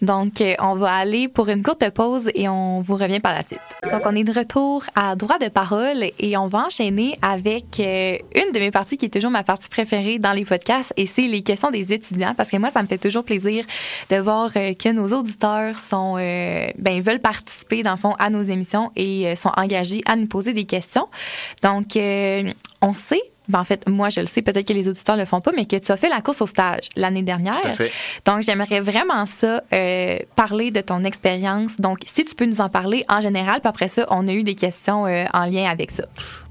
Donc, 0.03 0.41
euh, 0.41 0.53
on 0.59 0.75
va 0.75 0.91
aller 0.91 1.29
pour 1.29 1.47
une 1.47 1.63
courte 1.63 1.89
pause 1.91 2.29
et 2.35 2.49
on 2.49 2.81
vous 2.81 2.95
revient 2.95 3.21
par 3.21 3.33
la 3.33 3.41
suite. 3.41 3.61
Donc, 3.89 4.01
on 4.05 4.13
est 4.15 4.25
de 4.25 4.37
retour 4.37 4.83
à 4.95 5.15
droit 5.15 5.39
de 5.39 5.47
parole 5.47 6.03
et 6.19 6.37
on 6.37 6.47
va 6.47 6.65
enchaîner 6.65 7.15
avec 7.21 7.79
euh, 7.79 8.17
une 8.35 8.51
de 8.51 8.59
mes 8.59 8.69
parties 8.69 8.97
qui 8.97 9.05
est 9.05 9.13
toujours 9.13 9.31
ma 9.31 9.43
partie 9.43 9.69
préférée 9.69 10.19
dans 10.19 10.33
les 10.33 10.43
podcasts 10.43 10.93
et 10.97 11.05
c'est 11.05 11.27
les 11.27 11.41
questions 11.41 11.71
des 11.71 11.93
étudiants 11.93 12.33
parce 12.35 12.49
que 12.49 12.57
moi, 12.57 12.69
ça 12.69 12.83
me 12.83 12.87
fait 12.87 12.97
toujours 12.97 13.23
plaisir 13.23 13.63
de 14.09 14.17
voir 14.17 14.49
euh, 14.57 14.73
que 14.73 14.89
nos 14.89 15.07
auditeurs 15.17 15.79
sont, 15.79 16.15
ben, 16.15 17.01
veulent 17.01 17.21
participer 17.21 17.81
dans 17.81 17.91
le 17.91 17.97
fond 17.97 18.15
à 18.19 18.29
nos 18.29 18.41
émissions 18.41 18.91
et 18.97 19.33
sont 19.37 19.51
engagés 19.55 20.01
à 20.05 20.17
nous 20.17 20.27
poser 20.27 20.51
des 20.51 20.65
questions. 20.65 21.07
Donc, 21.61 21.97
on 22.81 22.93
sait 22.93 23.32
ben 23.49 23.59
en 23.59 23.63
fait, 23.63 23.87
moi, 23.89 24.09
je 24.09 24.21
le 24.21 24.25
sais, 24.25 24.41
peut-être 24.41 24.67
que 24.67 24.73
les 24.73 24.87
auditeurs 24.87 25.17
le 25.17 25.25
font 25.25 25.41
pas, 25.41 25.51
mais 25.55 25.65
que 25.65 25.75
tu 25.75 25.91
as 25.91 25.97
fait 25.97 26.09
la 26.09 26.21
course 26.21 26.41
au 26.41 26.47
stage 26.47 26.89
l'année 26.95 27.23
dernière. 27.23 27.59
Tout 27.59 27.67
à 27.67 27.73
fait. 27.73 27.91
Donc, 28.25 28.41
j'aimerais 28.41 28.79
vraiment 28.79 29.25
ça, 29.25 29.61
euh, 29.73 30.17
parler 30.35 30.71
de 30.71 30.81
ton 30.81 31.03
expérience. 31.03 31.77
Donc, 31.79 31.99
si 32.05 32.23
tu 32.25 32.35
peux 32.35 32.45
nous 32.45 32.61
en 32.61 32.69
parler 32.69 33.03
en 33.09 33.19
général, 33.21 33.59
puis 33.59 33.69
après 33.69 33.87
ça, 33.87 34.05
on 34.09 34.27
a 34.27 34.31
eu 34.31 34.43
des 34.43 34.55
questions 34.55 35.05
euh, 35.05 35.25
en 35.33 35.45
lien 35.45 35.69
avec 35.69 35.91
ça. 35.91 36.03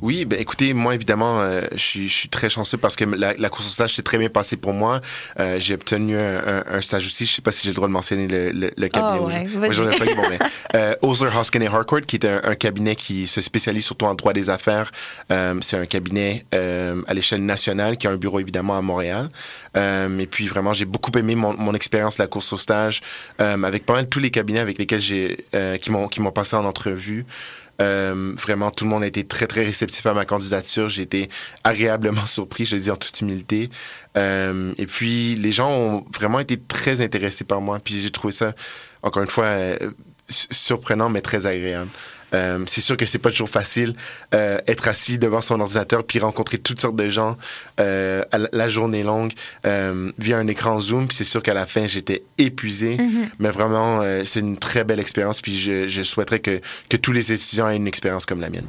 Oui, 0.03 0.25
ben 0.25 0.39
écoutez, 0.39 0.75
moi, 0.75 0.95
évidemment, 0.97 1.41
euh, 1.41 1.63
je, 1.73 1.79
suis, 1.79 2.09
je 2.09 2.15
suis 2.15 2.29
très 2.29 2.51
chanceux 2.51 2.77
parce 2.77 2.97
que 2.97 3.05
la, 3.05 3.35
la 3.35 3.49
course 3.49 3.67
au 3.67 3.71
stage 3.71 3.95
s'est 3.95 4.03
très 4.03 4.19
bien 4.19 4.29
passée 4.29 4.57
pour 4.57 4.73
moi. 4.73 5.01
Euh, 5.39 5.61
j'ai 5.61 5.75
obtenu 5.75 6.17
un, 6.17 6.39
un, 6.45 6.65
un, 6.67 6.81
stage 6.81 7.07
aussi. 7.07 7.25
Je 7.25 7.33
sais 7.33 7.43
pas 7.43 7.53
si 7.53 7.63
j'ai 7.63 7.69
le 7.71 7.77
droit 7.77 7.87
de 7.87 7.93
mentionner 7.93 8.27
le, 8.27 8.51
le, 8.51 8.73
le 8.77 8.89
cabinet. 8.89 9.19
Oh, 9.21 9.27
ouais, 9.29 9.47
moi, 9.57 9.71
j'en 9.71 9.89
ai 9.89 9.97
pas 9.97 10.05
bon, 10.05 10.23
mais, 10.29 10.39
euh, 10.75 10.95
Osler, 11.03 11.31
Hoskin 11.37 11.61
et 11.61 11.69
Harcourt, 11.69 12.01
qui 12.01 12.17
est 12.17 12.25
un, 12.25 12.41
un, 12.43 12.55
cabinet 12.57 12.97
qui 12.97 13.29
se 13.29 13.41
spécialise 13.41 13.85
surtout 13.85 14.07
en 14.07 14.15
droit 14.15 14.33
des 14.33 14.51
affaires. 14.51 14.91
Euh, 15.31 15.55
c'est 15.63 15.77
un 15.77 15.87
cabinet 15.87 16.45
euh, 16.53 17.01
à 17.07 17.15
l'échelle 17.15 17.45
nationale 17.45 17.97
qui 17.97 18.09
a 18.09 18.11
un 18.11 18.17
bureau 18.17 18.41
évidemment 18.41 18.77
à 18.77 18.83
Montréal. 18.83 19.31
Euh, 19.77 20.19
et 20.19 20.27
puis 20.27 20.49
vraiment, 20.49 20.73
j'ai 20.73 20.85
beaucoup 20.85 21.17
aimé 21.17 21.37
mon, 21.37 21.57
mon 21.57 21.75
expérience 21.75 22.17
de 22.17 22.23
la 22.25 22.27
course 22.27 22.53
au 22.53 22.57
stage 22.57 23.03
euh, 23.41 23.63
avec 23.63 23.87
pas 23.87 23.95
mal 23.95 24.09
tous 24.09 24.19
les 24.19 24.31
cabinets 24.31 24.61
avec 24.61 24.79
lesquels 24.79 25.01
j'ai 25.01 25.45
euh, 25.55 25.77
qui 25.79 25.91
m'ont 25.91 26.09
qui 26.09 26.21
m'ont 26.21 26.33
passé 26.33 26.57
en 26.57 26.65
entrevue. 26.65 27.25
Euh, 27.83 28.35
vraiment, 28.37 28.71
tout 28.71 28.85
le 28.85 28.91
monde 28.91 29.03
a 29.03 29.07
été 29.07 29.25
très, 29.25 29.47
très 29.47 29.65
réceptif 29.65 30.07
à 30.07 30.15
ma 30.15 30.25
candidature. 30.25 30.89
J'ai 30.89 31.03
été 31.03 31.29
agréablement 31.65 32.27
surpris, 32.27 32.65
je 32.65 32.77
le 32.77 32.83
dis 32.83 32.91
en 32.91 32.97
toute 32.97 33.21
humilité. 33.21 33.71
Euh, 34.17 34.73
et 34.79 34.87
puis, 34.87 35.35
les 35.35 35.53
gens 35.53 35.71
ont 35.71 36.05
vraiment 36.13 36.39
été 36.39 36.57
très 36.57 37.01
intéressés 37.01 37.45
par 37.45 37.61
moi. 37.61 37.79
Puis, 37.81 38.01
j'ai 38.01 38.11
trouvé 38.11 38.33
ça, 38.33 38.55
encore 39.03 39.23
une 39.23 39.31
fois, 39.31 39.47
euh, 39.47 39.91
surprenant, 40.29 41.09
mais 41.09 41.21
très 41.21 41.47
agréable. 41.47 41.91
Euh, 42.35 42.65
c'est 42.67 42.81
sûr 42.81 42.97
que 42.97 43.05
c'est 43.07 43.19
pas 43.19 43.31
toujours 43.31 43.49
facile 43.51 43.95
euh, 44.35 44.59
être 44.67 44.89
assis 44.89 45.19
devant 45.19 45.41
son 45.41 45.61
ordinateur 45.61 46.05
puis 46.05 46.19
rencontrer 46.19 46.59
toutes 46.59 46.81
sortes 46.81 46.97
de 46.97 47.09
gens 47.09 47.37
euh, 47.81 48.23
à 48.33 48.39
la 48.53 48.69
journée 48.69 49.03
longue 49.03 49.33
euh, 49.67 50.11
via 50.19 50.39
un 50.39 50.47
écran 50.47 50.81
Zoom. 50.81 51.09
Puis 51.09 51.17
c'est 51.17 51.25
sûr 51.25 51.43
qu'à 51.43 51.55
la 51.55 51.67
fin 51.67 51.87
j'étais 51.87 52.23
épuisé, 52.39 52.97
Mhm. 52.99 53.29
mais 53.39 53.51
vraiment 53.51 54.01
euh, 54.03 54.23
c'est 54.25 54.41
une 54.41 54.57
très 54.57 54.85
belle 54.85 55.01
expérience. 55.01 55.41
Puis 55.41 55.59
je, 55.59 55.89
je 55.89 56.03
souhaiterais 56.03 56.41
que, 56.41 56.61
que 56.89 56.97
tous 56.97 57.13
les 57.13 57.33
étudiants 57.33 57.69
aient 57.69 57.77
une 57.77 57.87
expérience 57.89 58.27
comme 58.27 58.41
la 58.41 58.49
mienne. 58.51 58.67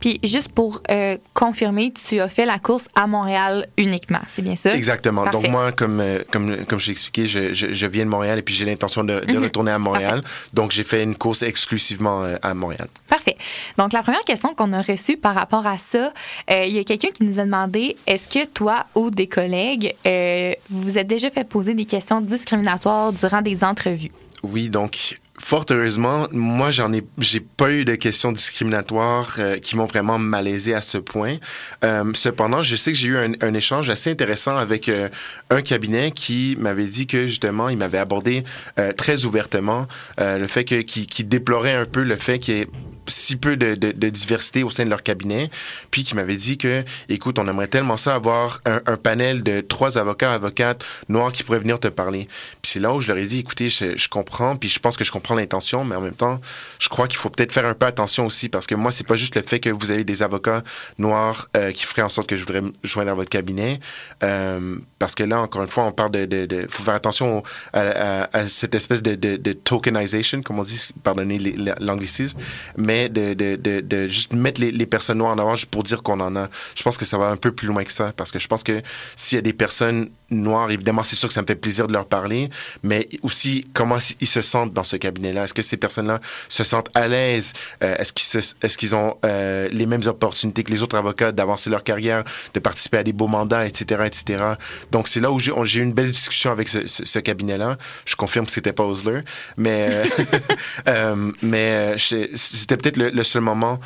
Puis 0.00 0.18
juste 0.24 0.48
pour 0.48 0.82
euh, 0.90 1.16
confirmer, 1.34 1.92
tu 1.92 2.20
as 2.20 2.28
fait 2.28 2.46
la 2.46 2.58
course 2.58 2.86
à 2.94 3.06
Montréal 3.06 3.66
uniquement, 3.78 4.20
c'est 4.28 4.42
bien 4.42 4.56
ça? 4.56 4.74
Exactement. 4.74 5.22
Parfait. 5.24 5.38
Donc 5.42 5.50
moi, 5.50 5.72
comme 5.72 6.02
comme 6.30 6.64
comme 6.66 6.80
je 6.80 6.86
l'ai 6.86 6.92
expliqué, 6.92 7.26
je, 7.26 7.54
je, 7.54 7.72
je 7.72 7.86
viens 7.86 8.04
de 8.04 8.10
Montréal 8.10 8.38
et 8.38 8.42
puis 8.42 8.54
j'ai 8.54 8.64
l'intention 8.64 9.04
de, 9.04 9.20
de 9.20 9.32
Mhm. 9.32 9.44
retourner 9.44 9.70
à 9.72 9.78
Montréal. 9.78 10.22
Donc 10.52 10.72
j'ai 10.72 10.84
fait 10.84 11.02
une 11.02 11.14
course 11.14 11.42
exclusivement 11.42 12.24
à 12.42 12.54
Montréal. 12.54 12.88
Parfait. 13.08 13.36
Donc, 13.76 13.92
la 13.92 14.02
première 14.02 14.22
question 14.22 14.54
qu'on 14.54 14.72
a 14.72 14.80
reçue 14.82 15.16
par 15.16 15.34
rapport 15.34 15.66
à 15.66 15.78
ça, 15.78 16.12
euh, 16.50 16.64
il 16.64 16.72
y 16.72 16.78
a 16.78 16.84
quelqu'un 16.84 17.10
qui 17.10 17.24
nous 17.24 17.38
a 17.38 17.44
demandé 17.44 17.96
est-ce 18.06 18.28
que 18.28 18.46
toi 18.46 18.86
ou 18.94 19.10
des 19.10 19.26
collègues, 19.26 19.94
euh, 20.06 20.52
vous 20.70 20.82
vous 20.82 20.98
êtes 20.98 21.06
déjà 21.06 21.30
fait 21.30 21.44
poser 21.44 21.74
des 21.74 21.84
questions 21.84 22.20
discriminatoires 22.20 23.12
durant 23.12 23.42
des 23.42 23.62
entrevues? 23.64 24.12
Oui, 24.42 24.68
donc 24.68 25.18
fort 25.44 25.66
heureusement, 25.68 26.26
moi 26.32 26.70
j'en 26.70 26.90
ai 26.94 27.04
j'ai 27.18 27.40
pas 27.40 27.70
eu 27.70 27.84
de 27.84 27.96
questions 27.96 28.32
discriminatoires 28.32 29.36
euh, 29.38 29.58
qui 29.58 29.76
m'ont 29.76 29.84
vraiment 29.84 30.18
malaisé 30.18 30.72
à 30.72 30.80
ce 30.80 30.96
point. 30.96 31.36
Euh, 31.84 32.10
cependant, 32.14 32.62
je 32.62 32.74
sais 32.76 32.92
que 32.92 32.98
j'ai 32.98 33.08
eu 33.08 33.18
un, 33.18 33.54
échange 33.54 33.90
assez 33.90 34.10
intéressant 34.10 34.56
avec 34.56 34.88
euh, 34.88 35.10
un 35.50 35.60
cabinet 35.60 36.12
qui 36.12 36.56
m'avait 36.58 36.86
dit 36.86 37.06
que 37.06 37.26
justement 37.26 37.68
il 37.68 37.76
m'avait 37.76 37.98
abordé 37.98 38.42
euh, 38.78 38.92
très 38.92 39.26
ouvertement 39.26 39.86
euh, 40.18 40.38
le 40.38 40.46
fait 40.46 40.64
que 40.64 40.76
qui, 40.76 41.06
qui 41.06 41.24
déplorait 41.24 41.74
un 41.74 41.84
peu 41.84 42.02
le 42.02 42.16
fait 42.16 42.38
qu'il 42.38 42.56
y 42.56 42.66
si 43.06 43.36
peu 43.36 43.56
de, 43.56 43.74
diversité 44.08 44.62
au 44.62 44.70
sein 44.70 44.84
de 44.84 44.90
leur 44.90 45.02
cabinet, 45.02 45.50
puis 45.90 46.04
qui 46.04 46.14
m'avait 46.14 46.36
dit 46.36 46.58
que, 46.58 46.84
écoute, 47.08 47.38
on 47.38 47.46
aimerait 47.46 47.68
tellement 47.68 47.96
ça 47.96 48.14
avoir 48.14 48.60
un, 48.64 48.96
panel 48.96 49.42
de 49.42 49.60
trois 49.60 49.98
avocats, 49.98 50.32
avocates 50.32 50.84
noirs 51.08 51.32
qui 51.32 51.42
pourraient 51.42 51.58
venir 51.58 51.78
te 51.80 51.88
parler. 51.88 52.28
Puis 52.62 52.72
c'est 52.74 52.80
là 52.80 52.92
où 52.94 53.00
je 53.00 53.08
leur 53.08 53.18
ai 53.18 53.26
dit, 53.26 53.40
écoutez, 53.40 53.68
je, 53.70 54.08
comprends, 54.08 54.56
puis 54.56 54.68
je 54.68 54.78
pense 54.78 54.96
que 54.96 55.04
je 55.04 55.12
comprends 55.12 55.34
l'intention, 55.34 55.84
mais 55.84 55.96
en 55.96 56.00
même 56.00 56.14
temps, 56.14 56.40
je 56.78 56.88
crois 56.88 57.08
qu'il 57.08 57.18
faut 57.18 57.30
peut-être 57.30 57.52
faire 57.52 57.66
un 57.66 57.74
peu 57.74 57.86
attention 57.86 58.26
aussi 58.26 58.48
parce 58.48 58.66
que 58.66 58.74
moi, 58.74 58.90
c'est 58.90 59.06
pas 59.06 59.16
juste 59.16 59.36
le 59.36 59.42
fait 59.42 59.60
que 59.60 59.70
vous 59.70 59.90
avez 59.90 60.04
des 60.04 60.22
avocats 60.22 60.62
noirs 60.98 61.48
euh, 61.56 61.72
qui 61.72 61.84
feraient 61.84 62.02
en 62.02 62.08
sorte 62.08 62.28
que 62.28 62.36
je 62.36 62.44
voudrais 62.44 62.62
joindre 62.82 63.10
à 63.10 63.14
votre 63.14 63.30
cabinet, 63.30 63.80
euh, 64.22 64.76
parce 64.98 65.14
que 65.14 65.24
là, 65.24 65.40
encore 65.40 65.62
une 65.62 65.68
fois, 65.68 65.84
on 65.84 65.92
parle 65.92 66.12
de, 66.12 66.24
de, 66.24 66.66
faut 66.70 66.84
faire 66.84 66.94
attention 66.94 67.42
à, 67.72 68.28
cette 68.46 68.74
espèce 68.74 69.02
de, 69.02 69.14
de, 69.14 69.36
de, 69.36 69.52
tokenization, 69.52 70.42
comme 70.42 70.58
on 70.58 70.62
dit, 70.62 70.88
pardonnez 71.02 71.38
l'anglicisme, 71.80 72.38
mais 72.76 72.93
de, 73.08 74.08
juste 74.08 74.32
mettre 74.32 74.60
les, 74.60 74.86
personnes 74.86 75.18
noires 75.18 75.32
en 75.32 75.38
avant 75.38 75.54
juste 75.54 75.70
pour 75.70 75.82
dire 75.82 76.02
qu'on 76.02 76.20
en 76.20 76.36
a. 76.36 76.48
Je 76.74 76.82
pense 76.82 76.96
que 76.96 77.04
ça 77.04 77.18
va 77.18 77.28
un 77.28 77.36
peu 77.36 77.52
plus 77.52 77.68
loin 77.68 77.84
que 77.84 77.92
ça, 77.92 78.12
parce 78.16 78.30
que 78.30 78.38
je 78.38 78.48
pense 78.48 78.62
que 78.62 78.82
s'il 79.16 79.36
y 79.36 79.38
a 79.38 79.42
des 79.42 79.52
personnes 79.52 80.10
noires, 80.30 80.70
évidemment, 80.70 81.02
c'est 81.02 81.16
sûr 81.16 81.28
que 81.28 81.34
ça 81.34 81.42
me 81.42 81.46
fait 81.46 81.54
plaisir 81.54 81.86
de 81.86 81.92
leur 81.92 82.06
parler, 82.06 82.50
mais 82.82 83.08
aussi 83.22 83.66
comment 83.72 83.98
ils 84.20 84.26
se 84.26 84.40
sentent 84.40 84.72
dans 84.72 84.84
ce 84.84 84.96
cabinet-là. 84.96 85.44
Est-ce 85.44 85.54
que 85.54 85.62
ces 85.62 85.76
personnes-là 85.76 86.20
se 86.48 86.64
sentent 86.64 86.90
à 86.94 87.08
l'aise? 87.08 87.52
Euh, 87.82 87.96
est-ce 87.98 88.12
qu'ils 88.12 88.40
est-ce 88.62 88.94
ont 88.94 89.16
euh, 89.24 89.68
les 89.72 89.86
mêmes 89.86 90.06
opportunités 90.06 90.62
que 90.62 90.70
les 90.70 90.82
autres 90.82 90.96
avocats 90.96 91.32
d'avancer 91.32 91.70
leur 91.70 91.84
carrière, 91.84 92.24
de 92.52 92.60
participer 92.60 92.98
à 92.98 93.02
des 93.02 93.12
beaux 93.12 93.28
mandats, 93.28 93.66
etc., 93.66 94.02
etc. 94.06 94.44
Donc 94.90 95.08
c'est 95.08 95.20
là 95.20 95.30
où 95.30 95.38
j'ai 95.38 95.80
eu 95.80 95.82
une 95.82 95.92
belle 95.92 96.10
discussion 96.10 96.50
avec 96.50 96.68
ce, 96.68 96.86
ce, 96.86 97.18
cabinet-là. 97.18 97.76
Je 98.04 98.16
confirme 98.16 98.46
que 98.46 98.52
c'était 98.52 98.72
pas 98.72 98.84
Osler, 98.84 99.20
mais 99.56 99.88
euh, 99.90 100.04
euh 100.88 101.32
mais 101.42 101.96
c'était 101.98 102.76
peut-être 102.90 103.14
le, 103.14 103.22
seul 103.22 103.42
moment 103.42 103.80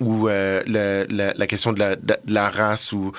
où 0.00 0.28
euh, 0.28 0.62
la, 0.66 1.46
question 1.46 1.72
de 1.72 1.98
la, 2.26 2.50
race 2.50 2.92
ou, 2.92 3.12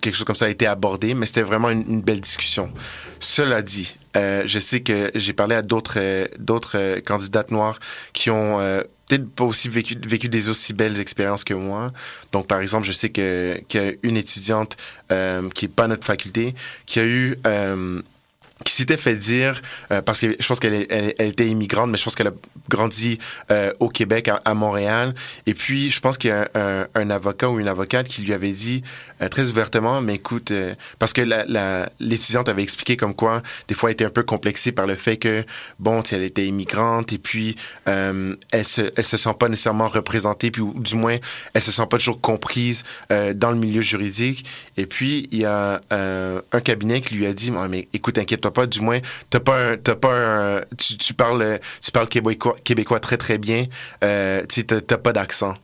quelque 0.00 0.14
chose 0.14 0.24
comme 0.24 0.36
ça 0.36 0.46
a 0.46 0.48
été 0.48 0.66
abordée, 0.66 1.14
mais 1.14 1.26
c'était 1.26 1.42
vraiment 1.42 1.70
une, 1.70 2.02
belle 2.02 2.20
discussion. 2.20 2.72
Cela 3.20 3.62
dit, 3.62 3.94
euh, 4.16 4.42
je 4.46 4.58
sais 4.58 4.80
que 4.80 5.10
j'ai 5.14 5.32
parlé 5.32 5.54
à 5.54 5.62
d'autres 5.62 5.98
euh, 5.98 6.26
euh, 6.74 7.00
candidates 7.00 7.50
noires 7.50 7.78
qui 8.12 8.30
ont 8.30 8.58
peut-être 9.08 9.28
pas 9.30 9.44
aussi 9.44 9.68
vécu, 9.68 9.96
vécu 10.06 10.28
des 10.28 10.48
aussi 10.48 10.72
belles 10.72 11.00
expériences 11.00 11.44
que 11.44 11.54
moi. 11.54 11.92
Donc, 12.32 12.46
par 12.46 12.60
exemple, 12.60 12.86
je 12.86 12.92
sais 12.92 13.10
que 13.10 13.60
qu'il 13.68 13.82
y 13.82 13.88
a 13.88 13.92
une 14.02 14.16
étudiante 14.16 14.76
qui 15.54 15.64
est 15.66 15.74
pas 15.74 15.86
notre 15.86 16.06
faculté 16.06 16.54
qui 16.86 17.00
a 17.00 17.04
eu 17.04 17.38
qui 18.64 18.72
s'était 18.72 18.96
fait 18.96 19.14
dire, 19.14 19.60
euh, 19.92 20.00
parce 20.00 20.18
que 20.18 20.34
je 20.38 20.46
pense 20.46 20.60
qu'elle 20.60 20.86
elle, 20.88 21.14
elle, 21.18 21.28
était 21.28 21.46
immigrante, 21.46 21.90
mais 21.90 21.98
je 21.98 22.04
pense 22.04 22.14
qu'elle 22.14 22.28
a 22.28 22.34
grandi 22.70 23.18
euh, 23.50 23.70
au 23.80 23.90
Québec, 23.90 24.30
à, 24.44 24.54
Montréal. 24.54 25.14
Et 25.44 25.52
puis, 25.52 25.90
je 25.90 26.00
pense 26.00 26.16
qu'il 26.16 26.30
y 26.30 26.32
a 26.32 26.48
un, 26.94 27.10
avocat 27.10 27.50
ou 27.50 27.60
une 27.60 27.68
avocate 27.68 28.08
qui 28.08 28.22
lui 28.22 28.32
avait 28.32 28.52
dit 28.52 28.82
euh, 29.20 29.28
très 29.28 29.50
ouvertement, 29.50 30.00
mais 30.00 30.14
écoute, 30.14 30.52
parce 30.98 31.12
que 31.12 31.20
l'étudiante 32.00 32.48
avait 32.48 32.62
expliqué 32.62 32.96
comme 32.96 33.14
quoi, 33.14 33.42
des 33.68 33.74
fois, 33.74 33.90
elle 33.90 33.94
était 33.94 34.06
un 34.06 34.10
peu 34.10 34.22
complexée 34.22 34.72
par 34.72 34.86
le 34.86 34.94
fait 34.94 35.18
que, 35.18 35.44
bon, 35.78 36.02
elle 36.10 36.22
était 36.22 36.46
immigrante 36.46 37.12
et 37.12 37.18
puis 37.18 37.56
elle 37.84 38.64
se, 38.64 38.82
se 39.02 39.16
sent 39.16 39.34
pas 39.38 39.48
nécessairement 39.48 39.88
représentée, 39.88 40.50
puis 40.50 40.62
ou, 40.62 40.72
du 40.80 40.94
moins, 40.94 41.16
elle 41.52 41.62
se 41.62 41.70
sent 41.70 41.86
pas 41.90 41.98
toujours 41.98 42.20
comprise 42.20 42.84
dans 43.10 43.50
le 43.50 43.56
milieu 43.56 43.82
juridique. 43.82 44.46
Et 44.78 44.86
puis, 44.86 45.28
il 45.30 45.40
y 45.40 45.44
a 45.44 45.80
un 45.90 46.60
cabinet 46.60 47.02
qui 47.02 47.14
lui 47.14 47.26
a 47.26 47.34
dit, 47.34 47.50
mais 47.50 47.88
écoute, 47.92 48.16
inquiète 48.16 48.45
pas, 48.50 48.66
du 48.66 48.80
moins, 48.80 48.98
t'as 49.30 49.40
pas 49.40 49.76
t'as 49.76 49.94
pas 49.94 50.62
tu, 50.76 51.14
parles, 51.14 51.58
tu 51.82 51.90
parles 51.90 52.08
québécois, 52.08 52.56
québécois 52.64 53.00
très 53.00 53.16
très 53.16 53.38
bien, 53.38 53.66
euh, 54.04 54.42
tu 54.48 54.64
t'as, 54.64 54.80
t'as 54.80 54.98
pas 54.98 55.12
d'accent. 55.12 55.54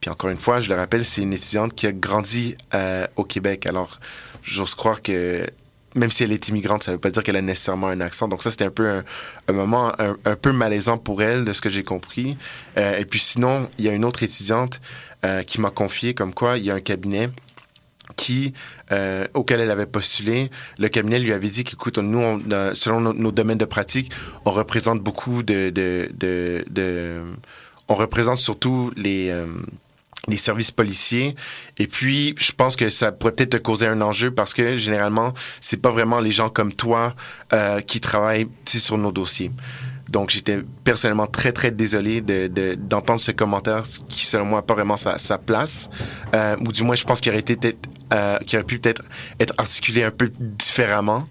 Puis 0.00 0.10
encore 0.10 0.30
une 0.30 0.38
fois, 0.38 0.60
je 0.60 0.68
le 0.68 0.74
rappelle, 0.74 1.04
c'est 1.04 1.22
une 1.22 1.32
étudiante 1.32 1.74
qui 1.74 1.86
a 1.86 1.92
grandi 1.92 2.56
euh, 2.74 3.06
au 3.16 3.24
Québec. 3.24 3.66
Alors, 3.66 3.98
j'ose 4.42 4.74
croire 4.74 5.02
que 5.02 5.46
même 5.94 6.10
si 6.10 6.22
elle 6.22 6.32
est 6.32 6.48
immigrante, 6.48 6.82
ça 6.82 6.92
veut 6.92 6.98
pas 6.98 7.10
dire 7.10 7.22
qu'elle 7.22 7.36
a 7.36 7.42
nécessairement 7.42 7.88
un 7.88 8.00
accent. 8.00 8.28
Donc 8.28 8.42
ça, 8.42 8.50
c'était 8.50 8.66
un 8.66 8.70
peu 8.70 9.02
un, 9.48 9.52
moment 9.52 9.92
un, 9.98 10.16
un, 10.26 10.36
peu 10.36 10.52
malaisant 10.52 10.98
pour 10.98 11.22
elle, 11.22 11.44
de 11.44 11.52
ce 11.54 11.62
que 11.62 11.70
j'ai 11.70 11.84
compris. 11.84 12.36
Euh, 12.76 12.98
et 12.98 13.06
puis 13.06 13.18
sinon, 13.18 13.70
il 13.78 13.86
y 13.86 13.88
a 13.88 13.92
une 13.92 14.04
autre 14.04 14.22
étudiante 14.22 14.80
euh, 15.24 15.42
qui 15.42 15.60
m'a 15.60 15.70
confié 15.70 16.12
comme 16.12 16.34
quoi 16.34 16.58
il 16.58 16.64
y 16.64 16.70
a 16.70 16.74
un 16.74 16.80
cabinet 16.80 17.30
qui 18.14 18.52
euh, 18.92 19.26
auquel 19.34 19.60
elle 19.60 19.70
avait 19.70 19.86
postulé, 19.86 20.50
le 20.78 20.88
cabinet 20.88 21.18
lui 21.18 21.32
avait 21.32 21.48
dit 21.48 21.64
qu'écoute, 21.64 21.98
nous, 21.98 22.18
on, 22.18 22.40
selon 22.74 23.00
nos, 23.00 23.32
domaines 23.32 23.58
de 23.58 23.64
pratique, 23.64 24.12
on 24.44 24.52
représente 24.52 25.00
beaucoup 25.00 25.42
de, 25.42 25.72
on 27.88 27.94
représente 27.94 28.38
surtout 28.38 28.92
les 28.96 29.30
euh, 29.30 29.46
les 30.28 30.36
services 30.36 30.70
policiers. 30.70 31.36
Et 31.78 31.86
puis, 31.86 32.34
je 32.38 32.52
pense 32.52 32.76
que 32.76 32.90
ça 32.90 33.12
pourrait 33.12 33.32
peut-être 33.32 33.50
te 33.50 33.56
causer 33.56 33.86
un 33.86 34.00
enjeu 34.00 34.32
parce 34.32 34.54
que 34.54 34.76
généralement, 34.76 35.32
c'est 35.60 35.76
pas 35.76 35.90
vraiment 35.90 36.20
les 36.20 36.32
gens 36.32 36.48
comme 36.48 36.72
toi 36.72 37.14
euh, 37.52 37.80
qui 37.80 38.00
travaillent 38.00 38.48
sur 38.66 38.98
nos 38.98 39.12
dossiers. 39.12 39.50
Donc, 40.10 40.30
j'étais 40.30 40.60
personnellement 40.84 41.26
très, 41.26 41.52
très 41.52 41.70
désolé 41.70 42.20
d'entendre 42.20 43.18
de, 43.18 43.24
ce 43.24 43.32
commentaire 43.32 43.82
qui, 44.08 44.24
selon 44.24 44.44
moi, 44.44 44.58
n'a 44.58 44.62
pas 44.62 44.74
vraiment 44.74 44.96
sa, 44.96 45.18
sa 45.18 45.38
place. 45.38 45.90
Euh, 46.34 46.56
ou 46.60 46.72
du 46.72 46.82
moins, 46.82 46.94
je 46.94 47.04
pense 47.04 47.20
qu'il 47.20 47.32
aurait 47.32 47.40
été 47.40 47.56
peut-être 47.56 47.88
euh, 48.14 48.38
aurait 48.52 48.64
pu 48.64 48.78
peut-être 48.78 49.02
être 49.40 49.54
articulé 49.58 50.04
un 50.04 50.10
peu 50.10 50.30
différemment 50.38 51.28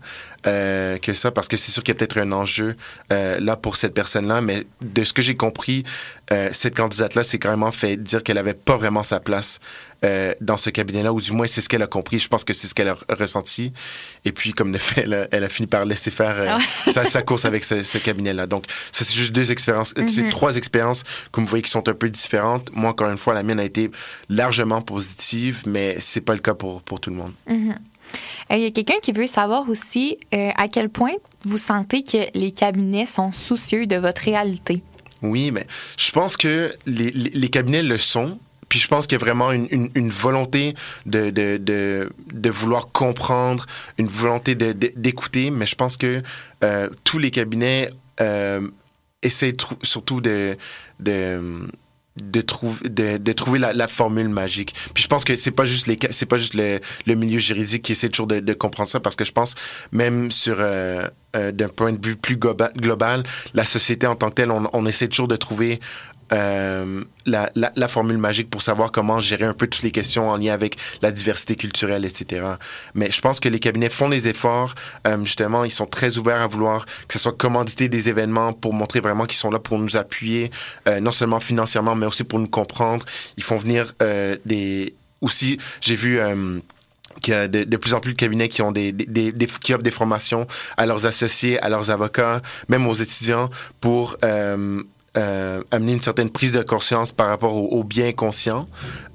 euh, 0.48 0.98
que 1.00 1.14
ça, 1.14 1.32
parce 1.32 1.48
que 1.48 1.58
c'est 1.58 1.72
sûr 1.72 1.82
qu'il 1.84 1.94
y 1.94 1.98
a 1.98 1.98
peut-être 1.98 2.20
un 2.20 2.32
enjeu 2.32 2.76
euh, 3.12 3.40
là 3.40 3.56
pour 3.56 3.78
cette 3.78 3.94
personne-là, 3.94 4.42
mais 4.42 4.68
de 4.82 5.04
ce 5.04 5.12
que 5.12 5.24
j'ai 5.24 5.36
compris, 5.36 5.84
euh, 6.32 6.50
cette 6.52 6.76
candidate-là 6.76 7.24
s'est 7.24 7.40
carrément 7.40 7.72
fait 7.72 7.98
dire 7.98 8.22
qu'elle 8.22 8.38
avait 8.38 8.54
pas 8.54 8.78
vraiment 8.78 9.02
sa 9.02 9.20
place 9.20 9.60
euh, 10.04 10.34
dans 10.42 10.58
ce 10.58 10.70
cabinet-là, 10.70 11.14
ou 11.14 11.22
du 11.22 11.32
moins 11.32 11.48
c'est 11.48 11.62
ce 11.62 11.70
qu'elle 11.70 11.82
a 11.82 11.88
compris. 11.88 12.20
Je 12.20 12.28
pense 12.28 12.44
que 12.44 12.54
c'est 12.54 12.68
ce 12.68 12.74
qu'elle 12.76 12.90
a 12.90 12.98
ressenti. 13.10 13.72
Et 14.26 14.32
puis, 14.32 14.54
comme 14.54 14.72
de 14.72 14.78
fait, 14.78 15.02
elle 15.02 15.14
a, 15.14 15.28
elle 15.32 15.44
a 15.44 15.50
fini 15.50 15.68
par 15.68 15.86
laisser 15.86 16.12
faire 16.12 16.36
euh, 16.40 16.48
ah 16.50 16.92
sa, 16.92 17.06
sa, 17.06 17.22
course 17.22 17.46
avec 17.46 17.64
ce, 17.64 17.84
ce 17.84 17.98
cabinet-là. 17.98 18.48
Donc, 18.48 18.66
ça 18.92 19.04
c'est 19.06 19.16
juste 19.16 19.32
deux 19.32 19.52
expériences, 19.52 19.94
mm 19.96 20.02
-hmm. 20.02 20.08
c'est 20.08 20.30
trois 20.30 20.58
expériences 20.58 21.04
que 21.32 21.40
vous 21.40 21.48
voyez 21.48 21.64
qui 21.64 21.72
sont 21.72 21.88
un 21.88 21.94
peu 21.94 22.10
différentes. 22.10 22.70
Moi, 22.74 22.90
encore 22.90 23.10
une 23.10 23.18
fois, 23.18 23.34
la 23.34 23.44
mienne 23.44 23.60
a 23.60 23.64
été 23.64 23.90
largement 24.30 24.82
positive, 24.82 25.64
mais 25.66 25.98
c'est 26.00 26.22
pas 26.22 26.34
le 26.34 26.42
cas 26.48 26.54
pour 26.54 26.82
pour 26.82 27.00
tout 27.00 27.10
le 27.10 27.18
monde. 27.22 27.34
Mm 27.48 27.56
-hmm. 27.56 27.78
Il 28.52 28.60
y 28.60 28.66
a 28.66 28.72
quelqu'un 28.72 29.00
qui 29.02 29.12
veut 29.12 29.28
savoir 29.28 29.68
aussi 29.70 30.18
euh, 30.34 30.52
à 30.56 30.68
quel 30.68 30.90
point 30.90 31.16
vous 31.44 31.58
sentez 31.58 32.04
que 32.04 32.18
les 32.34 32.52
cabinets 32.52 33.06
sont 33.18 33.32
soucieux 33.34 33.88
de 33.88 33.98
votre 33.98 34.22
réalité? 34.24 34.82
Oui, 35.22 35.52
mais 35.52 35.66
je 35.98 36.12
pense 36.12 36.38
que 36.38 36.74
les, 36.86 37.12
les, 37.12 37.32
les 37.32 37.50
cabinets 37.50 37.84
le 37.84 37.98
sont. 37.98 38.38
Puis 38.70 38.80
je 38.80 38.88
pense 38.88 39.08
qu'il 39.08 39.18
y 39.18 39.22
a 39.22 39.24
vraiment 39.24 39.52
une, 39.52 40.10
volonté 40.10 40.74
de, 41.06 41.30
de, 41.30 41.58
de, 41.58 42.50
vouloir 42.50 42.92
comprendre, 42.92 43.66
une 43.98 44.08
volonté 44.08 44.56
d'écouter, 44.56 45.52
mais 45.52 45.66
je 45.66 45.76
pense 45.76 45.98
que 45.98 46.22
euh, 46.64 46.90
tous 47.04 47.18
les 47.18 47.32
cabinets 47.32 47.90
euh, 48.22 48.68
essaient 49.22 49.54
surtout 49.84 50.22
de, 50.22 50.58
de 51.00 51.68
de, 52.22 52.42
trouver 52.42 52.90
de, 52.90 53.32
trouver 53.34 53.60
la, 53.60 53.88
formule 53.88 54.30
magique. 54.30 54.74
Puis 54.94 55.04
je 55.04 55.08
pense 55.08 55.24
que 55.24 55.36
c'est 55.36 55.52
pas 55.52 55.66
juste 55.66 55.88
les 55.88 55.98
c'est 56.12 56.26
pas 56.26 56.38
juste 56.38 56.54
le, 56.54 56.80
milieu 57.16 57.40
juridique 57.40 57.84
qui 57.84 57.92
essaie 57.92 58.10
toujours 58.10 58.28
de, 58.28 58.54
comprendre 58.54 58.90
ça 58.90 59.00
parce 59.00 59.16
que 59.16 59.26
je 59.26 59.32
pense 59.32 59.56
même 59.92 60.32
sur 60.32 60.58
euh, 60.60 61.08
euh, 61.36 61.52
d'un 61.52 61.68
point 61.68 61.92
de 61.92 62.06
vue 62.06 62.16
plus 62.16 62.38
global, 62.38 63.24
la 63.54 63.66
société 63.66 64.08
en 64.08 64.16
tant 64.16 64.30
que 64.30 64.36
telle, 64.36 64.52
on 64.52 64.86
essaie 64.86 65.08
toujours 65.08 65.28
de 65.28 65.36
trouver 65.36 65.80
euh, 66.34 67.04
la, 67.26 67.88
formule 67.88 68.18
magique 68.18 68.50
pour 68.50 68.62
savoir 68.62 68.92
comment 68.92 69.20
gérer 69.20 69.46
un 69.46 69.54
peu 69.54 69.68
toutes 69.68 69.84
les 69.84 69.92
questions 69.92 70.30
en 70.30 70.38
lien 70.38 70.54
avec 70.54 70.78
la 71.02 71.12
diversité 71.12 71.56
culturelle, 71.56 72.06
etc. 72.06 72.46
Mais 72.94 73.12
je 73.12 73.22
pense 73.22 73.40
que 73.40 73.50
les 73.50 73.60
cabinets 73.60 73.90
font 73.90 74.10
les 74.10 74.28
efforts. 74.28 74.74
Euh, 75.08 75.24
justement, 75.24 75.64
ils 75.64 75.72
sont 75.72 75.86
très 75.86 76.18
ouverts 76.18 76.42
à 76.42 76.48
vouloir 76.48 76.86
que 76.86 77.14
ce 77.14 77.20
soit 77.20 77.38
commandité 77.38 77.90
des 77.90 78.10
événements 78.10 78.54
pour 78.54 78.74
montrer 78.74 79.00
vraiment 79.00 79.26
qu'ils 79.26 79.38
sont 79.38 79.52
là 79.52 79.60
pour 79.60 79.78
nous 79.78 79.98
appuyer, 79.98 80.52
euh, 80.88 81.00
non 81.00 81.12
seulement 81.12 81.40
financièrement, 81.40 81.96
mais 81.96 82.06
aussi 82.06 82.24
pour 82.24 82.40
nous 82.40 82.50
comprendre. 82.50 83.06
Ils 83.38 83.44
font 83.44 83.58
venir 83.58 83.94
des... 84.46 84.96
Aussi, 85.22 85.58
j'ai 85.82 85.96
vu 85.96 86.20
qu'il 87.22 87.34
y 87.34 87.38
a 87.38 87.48
de, 87.48 87.78
plus 87.78 87.94
en 87.94 88.00
plus 88.00 88.14
de 88.14 88.18
cabinets 88.18 88.50
qui 88.50 88.62
ont 88.62 88.72
des, 88.72 88.92
des, 88.92 89.32
des, 89.32 89.48
qui 89.48 89.74
offrent 89.74 89.82
des 89.82 89.92
formations 89.92 90.46
à 90.78 90.86
leurs 90.86 91.06
associés, 91.06 91.60
à 91.62 91.70
leurs 91.70 91.90
avocats, 91.90 92.42
même 92.68 92.86
aux 92.86 92.94
étudiants 92.94 93.50
pour 93.80 94.18
euh, 95.18 95.62
amener 95.72 95.94
une 95.94 96.02
certaine 96.02 96.30
prise 96.30 96.52
de 96.52 96.62
conscience 96.62 97.12
par 97.12 97.28
rapport 97.28 97.56
au, 97.56 97.84
bien 97.84 98.12
conscient. 98.12 98.68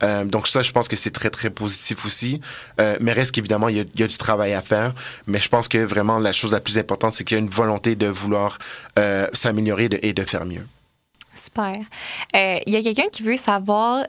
Euh, 0.02 0.24
donc 0.24 0.48
ça, 0.48 0.62
je 0.62 0.72
pense 0.72 0.88
que 0.88 0.96
c'est 0.96 1.10
très, 1.10 1.30
très 1.30 1.50
positif 1.50 2.06
aussi. 2.06 2.40
Euh, 2.80 2.96
mais 3.00 3.12
reste 3.12 3.32
qu'évidemment, 3.32 3.68
il 3.68 3.76
y, 3.76 4.02
a, 4.02 4.06
du 4.06 4.18
travail 4.18 4.54
à 4.54 4.62
faire. 4.62 4.94
Mais 5.26 5.40
je 5.40 5.48
pense 5.48 5.68
que 5.68 5.78
vraiment, 5.78 6.18
la 6.18 6.32
chose 6.32 6.52
la 6.52 6.60
plus 6.60 6.78
importante, 6.78 7.12
c'est 7.12 7.24
qu'il 7.24 7.36
y 7.36 7.40
a 7.40 7.42
une 7.42 7.50
volonté 7.50 7.96
de 7.96 8.06
vouloir 8.06 8.58
s'améliorer 9.32 9.88
et 10.02 10.12
de 10.12 10.24
faire 10.24 10.44
mieux. 10.44 10.66
Super. 11.34 11.74
Il 12.34 12.72
y 12.72 12.76
a 12.76 12.82
quelqu'un 12.82 13.08
qui 13.10 13.22
veut 13.22 13.36
savoir 13.36 14.04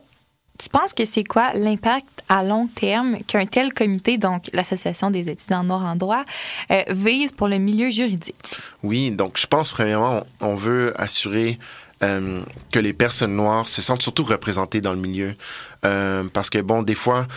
tu 0.62 0.70
penses 0.70 0.94
que 0.94 1.06
c'est 1.06 1.24
quoi 1.24 1.54
l'impact 1.54 2.24
à 2.30 2.44
long 2.44 2.68
terme 2.68 3.18
qu'un 3.24 3.46
tel 3.48 3.74
comité, 3.74 4.20
donc 4.20 4.48
l'Association 4.54 5.10
des 5.10 5.28
étudiants 5.28 5.64
noirs 5.64 5.86
en 5.86 5.96
droit, 5.96 6.24
euh, 6.70 6.84
vise 6.90 7.32
pour 7.32 7.48
le 7.48 7.58
milieu 7.58 7.90
juridique? 7.90 8.36
Oui, 8.84 9.10
donc 9.10 9.40
je 9.40 9.48
pense 9.48 9.72
premièrement, 9.72 10.24
on 10.40 10.56
veut 10.56 10.94
assurer 11.02 11.58
euh, 12.04 12.44
que 12.72 12.78
les 12.78 12.94
personnes 12.94 13.36
noires 13.36 13.68
se 13.68 13.82
sentent 13.82 14.04
surtout 14.04 14.24
représentées 14.24 14.82
dans 14.82 14.94
le 14.94 15.00
milieu. 15.00 15.36
Euh, 15.84 16.24
parce 16.32 16.52
que, 16.52 16.60
bon, 16.60 16.84
des 16.84 16.96
fois, 16.96 17.28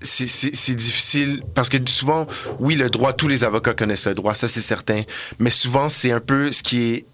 c'est 0.00 0.76
difficile 0.76 1.42
parce 1.54 1.68
que 1.68 1.78
souvent, 1.88 2.28
oui, 2.60 2.76
le 2.76 2.90
droit, 2.90 3.12
tous 3.12 3.26
les 3.26 3.42
avocats 3.42 3.74
connaissent 3.74 4.06
le 4.06 4.14
droit, 4.14 4.36
ça 4.36 4.46
c'est 4.46 4.60
certain, 4.60 5.02
mais 5.40 5.50
souvent 5.50 5.88
c'est 5.88 6.12
un 6.12 6.20
peu 6.20 6.52
ce 6.52 6.62
qui 6.62 6.82
est 6.92 7.06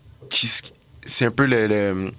c'est 1.10 1.26
un 1.26 1.30
peu 1.30 1.46
le, 1.46 2.12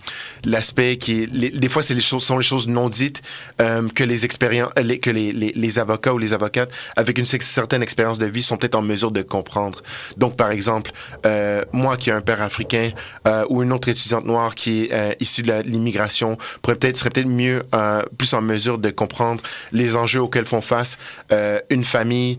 l'aspect 0.45 0.97
qui 0.97 1.27
des 1.27 1.69
fois 1.69 1.81
c'est 1.81 1.93
les 1.93 2.01
choses 2.01 2.23
sont 2.23 2.37
les 2.37 2.43
choses 2.43 2.67
non 2.67 2.89
dites 2.89 3.21
euh, 3.61 3.87
que 3.89 4.03
les 4.03 4.25
expériences 4.25 4.71
que 5.01 5.09
les, 5.09 5.31
les, 5.31 5.51
les, 5.55 5.79
avocats 5.79 6.13
ou 6.13 6.17
les 6.17 6.33
avocates 6.33 6.71
avec 6.95 7.17
une 7.17 7.25
certaine 7.25 7.81
expérience 7.81 8.19
de 8.19 8.25
vie 8.25 8.43
sont 8.43 8.57
peut-être 8.57 8.75
en 8.75 8.81
mesure 8.81 9.11
de 9.11 9.21
comprendre. 9.21 9.81
Donc 10.17 10.35
par 10.35 10.51
exemple 10.51 10.91
euh, 11.25 11.63
moi 11.71 11.97
qui 11.97 12.09
ai 12.09 12.13
un 12.13 12.21
père 12.21 12.41
africain 12.41 12.89
euh, 13.27 13.45
ou 13.49 13.63
une 13.63 13.71
autre 13.71 13.89
étudiante 13.89 14.25
noire 14.25 14.55
qui 14.55 14.83
est 14.83 14.93
euh, 14.93 15.13
issue 15.19 15.41
de 15.41 15.61
l'immigration 15.61 16.37
pourrait 16.61 16.75
peut-être 16.75 16.97
serait 16.97 17.09
peut-être 17.09 17.27
mieux 17.27 17.63
euh, 17.73 18.01
plus 18.17 18.33
en 18.33 18.41
mesure 18.41 18.77
de 18.77 18.89
comprendre 18.89 19.41
les 19.71 19.95
enjeux 19.95 20.21
auxquels 20.21 20.45
font 20.45 20.61
face 20.61 20.97
euh, 21.31 21.59
une 21.69 21.83
famille 21.83 22.37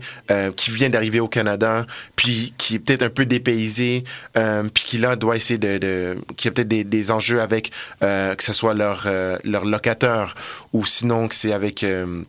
qui 0.55 0.71
vient 0.71 0.89
d'arriver 0.89 1.19
au 1.19 1.27
Canada 1.27 1.85
puis 2.15 2.53
qui 2.57 2.75
est 2.75 2.79
peut-être 2.79 3.03
un 3.03 3.09
peu 3.09 3.25
dépaysée 3.25 4.03
puis 4.33 4.83
qui 4.83 4.97
là 4.97 5.15
doit 5.15 5.35
essayer 5.35 5.57
de, 5.57 5.77
de 5.77 6.17
qu'il 6.43 6.49
y 6.49 6.51
a 6.51 6.55
peut-être 6.63 6.89
des, 6.89 7.11
enjeux 7.11 7.41
avec 7.41 7.71
euh, 8.01 8.35
que 8.35 8.43
ce 8.43 8.53
soit 8.53 8.73
leur, 8.73 9.03
euh, 9.05 9.37
leur 9.43 9.65
locataire 9.65 10.35
ou 10.73 10.85
sinon 10.85 11.27
que 11.27 11.35
c'est 11.35 11.53
avec 11.53 11.83
euh, 11.83 12.23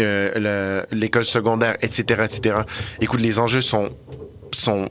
euh 0.00 0.82
l'école 0.92 1.24
secondaire, 1.24 1.76
etc., 1.82 2.24
etc. 2.24 2.56
Écoute, 3.00 3.20
les 3.20 3.38
enjeux 3.38 3.60
sont 3.60 3.88
sont 4.52 4.88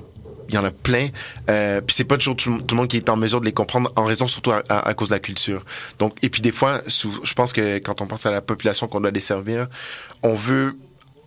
il 0.50 0.56
y 0.56 0.58
en 0.58 0.64
a 0.64 0.72
plein. 0.72 1.10
Euh, 1.50 1.82
puis 1.82 1.94
c'est 1.94 2.06
pas 2.06 2.18
toujours 2.18 2.38
tout, 2.38 2.50
le 2.70 2.76
monde 2.76 2.88
qui 2.88 2.98
est 2.98 3.10
en 3.10 3.18
mesure 3.18 3.42
de 3.42 3.46
les 3.46 3.52
comprendre 3.52 3.92
en 3.98 4.06
raison 4.06 4.28
surtout 4.28 4.52
à, 4.52 4.62
à, 4.70 4.94
cause 4.94 5.10
de 5.10 5.14
la 5.14 5.20
culture. 5.20 5.64
Donc 6.00 6.18
et 6.22 6.30
puis 6.30 6.42
des 6.42 6.54
fois, 6.54 6.82
je 6.88 7.34
pense 7.34 7.52
que 7.52 7.80
quand 7.80 8.02
on 8.02 8.08
pense 8.08 8.26
à 8.26 8.32
la 8.32 8.42
population 8.42 8.88
qu'on 8.88 9.02
doit 9.02 9.12
desservir, 9.12 9.68
on 10.24 10.36
veut 10.36 10.78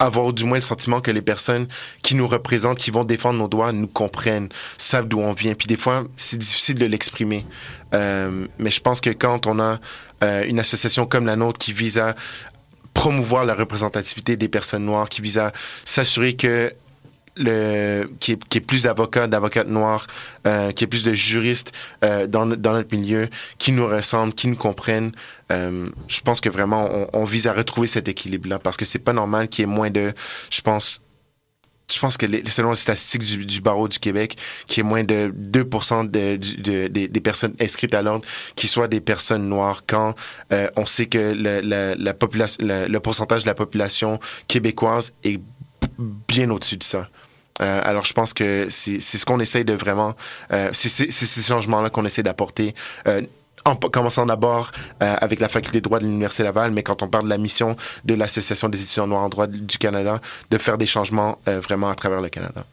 avoir 0.01 0.33
du 0.33 0.45
moins 0.45 0.57
le 0.57 0.63
sentiment 0.63 1.01
que 1.01 1.11
les 1.11 1.23
personnes 1.23 1.69
qui 2.03 2.15
nous 2.15 2.27
représentent, 2.27 2.79
qui 2.79 2.91
vont 2.91 3.05
défendre 3.05 3.39
nos 3.39 3.49
droits, 3.49 3.71
nous 3.73 3.87
comprennent, 3.87 4.49
savent 4.79 5.07
d'où 5.07 5.21
on 5.21 5.35
vient. 5.35 5.55
Puis 5.55 5.67
des 5.67 5.77
fois, 5.77 6.05
c'est 6.17 6.39
difficile 6.39 6.77
de 6.77 6.87
l'exprimer. 6.87 7.47
Euh, 7.95 8.47
mais 8.59 8.71
je 8.71 8.81
pense 8.81 9.01
que 9.01 9.11
quand 9.11 9.47
on 9.47 9.61
a 9.61 9.79
euh, 10.25 10.45
une 10.47 10.59
association 10.59 11.05
comme 11.05 11.27
la 11.27 11.37
nôtre 11.37 11.59
qui 11.59 11.73
vise 11.73 11.99
à 11.99 12.15
promouvoir 12.95 13.45
la 13.45 13.55
représentativité 13.55 14.37
des 14.37 14.49
personnes 14.49 14.85
noires, 14.85 15.09
qui 15.09 15.21
vise 15.21 15.39
à 15.39 15.53
s'assurer 15.85 16.35
que 16.35 16.73
le, 17.37 18.11
qui, 18.21 18.33
est, 18.33 18.45
qui 18.49 18.59
est 18.59 18.61
plus 18.61 18.85
d'avocats, 18.85 19.27
d'avocats 19.27 19.65
noirs, 19.65 20.07
euh, 20.47 20.73
qui 20.73 20.85
est 20.85 20.87
plus 20.87 21.05
de 21.05 21.13
juristes 21.13 21.73
euh, 22.05 22.27
dans, 22.27 22.47
notre 22.47 22.95
milieu, 22.95 23.29
qui 23.59 23.73
nous 23.73 23.87
ressemblent, 23.87 24.35
qui 24.35 24.49
nous 24.49 24.57
comprennent. 24.57 25.13
Euh, 25.53 25.89
je 26.09 26.21
pense 26.21 26.41
que 26.41 26.49
vraiment, 26.49 26.89
on, 27.13 27.25
vise 27.25 27.47
à 27.47 27.53
retrouver 27.53 27.87
cet 27.87 28.09
équilibre-là 28.09 28.59
parce 28.59 28.77
que 28.77 28.85
c'est 28.85 28.99
pas 28.99 29.13
normal 29.13 29.49
qu'il 29.49 29.67
y 29.67 29.69
ait 29.69 29.73
moins 29.73 29.91
de, 29.91 30.13
je 30.51 30.61
pense, 30.61 31.01
je 31.93 31.99
pense 31.99 32.17
que 32.17 32.27
selon 32.49 32.71
les 32.71 32.77
statistiques 32.77 33.25
du, 33.25 33.61
barreau 33.61 33.89
du 33.89 33.99
Québec, 33.99 34.37
qu'il 34.67 34.79
y 34.79 34.81
ait 34.87 34.89
moins 34.89 35.05
de 35.05 35.33
2% 35.35 36.09
de, 36.09 36.37
de, 36.37 36.89
de, 36.89 37.07
des 37.07 37.21
personnes 37.21 37.55
inscrites 37.61 37.95
à 37.95 38.03
l'ordre 38.03 38.25
qui 38.55 38.69
soient 38.69 38.89
des 38.89 39.01
personnes 39.01 39.49
noires 39.49 39.83
quand 39.87 40.15
euh, 40.53 40.69
on 40.77 40.87
sait 40.87 41.07
que 41.07 41.35
le, 41.37 42.87
le 42.87 42.99
pourcentage 42.99 43.43
de 43.43 43.49
la 43.49 43.55
population 43.55 44.21
québécoise 44.47 45.13
est 45.25 45.41
bien 45.99 46.51
au-dessus 46.51 46.77
de 46.77 46.85
ça. 46.85 47.09
Euh, 47.61 47.81
alors, 47.85 48.05
je 48.05 48.13
pense 48.13 48.33
que 48.33 48.67
c'est 48.71 49.01
ce 49.01 49.25
qu'on 49.25 49.41
essaye 49.41 49.65
de 49.65 49.75
vraiment, 49.75 50.15
euh, 50.53 50.71
c'est 50.73 50.89
ces 50.89 51.43
changements-là 51.43 51.91
qu'on 51.91 52.05
essaie 52.05 52.23
d'apporter. 52.23 52.75
Euh, 53.07 53.23
en 53.65 53.77
commençant 53.77 54.27
d'abord 54.27 54.73
euh, 55.03 55.17
avec 55.21 55.41
la 55.41 55.49
faculté 55.49 55.79
de 55.79 55.85
droit 55.85 55.99
de 55.99 56.05
l'Université 56.05 56.43
Laval, 56.43 56.71
mais 56.71 56.83
quand 56.83 57.03
on 57.03 57.09
parle 57.09 57.25
de 57.25 57.29
la 57.29 57.39
mission 57.39 57.77
de 58.05 58.15
l'Association 58.15 58.69
des 58.69 58.81
étudiants 58.83 59.07
noirs 59.07 59.23
en 59.23 59.29
droit 59.29 59.47
du 59.47 59.79
Canada, 59.79 60.21
de 60.51 60.59
faire 60.59 60.79
des 60.79 60.87
changements 60.87 61.39
euh, 61.49 61.61
vraiment 61.61 61.91
à 61.91 61.95
travers 61.95 62.21
le 62.21 62.29
Canada. 62.29 62.65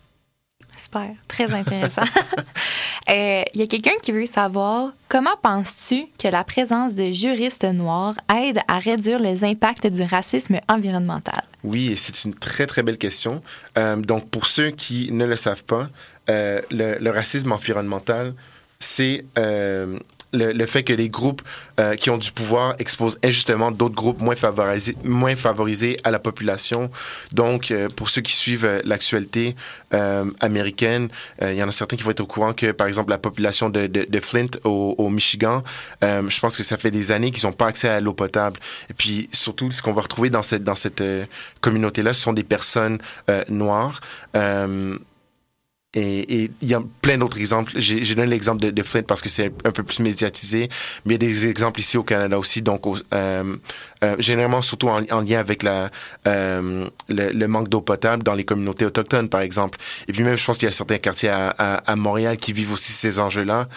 Super, 0.75 1.09
très 1.27 1.51
intéressant. 1.53 2.03
Il 3.07 3.13
euh, 3.13 3.43
y 3.55 3.61
a 3.61 3.67
quelqu'un 3.67 3.97
qui 4.01 4.11
veut 4.11 4.25
savoir 4.25 4.91
comment 5.09 5.35
penses-tu 5.41 6.05
que 6.17 6.27
la 6.27 6.43
présence 6.43 6.93
de 6.93 7.11
juristes 7.11 7.63
noirs 7.63 8.15
aide 8.35 8.59
à 8.67 8.79
réduire 8.79 9.19
les 9.19 9.43
impacts 9.43 9.87
du 9.87 10.03
racisme 10.03 10.59
environnemental? 10.67 11.43
Oui, 11.63 11.95
c'est 11.97 12.25
une 12.25 12.33
très, 12.33 12.67
très 12.67 12.83
belle 12.83 12.97
question. 12.97 13.41
Euh, 13.77 13.95
donc, 13.95 14.29
pour 14.29 14.47
ceux 14.47 14.71
qui 14.71 15.11
ne 15.11 15.25
le 15.25 15.35
savent 15.35 15.63
pas, 15.63 15.89
euh, 16.29 16.61
le, 16.71 17.09
racisme 17.09 17.51
environnemental, 17.51 18.33
c'est 18.79 19.25
le, 20.34 20.51
le, 20.51 20.65
fait 20.65 20.84
que 20.84 20.93
les 20.93 21.09
groupes 21.09 21.41
euh, 21.80 21.95
qui 21.95 22.09
ont 22.09 22.17
du 22.17 22.32
pouvoir 22.32 22.75
exposent 22.80 23.17
injustement 23.23 23.71
d'autres 23.71 23.95
groupes 23.95 24.21
moins 24.21 24.36
favorisés, 24.36 24.95
moins 25.03 25.36
favorisés 25.36 25.97
à 26.03 26.11
la 26.11 26.19
population. 26.19 26.89
Donc, 27.34 27.71
euh, 27.71 27.88
pour 27.89 28.09
ceux 28.09 28.21
qui 28.21 28.34
suivent 28.34 28.65
euh, 28.65 28.82
l'actualité 28.84 29.55
euh, 29.93 30.25
américaine, 30.39 31.09
il 31.41 31.53
y 31.53 31.63
en 31.63 31.69
a 31.69 31.71
certains 31.71 31.95
qui 31.97 32.03
vont 32.03 32.11
être 32.11 32.19
au 32.19 32.25
courant 32.25 32.53
que, 32.53 32.71
par 32.71 32.88
exemple, 32.88 33.09
la 33.09 33.17
population 33.17 33.69
de, 33.69 33.88
de, 33.88 34.05
de 34.07 34.19
Flint 34.19 34.51
au, 34.63 34.95
au 34.97 35.09
Michigan, 35.09 35.63
je 36.01 36.39
pense 36.39 36.57
que 36.57 36.63
ça 36.63 36.78
fait 36.78 36.91
des 36.91 37.11
années 37.11 37.32
qu'ils 37.32 37.47
n'ont 37.47 37.53
pas 37.53 37.67
accès 37.67 37.88
à 37.88 37.99
l'eau 37.99 38.13
potable. 38.13 38.59
Et 38.89 38.93
puis, 38.93 39.30
surtout, 39.32 39.71
ce 39.71 39.82
qu'on 39.82 39.93
va 39.93 40.01
retrouver 40.01 40.30
dans 40.30 40.43
cette, 40.43 40.63
dans 40.63 40.75
cette 40.75 41.03
communauté-là, 41.61 42.13
ce 42.13 42.21
sont 42.21 42.34
des 42.34 42.43
personnes 42.43 42.99
noires. 43.49 44.01
Et 45.93 46.51
il 46.61 46.67
y 46.67 46.73
a 46.73 46.81
plein 47.01 47.17
d'autres 47.17 47.39
exemples. 47.39 47.71
J'ai 47.77 48.13
donné 48.13 48.27
l'exemple 48.27 48.61
de, 48.61 48.71
de, 48.71 48.83
Flint 48.83 49.03
parce 49.03 49.21
que 49.21 49.29
c'est 49.29 49.45
un 49.63 49.71
peu 49.71 49.83
plus 49.83 49.99
médiatisé, 49.99 50.67
mais 51.05 51.15
il 51.15 51.23
y 51.23 51.25
a 51.25 51.29
des 51.29 51.47
exemples 51.47 51.79
ici 51.79 51.97
au 51.97 52.03
Canada 52.03 52.38
aussi. 52.38 52.61
Donc, 52.61 52.83
euh, 52.85 53.55
euh, 54.03 54.15
généralement, 54.19 54.61
surtout 54.61 54.89
en, 54.89 55.01
en, 55.09 55.21
lien 55.21 55.39
avec 55.39 55.63
la, 55.63 55.89
euh, 56.27 56.85
le, 57.07 57.31
le, 57.31 57.47
manque 57.47 57.69
d'eau 57.69 57.79
potable 57.79 58.21
dans 58.21 58.33
les 58.33 58.43
communautés 58.43 58.85
autochtones, 58.85 59.29
par 59.29 59.41
exemple. 59.41 59.79
Et 60.09 60.11
puis 60.11 60.23
même, 60.23 60.38
je 60.38 60.45
pense 60.45 60.57
qu'il 60.57 60.67
y 60.67 60.69
a 60.69 60.73
certains 60.73 60.97
quartiers 60.97 61.29
à, 61.29 61.55
à, 61.57 61.75
à, 61.77 61.95
Montréal 61.95 62.38
qui 62.38 62.51
vivent 62.51 62.73
aussi 62.73 62.91
ces 62.91 63.19
enjeux-là. 63.19 63.69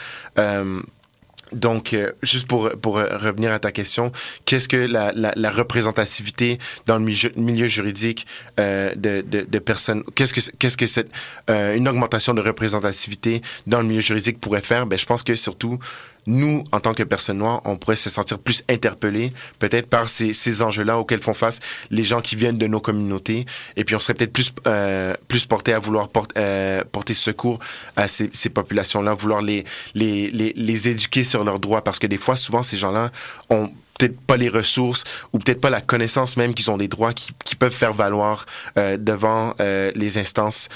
Euh, 1.52 1.56
donc, 1.56 1.92
euh, 1.92 2.12
juste 2.22 2.46
pour, 2.46 2.70
pour 2.70 2.94
revenir 2.96 3.52
à 3.52 3.58
ta 3.58 3.72
question, 3.72 4.12
qu'est-ce 4.44 4.68
que 4.68 4.76
la, 4.76 5.12
la, 5.14 5.32
la, 5.36 5.50
représentativité 5.50 6.58
dans 6.86 6.98
le 6.98 7.04
milieu, 7.04 7.32
milieu 7.36 7.66
juridique 7.66 8.26
euh, 8.58 8.94
de, 8.94 9.22
de, 9.22 9.42
de, 9.42 9.58
personnes, 9.58 10.02
qu'est-ce 10.14 10.32
que 10.32 10.40
qu'est-ce 10.58 10.76
que 10.76 10.86
cette 10.86 11.10
euh, 11.48 11.74
une 11.76 11.88
augmentation 11.88 12.34
de 12.34 12.40
représentativité 12.40 13.42
dans 13.66 13.80
le 13.80 13.86
milieu 13.86 14.00
juridique 14.00 14.40
pourrait 14.40 14.60
faire? 14.60 14.86
Ben, 14.86 14.98
je 14.98 15.06
pense 15.06 15.22
que 15.22 15.34
surtout 15.34 15.78
nous, 16.26 16.64
en 16.72 16.80
tant 16.80 16.94
que 16.94 17.02
personnes 17.02 17.38
noires, 17.38 17.60
on 17.64 17.76
pourrait 17.76 17.96
se 17.96 18.10
sentir 18.10 18.38
plus 18.38 18.62
interpellés, 18.68 19.32
peut-être 19.58 19.86
par 19.86 20.08
ces, 20.08 20.32
ces 20.32 20.62
enjeux-là 20.62 20.98
auxquels 20.98 21.22
font 21.22 21.34
face 21.34 21.60
les 21.90 22.04
gens 22.04 22.20
qui 22.20 22.36
viennent 22.36 22.58
de 22.58 22.66
nos 22.66 22.80
communautés, 22.80 23.46
et 23.76 23.84
puis 23.84 23.94
on 23.94 24.00
serait 24.00 24.14
peut-être 24.14 24.32
plus 24.32 24.52
euh, 24.66 25.14
plus 25.28 25.46
porté 25.46 25.72
à 25.72 25.78
vouloir 25.78 26.08
porter 26.08 26.34
euh, 26.38 26.84
porter 26.90 27.14
secours 27.14 27.58
à 27.96 28.08
ces, 28.08 28.30
ces 28.32 28.50
populations-là, 28.50 29.14
vouloir 29.14 29.42
les, 29.42 29.64
les 29.94 30.30
les 30.30 30.88
éduquer 30.88 31.24
sur 31.24 31.44
leurs 31.44 31.58
droits, 31.58 31.82
parce 31.82 31.98
que 31.98 32.06
des 32.06 32.18
fois, 32.18 32.36
souvent, 32.36 32.62
ces 32.62 32.76
gens-là 32.76 33.10
ont 33.48 33.70
peut-être 33.98 34.18
pas 34.20 34.36
les 34.36 34.48
ressources 34.48 35.04
ou 35.32 35.38
peut-être 35.38 35.60
pas 35.60 35.68
la 35.68 35.82
connaissance 35.82 36.36
même 36.36 36.54
qu'ils 36.54 36.70
ont 36.70 36.78
des 36.78 36.88
droits 36.88 37.12
qui, 37.12 37.32
peuvent 37.56 37.70
faire 37.70 37.92
valoir 37.92 38.46
euh, 38.78 38.96
devant 38.96 39.54
euh, 39.60 39.92
les 39.94 40.16
instances 40.16 40.70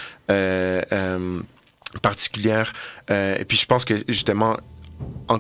particulières. 2.03 2.73
et 3.09 3.45
puis 3.47 3.57
je 3.57 3.67
pense 3.67 3.85
que 3.85 3.95
justement 4.09 4.57
en, 5.29 5.39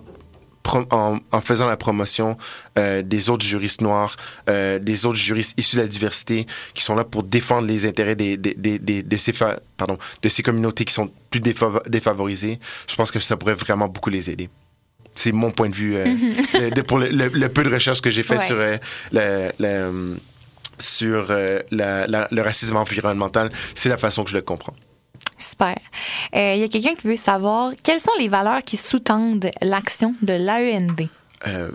en, 0.90 1.18
en, 1.30 1.40
faisant 1.40 1.68
la 1.68 1.76
promotion 1.76 2.36
euh, 2.78 3.02
des 3.02 3.30
autres 3.30 3.44
juristes 3.44 3.80
noirs, 3.80 4.16
euh, 4.48 4.78
des 4.78 5.06
autres 5.06 5.18
juristes 5.18 5.54
issus 5.56 5.76
de 5.76 5.82
la 5.82 5.88
diversité, 5.88 6.46
qui 6.74 6.82
sont 6.82 6.94
là 6.94 7.04
pour 7.04 7.22
défendre 7.22 7.66
les 7.66 7.86
intérêts 7.86 8.16
des, 8.16 8.36
des, 8.36 8.54
des, 8.54 8.78
des 8.78 9.02
de, 9.02 9.16
ces 9.16 9.32
pardon, 9.32 9.98
de 10.22 10.28
ces 10.28 10.42
communautés 10.42 10.84
qui 10.84 10.94
sont 10.94 11.10
plus 11.30 11.40
défavorisées, 11.40 12.58
je 12.88 12.94
pense 12.94 13.10
que 13.10 13.20
ça 13.20 13.36
pourrait 13.36 13.54
vraiment 13.54 13.88
beaucoup 13.88 14.10
les 14.10 14.30
aider. 14.30 14.48
C'est 15.14 15.32
mon 15.32 15.50
point 15.52 15.68
de 15.68 15.74
vue 15.74 15.94
euh, 15.96 16.70
de, 16.70 16.82
pour 16.82 16.98
le, 16.98 17.08
le, 17.08 17.28
le, 17.28 17.48
peu 17.48 17.62
de 17.62 17.72
recherche 17.72 18.00
que 18.00 18.10
j'ai 18.10 18.22
fait 18.22 18.38
ouais. 18.38 18.44
sur 18.46 18.56
euh, 18.58 18.76
le, 19.12 19.50
le, 19.60 20.16
sur 20.78 21.26
euh, 21.30 21.60
la, 21.70 22.06
la, 22.06 22.28
le 22.30 22.42
racisme 22.42 22.76
environnemental. 22.76 23.50
C'est 23.74 23.88
la 23.88 23.96
façon 23.96 24.24
que 24.24 24.30
je 24.30 24.36
le 24.36 24.42
comprends. 24.42 24.74
Super. 25.44 25.74
Il 26.32 26.38
euh, 26.38 26.54
y 26.54 26.62
a 26.62 26.68
quelqu'un 26.68 26.94
qui 26.94 27.06
veut 27.06 27.16
savoir 27.16 27.72
quelles 27.82 28.00
sont 28.00 28.12
les 28.18 28.28
valeurs 28.28 28.62
qui 28.62 28.76
sous-tendent 28.76 29.50
l'action 29.60 30.14
de 30.22 30.32
l'AEND? 30.32 31.08
Euh, 31.46 31.70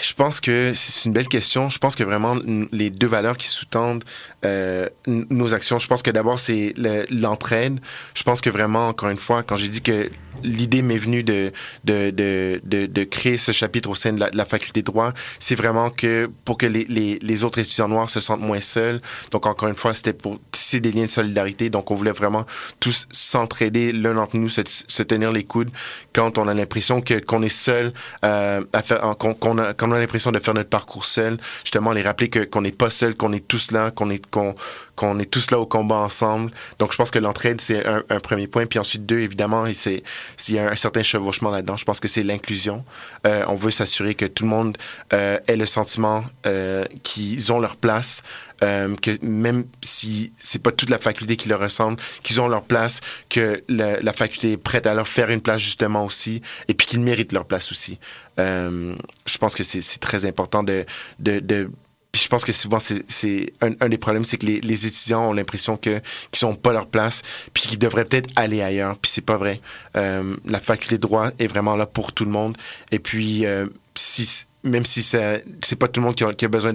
je 0.00 0.12
pense 0.12 0.40
que 0.40 0.72
c'est 0.74 1.06
une 1.06 1.14
belle 1.14 1.28
question. 1.28 1.70
Je 1.70 1.78
pense 1.78 1.96
que 1.96 2.04
vraiment 2.04 2.36
les 2.70 2.90
deux 2.90 3.06
valeurs 3.06 3.38
qui 3.38 3.48
sous-tendent 3.48 4.04
euh, 4.44 4.88
nos 5.06 5.54
actions, 5.54 5.78
je 5.78 5.86
pense 5.86 6.02
que 6.02 6.10
d'abord 6.10 6.38
c'est 6.38 6.74
l'entraide. 7.10 7.80
je 8.14 8.22
pense 8.22 8.42
que 8.42 8.50
vraiment, 8.50 8.88
encore 8.88 9.08
une 9.08 9.16
fois, 9.16 9.42
quand 9.42 9.56
j'ai 9.56 9.68
dit 9.68 9.80
que 9.80 10.10
l'idée 10.42 10.82
m'est 10.82 10.98
venue 10.98 11.22
de 11.22 11.52
de, 11.84 12.10
de, 12.10 12.60
de, 12.64 12.86
de, 12.86 13.04
créer 13.04 13.38
ce 13.38 13.52
chapitre 13.52 13.88
au 13.90 13.94
sein 13.94 14.12
de 14.12 14.20
la, 14.20 14.30
de 14.30 14.36
la 14.36 14.44
faculté 14.44 14.80
de 14.80 14.86
droit, 14.86 15.12
c'est 15.38 15.54
vraiment 15.54 15.90
que 15.90 16.30
pour 16.44 16.58
que 16.58 16.66
les, 16.66 16.84
les, 16.88 17.18
les, 17.20 17.44
autres 17.44 17.58
étudiants 17.58 17.88
noirs 17.88 18.10
se 18.10 18.20
sentent 18.20 18.40
moins 18.40 18.60
seuls. 18.60 19.00
Donc, 19.30 19.46
encore 19.46 19.68
une 19.68 19.76
fois, 19.76 19.94
c'était 19.94 20.12
pour 20.12 20.38
tisser 20.50 20.80
des 20.80 20.92
liens 20.92 21.04
de 21.04 21.10
solidarité. 21.10 21.70
Donc, 21.70 21.90
on 21.90 21.94
voulait 21.94 22.12
vraiment 22.12 22.44
tous 22.80 23.06
s'entraider 23.10 23.92
l'un 23.92 24.16
entre 24.16 24.36
nous, 24.36 24.48
se, 24.48 24.62
se, 24.66 25.02
tenir 25.02 25.32
les 25.32 25.44
coudes 25.44 25.70
quand 26.12 26.38
on 26.38 26.48
a 26.48 26.54
l'impression 26.54 27.00
que 27.00 27.18
qu'on 27.20 27.42
est 27.42 27.48
seul 27.48 27.92
euh, 28.24 28.62
à 28.72 28.82
faire, 28.82 29.00
qu'on 29.18 29.34
qu'on 29.34 29.58
a, 29.58 29.74
qu'on 29.74 29.92
a 29.92 29.98
l'impression 29.98 30.32
de 30.32 30.38
faire 30.38 30.54
notre 30.54 30.70
parcours 30.70 31.04
seul. 31.04 31.38
Justement, 31.64 31.92
les 31.92 32.02
rappeler 32.02 32.28
que 32.28 32.40
qu'on 32.40 32.62
n'est 32.62 32.72
pas 32.72 32.90
seul, 32.90 33.14
qu'on 33.14 33.32
est 33.32 33.46
tous 33.46 33.70
là, 33.70 33.90
qu'on 33.90 34.10
est 34.10 34.24
qu'on 34.30 34.54
qu'on 34.96 35.18
est 35.18 35.30
tous 35.30 35.50
là 35.50 35.60
au 35.60 35.66
combat 35.66 35.96
ensemble. 35.96 36.50
Donc, 36.78 36.92
je 36.92 36.96
pense 36.96 37.10
que 37.10 37.18
l'entraide, 37.20 37.60
c'est 37.60 37.86
un, 37.86 38.02
un, 38.10 38.20
premier 38.20 38.48
point. 38.48 38.66
Puis 38.66 38.80
ensuite, 38.80 39.06
deux, 39.06 39.20
évidemment, 39.20 39.64
c'est 39.72 40.02
s'il 40.36 40.56
y 40.56 40.58
a 40.58 40.70
un 40.70 40.76
certain 40.76 41.02
chevauchement 41.02 41.50
là-dedans, 41.50 41.76
je 41.76 41.84
pense 41.84 42.00
que 42.00 42.08
c'est 42.08 42.22
l'inclusion. 42.22 42.84
Euh, 43.26 43.44
on 43.48 43.56
veut 43.56 43.70
s'assurer 43.70 44.14
que 44.14 44.26
tout 44.26 44.44
le 44.44 44.50
monde 44.50 44.78
euh, 45.12 45.38
ait 45.46 45.56
le 45.56 45.66
sentiment 45.66 46.24
euh, 46.46 46.84
qu'ils 47.02 47.52
ont 47.52 47.60
leur 47.60 47.76
place, 47.76 48.22
euh, 48.62 48.96
que 48.96 49.24
même 49.24 49.64
si 49.82 50.32
c'est 50.38 50.58
pas 50.58 50.72
toute 50.72 50.90
la 50.90 50.98
faculté 50.98 51.36
qui 51.36 51.48
leur 51.48 51.60
ressemble, 51.60 51.98
qu'ils 52.22 52.40
ont 52.40 52.48
leur 52.48 52.62
place, 52.62 53.00
que 53.28 53.62
la, 53.68 54.12
faculté 54.12 54.52
est 54.52 54.56
prête 54.56 54.86
à 54.86 54.94
leur 54.94 55.06
faire 55.06 55.30
une 55.30 55.40
place 55.40 55.60
justement 55.60 56.04
aussi, 56.04 56.42
et 56.66 56.74
puis 56.74 56.86
qu'ils 56.86 57.00
méritent 57.00 57.32
leur 57.32 57.44
place 57.44 57.70
aussi. 57.70 57.98
Euh, 58.38 58.94
je 59.26 59.38
pense 59.38 59.54
que 59.54 59.62
c'est 59.62 60.00
très 60.00 60.24
important 60.24 60.62
de, 60.62 60.84
de, 61.18 61.40
de 61.40 61.70
puis 62.12 62.22
je 62.22 62.28
pense 62.28 62.44
que 62.44 62.52
souvent, 62.52 62.78
c'est 62.78 63.52
un, 63.60 63.88
des 63.88 63.98
problèmes, 63.98 64.24
c'est 64.24 64.38
que 64.38 64.46
les, 64.46 64.86
étudiants 64.86 65.28
ont 65.28 65.32
l'impression 65.32 65.76
que 65.76 66.00
qu'ils 66.30 66.38
sont 66.38 66.54
pas 66.54 66.72
leur 66.72 66.86
place, 66.86 67.22
puis 67.52 67.64
qu'ils 67.64 67.78
devraient 67.78 68.06
peut-être 68.06 68.30
aller 68.36 68.62
ailleurs. 68.62 68.96
Puis 68.98 69.10
c'est 69.10 69.20
pas 69.20 69.36
vrai. 69.36 69.60
Euh, 69.96 70.34
la 70.46 70.60
faculté 70.60 70.96
de 70.96 71.02
droit 71.02 71.30
est 71.38 71.46
vraiment 71.46 71.76
là 71.76 71.86
pour 71.86 72.12
tout 72.12 72.24
le 72.24 72.30
monde. 72.30 72.56
Et 72.92 72.98
puis, 72.98 73.44
euh, 73.44 73.66
si 73.94 74.46
même 74.64 74.84
si 74.84 75.02
c'est 75.02 75.76
pas 75.78 75.88
tout 75.88 76.00
le 76.00 76.06
monde 76.06 76.14
qui 76.14 76.44
a, 76.44 76.48
besoin 76.48 76.74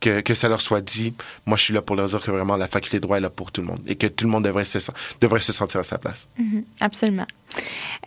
que, 0.00 0.20
que, 0.20 0.34
ça 0.34 0.48
leur 0.48 0.60
soit 0.60 0.80
dit, 0.80 1.14
moi 1.46 1.56
je 1.56 1.64
suis 1.64 1.74
là 1.74 1.82
pour 1.82 1.96
leur 1.96 2.06
dire 2.06 2.22
que 2.22 2.30
vraiment 2.30 2.56
la 2.56 2.68
faculté 2.68 2.98
de 2.98 3.02
droit 3.02 3.16
est 3.16 3.20
là 3.20 3.28
pour 3.30 3.50
tout 3.50 3.60
le 3.60 3.66
monde 3.66 3.80
et 3.86 3.96
que 3.96 4.06
tout 4.06 4.24
le 4.24 4.30
monde 4.30 4.44
devrait 4.44 4.64
se, 4.64 4.78
devrait 5.20 5.40
se 5.40 5.52
sentir 5.52 5.80
à 5.80 5.82
sa 5.82 5.98
place. 5.98 6.28
-hmm, 6.38 6.62
absolument. 6.80 7.26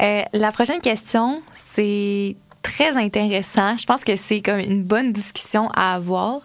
Euh, 0.02 0.24
la 0.34 0.52
prochaine 0.52 0.80
question, 0.80 1.44
c'est 1.54 2.36
très 2.66 2.98
intéressant. 2.98 3.78
Je 3.78 3.86
pense 3.86 4.04
que 4.04 4.16
c'est 4.16 4.42
comme 4.42 4.60
une 4.60 4.82
bonne 4.82 5.12
discussion 5.12 5.70
à 5.76 5.94
avoir. 5.94 6.42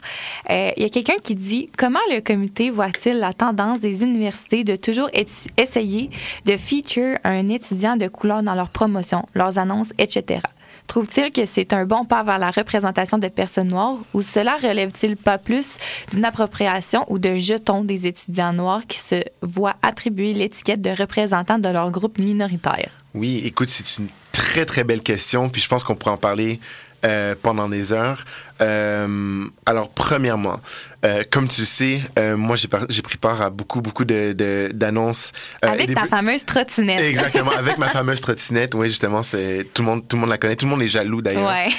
Euh, 0.51 0.71
il 0.77 0.83
y 0.83 0.87
a 0.87 0.91
quelqu'un 0.91 1.19
qui 1.23 1.35
dit 1.35 1.67
comment 1.79 1.99
le 2.11 2.21
comité 2.21 2.69
voit-il 2.69 3.19
la 3.19 3.33
tendance 3.33 3.81
des 3.81 4.03
universités 4.03 4.63
de 4.63 4.77
toujours 4.77 5.09
essayer 5.57 6.11
de 6.45 6.57
feature 6.59 7.17
un 7.25 7.49
étudiant 7.49 7.97
de 7.97 8.07
couleur 8.07 8.43
dans 8.43 8.55
leurs 8.55 8.69
promotions, 8.69 9.25
leurs 9.35 9.57
annonces, 9.57 9.93
etc. 9.97 10.41
Trouve-t-il 10.87 11.33
que 11.33 11.47
c'est 11.47 11.73
un 11.73 11.87
bon 11.87 12.05
pas 12.05 12.23
vers 12.23 12.39
la 12.39 12.51
représentation 12.51 13.17
de 13.17 13.29
personnes 13.29 13.69
noires 13.69 13.97
ou 14.13 14.21
cela 14.21 14.57
relève-t-il 14.57 15.17
pas 15.17 15.39
plus 15.39 15.79
d'une 16.11 16.27
appropriation 16.27 17.07
ou 17.09 17.19
de 17.19 17.37
jetons 17.37 17.83
des 17.83 18.07
étudiants 18.07 18.53
noirs 18.53 18.87
qui 18.87 18.99
se 18.99 19.23
voient 19.41 19.77
attribuer 19.83 20.35
l'étiquette 20.35 20.83
de 20.83 20.91
représentant 20.91 21.59
de 21.59 21.69
leur 21.71 21.91
groupe 21.91 22.19
minoritaire? 22.19 22.91
Oui, 23.15 23.41
écoute, 23.45 23.69
c'est 23.69 24.03
une 24.03 24.09
très, 24.51 24.65
très 24.67 24.83
belle 24.83 25.01
question, 25.01 25.49
puis 25.49 25.63
je 25.63 25.69
pense 25.69 25.85
qu'on 25.85 25.95
pourrait 25.95 26.15
en 26.15 26.17
parler 26.17 26.59
euh, 27.05 27.37
pendant 27.41 27.69
des 27.69 27.93
heures. 27.93 28.25
Euh, 28.61 29.45
alors, 29.65 29.91
premièrement, 29.91 30.59
euh, 31.05 31.23
comme 31.31 31.47
tu 31.47 31.61
le 31.61 31.67
sais, 31.67 32.01
moi, 32.37 32.57
j'ai 32.57 33.03
pris 33.03 33.17
part 33.17 33.41
à 33.43 33.51
beaucoup, 33.51 33.81
beaucoup 33.81 34.05
d'annonces. 34.05 35.31
De, 35.63 35.69
de, 35.69 35.73
avec 35.73 35.95
ta 35.95 36.07
fameuse 36.07 36.45
trottinette. 36.45 37.01
Exactement, 37.01 37.53
avec 37.53 37.79
ma 37.79 37.89
fameuse 37.99 38.21
trottinette. 38.21 38.75
Oui, 38.75 38.89
justement, 38.89 39.23
c'est 39.23 39.69
tout 39.73 39.83
le 39.83 39.87
monde, 39.89 40.09
tout 40.09 40.17
le 40.17 40.21
monde 40.23 40.31
la 40.31 40.39
connaît. 40.39 40.57
Tout 40.57 40.67
le 40.67 40.73
monde 40.73 40.83
est 40.83 40.89
jaloux 40.89 41.23
d'ailleurs. 41.23 41.49
Ouais. 41.49 41.71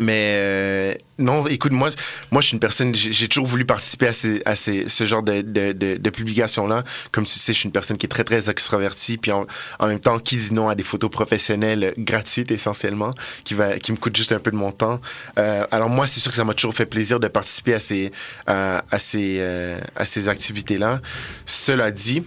Mais 0.00 0.34
euh, 0.38 0.94
non, 1.18 1.46
écoute, 1.46 1.72
moi, 1.72 1.90
moi, 2.30 2.40
je 2.40 2.48
suis 2.48 2.54
une 2.54 2.60
personne, 2.60 2.94
j'ai 2.94 3.28
toujours 3.28 3.46
voulu 3.46 3.66
participer 3.66 4.08
à, 4.08 4.12
ces, 4.14 4.42
à 4.46 4.56
ces, 4.56 4.88
ce 4.88 5.04
genre 5.04 5.22
de, 5.22 5.42
de, 5.42 5.72
de, 5.72 5.96
de 5.96 6.10
publications-là. 6.10 6.84
Comme 7.12 7.26
tu 7.26 7.38
sais, 7.38 7.52
je 7.52 7.58
suis 7.58 7.66
une 7.66 7.72
personne 7.72 7.98
qui 7.98 8.06
est 8.06 8.08
très, 8.08 8.24
très 8.24 8.48
extravertie, 8.48 9.18
puis 9.18 9.30
en, 9.30 9.46
en, 9.78 9.86
même 9.86 10.00
temps, 10.00 10.18
qui 10.18 10.38
dit 10.38 10.54
non 10.54 10.70
à 10.70 10.74
des 10.74 10.84
photos 10.84 11.10
professionnelles 11.10 11.92
gratuites 11.98 12.50
essentiellement, 12.50 13.12
qui 13.44 13.52
va, 13.52 13.78
qui 13.78 13.92
me 13.92 13.98
coûte 13.98 14.16
juste 14.16 14.32
un 14.32 14.40
peu 14.40 14.50
de 14.50 14.56
mon 14.56 14.72
temps. 14.72 15.00
Euh, 15.38 15.66
alors 15.70 15.90
moi, 15.90 16.06
c'est 16.06 16.20
sûr 16.20 16.30
que 16.30 16.36
ça 16.36 16.44
m'a 16.44 16.54
toujours 16.54 16.74
fait 16.74 16.86
plaisir 16.86 17.20
de 17.20 17.28
participer 17.28 17.74
à 17.74 17.80
ces, 17.80 18.10
à, 18.46 18.82
à 18.90 18.98
ces, 18.98 19.36
euh, 19.40 19.78
à 19.96 20.06
ces 20.06 20.30
activités-là. 20.30 21.00
Cela 21.44 21.90
dit, 21.90 22.24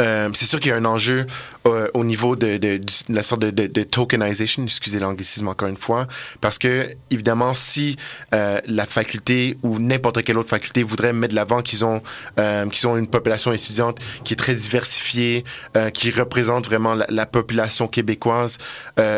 euh, 0.00 0.30
c'est 0.34 0.46
sûr 0.46 0.60
qu'il 0.60 0.70
y 0.70 0.72
a 0.72 0.76
un 0.76 0.84
enjeu 0.84 1.26
euh, 1.66 1.88
au 1.94 2.04
niveau 2.04 2.36
de, 2.36 2.56
de, 2.56 2.78
de, 2.78 2.84
la 3.08 3.22
sorte 3.22 3.42
de, 3.42 3.50
de 3.50 3.82
tokenization, 3.82 4.64
excusez 4.64 4.98
l'anglicisme 4.98 5.48
encore 5.48 5.68
une 5.68 5.76
fois, 5.76 6.06
parce 6.40 6.58
que 6.58 6.88
évidemment, 7.10 7.54
si 7.54 7.96
euh, 8.34 8.60
la 8.66 8.86
faculté 8.86 9.58
ou 9.62 9.78
n'importe 9.78 10.22
quelle 10.22 10.38
autre 10.38 10.50
faculté 10.50 10.82
voudrait 10.82 11.12
mettre 11.12 11.32
de 11.32 11.36
l'avant 11.36 11.62
qu'ils 11.62 11.84
ont 11.84 12.02
euh, 12.38 12.68
qu'ils 12.68 12.86
ont 12.86 12.96
une 12.96 13.08
population 13.08 13.52
étudiante 13.52 13.98
qui 14.24 14.32
est 14.32 14.36
très 14.36 14.54
diversifiée, 14.54 15.44
euh, 15.76 15.90
qui 15.90 16.10
représente 16.10 16.66
vraiment 16.66 16.94
la, 16.94 17.06
la 17.08 17.26
population 17.26 17.88
québécoise, 17.88 18.58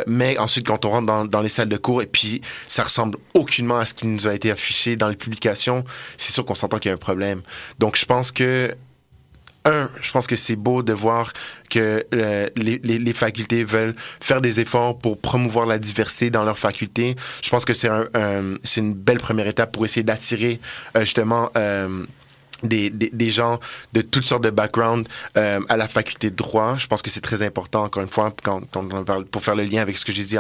mais 0.07 0.39
ensuite 0.39 0.67
quand 0.67 0.85
on 0.85 0.91
rentre 0.91 1.07
dans, 1.07 1.25
dans 1.25 1.41
les 1.41 1.49
salles 1.49 1.69
de 1.69 1.77
cours 1.77 2.03
et 2.03 2.07
puis 2.07 2.41
ça 2.69 2.83
ressemble 2.83 3.19
aucunement 3.35 3.79
à 3.79 3.87
ce 3.87 3.95
qui 3.95 4.07
nous 4.07 4.27
a 4.27 4.35
été 4.35 4.51
affiché 4.51 4.97
dans 4.97 5.09
les 5.09 5.17
publications, 5.17 5.85
c'est 6.17 6.33
sûr 6.33 6.45
qu'on 6.45 6.55
s'entend 6.55 6.79
qu'il 6.79 6.89
y 6.89 6.93
a 6.93 6.95
un 6.95 6.99
problème. 6.99 7.43
Donc 7.79 7.97
je 7.97 8.05
pense 8.05 8.33
que 8.33 8.75
un, 9.65 9.91
je 10.01 10.11
pense 10.11 10.27
que 10.27 10.37
c'est 10.37 10.57
beau 10.57 10.83
de 10.83 10.93
voir 10.93 11.33
que 11.71 12.05
euh, 12.15 12.49
les, 12.57 12.79
les, 12.85 12.99
les, 12.99 13.13
facultés 13.13 13.65
veulent 13.65 13.95
faire 14.21 14.41
des 14.41 14.61
efforts 14.61 14.99
pour 14.99 15.19
promouvoir 15.19 15.67
la 15.67 15.79
diversité 15.79 16.31
dans 16.31 16.45
leurs 16.45 16.59
facultés. 16.59 17.17
Je 17.43 17.51
pense 17.51 17.65
que 17.65 17.73
c'est 17.75 17.89
un, 17.89 18.07
un 18.15 18.55
une 18.77 18.95
belle 18.95 19.19
première 19.19 19.47
étape 19.47 19.73
pour 19.73 19.85
essayer 19.85 20.03
d'attirer 20.03 20.61
euh, 20.97 21.01
justement 21.01 21.51
euh, 21.57 22.05
des, 22.63 22.91
des, 22.91 23.11
des, 23.11 23.31
gens 23.31 23.59
de 23.93 24.01
toutes 24.01 24.25
sortes 24.25 24.45
de 24.45 24.51
backgrounds 24.51 25.09
euh, 25.37 25.61
à 25.69 25.77
la 25.77 25.89
faculté 25.89 26.31
de 26.31 26.37
droit. 26.37 26.77
Je 26.79 26.87
pense 26.87 27.03
que 27.03 27.11
c'est 27.11 27.21
très 27.21 27.43
important, 27.43 27.85
encore 27.85 28.03
une 28.03 28.09
fois, 28.09 28.33
quand, 28.43 28.63
quand 28.71 28.93
on 28.93 29.05
parle, 29.05 29.25
pour 29.27 29.43
faire 29.43 29.55
le 29.55 29.65
lien 29.65 29.83
avec 29.83 29.97
ce 29.97 30.05
que 30.05 30.13
j'ai 30.13 30.25
dit 30.25 30.37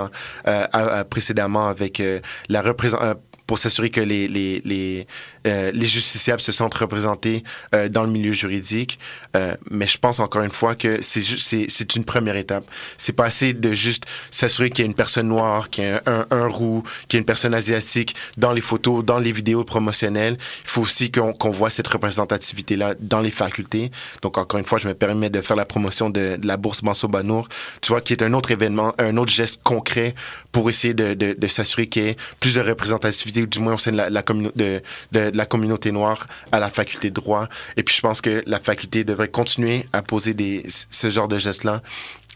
euh, 0.46 1.04
précédemment 1.04 1.68
avec 1.68 2.00
euh, 2.00 2.20
la 2.48 2.62
représentation 2.62 3.20
pour 3.46 3.58
s'assurer 3.58 3.90
que 3.90 4.00
les, 4.00 4.28
les, 4.28 4.62
les, 4.64 5.06
euh, 5.46 5.70
les 5.72 5.86
justiciables 5.86 6.40
se 6.40 6.52
sentent 6.52 6.74
représentés 6.74 7.44
euh, 7.74 7.88
dans 7.88 8.02
le 8.04 8.10
milieu 8.10 8.32
juridique. 8.32 8.98
Euh, 9.36 9.54
mais 9.70 9.86
je 9.86 9.98
pense 9.98 10.20
encore 10.20 10.42
une 10.42 10.50
fois 10.50 10.74
que 10.74 11.00
c'est 11.02 11.96
une 11.96 12.04
première 12.04 12.36
étape. 12.36 12.64
C'est 12.96 13.12
pas 13.12 13.26
assez 13.26 13.52
de 13.52 13.72
juste 13.72 14.04
s'assurer 14.30 14.70
qu'il 14.70 14.84
y 14.84 14.86
a 14.86 14.90
une 14.90 14.94
personne 14.94 15.28
noire, 15.28 15.70
qu'il 15.70 15.84
y 15.84 15.88
a 15.88 16.02
un, 16.06 16.26
un, 16.30 16.46
roux, 16.46 16.82
qu'il 17.08 17.16
y 17.16 17.18
a 17.18 17.20
une 17.20 17.26
personne 17.26 17.54
asiatique 17.54 18.14
dans 18.36 18.52
les 18.52 18.60
photos, 18.60 19.04
dans 19.04 19.18
les 19.18 19.32
vidéos 19.32 19.64
promotionnelles. 19.64 20.36
Il 20.64 20.70
faut 20.70 20.82
aussi 20.82 21.10
qu'on 21.10 21.32
qu'on 21.32 21.50
voit 21.50 21.70
cette 21.70 21.88
représentativité-là 21.88 22.94
dans 23.00 23.20
les 23.20 23.30
facultés. 23.30 23.90
Donc 24.22 24.38
encore 24.38 24.58
une 24.58 24.66
fois, 24.66 24.78
je 24.78 24.88
me 24.88 24.94
permets 24.94 25.30
de 25.30 25.40
faire 25.40 25.56
la 25.56 25.66
promotion 25.66 26.10
de, 26.10 26.36
de 26.36 26.46
la 26.46 26.56
bourse 26.56 26.82
Manso 26.82 27.08
Banour, 27.08 27.48
tu 27.80 27.88
vois, 27.88 28.00
qui 28.00 28.12
est 28.12 28.22
un 28.22 28.32
autre 28.32 28.50
événement, 28.50 28.94
un 28.98 29.16
autre 29.16 29.32
geste 29.32 29.60
concret 29.62 30.14
pour 30.52 30.70
essayer 30.70 30.94
de, 30.94 31.14
de, 31.14 31.34
de 31.38 31.46
s'assurer 31.46 31.88
qu'il 31.88 32.04
y 32.04 32.08
ait 32.08 32.16
plus 32.40 32.54
de 32.54 32.60
représentativité 32.60 33.33
ou 33.42 33.46
du 33.46 33.58
moins 33.58 33.74
au 33.74 33.78
sein 33.78 33.92
de 33.92 33.98
la, 33.98 35.46
communauté 35.46 35.92
noire 35.92 36.26
à 36.52 36.58
la 36.58 36.70
faculté 36.70 37.10
de 37.10 37.14
droit. 37.14 37.48
Et 37.76 37.82
puis 37.82 37.94
je 37.94 38.00
pense 38.00 38.20
que 38.20 38.42
la 38.46 38.58
faculté 38.58 39.04
devrait 39.04 39.28
continuer 39.28 39.86
à 39.92 40.02
poser 40.02 40.34
des, 40.34 40.64
ce 40.68 41.08
genre 41.10 41.28
de 41.28 41.38
gestes-là 41.38 41.82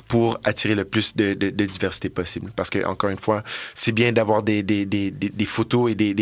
pour 0.08 0.40
attirer 0.44 0.74
le 0.74 0.84
plus 0.84 1.14
de, 1.14 1.34
de, 1.34 1.50
de, 1.50 1.66
diversité 1.66 2.08
possible. 2.08 2.50
Parce 2.56 2.70
que, 2.70 2.84
encore 2.86 3.10
une 3.10 3.18
fois, 3.18 3.42
c'est 3.74 3.92
bien 3.92 4.12
d'avoir 4.12 4.42
des, 4.42 4.62
des, 4.62 4.86
des, 4.86 5.10
des, 5.10 5.46
photos 5.46 5.92
et 5.92 5.94
des, 5.94 6.14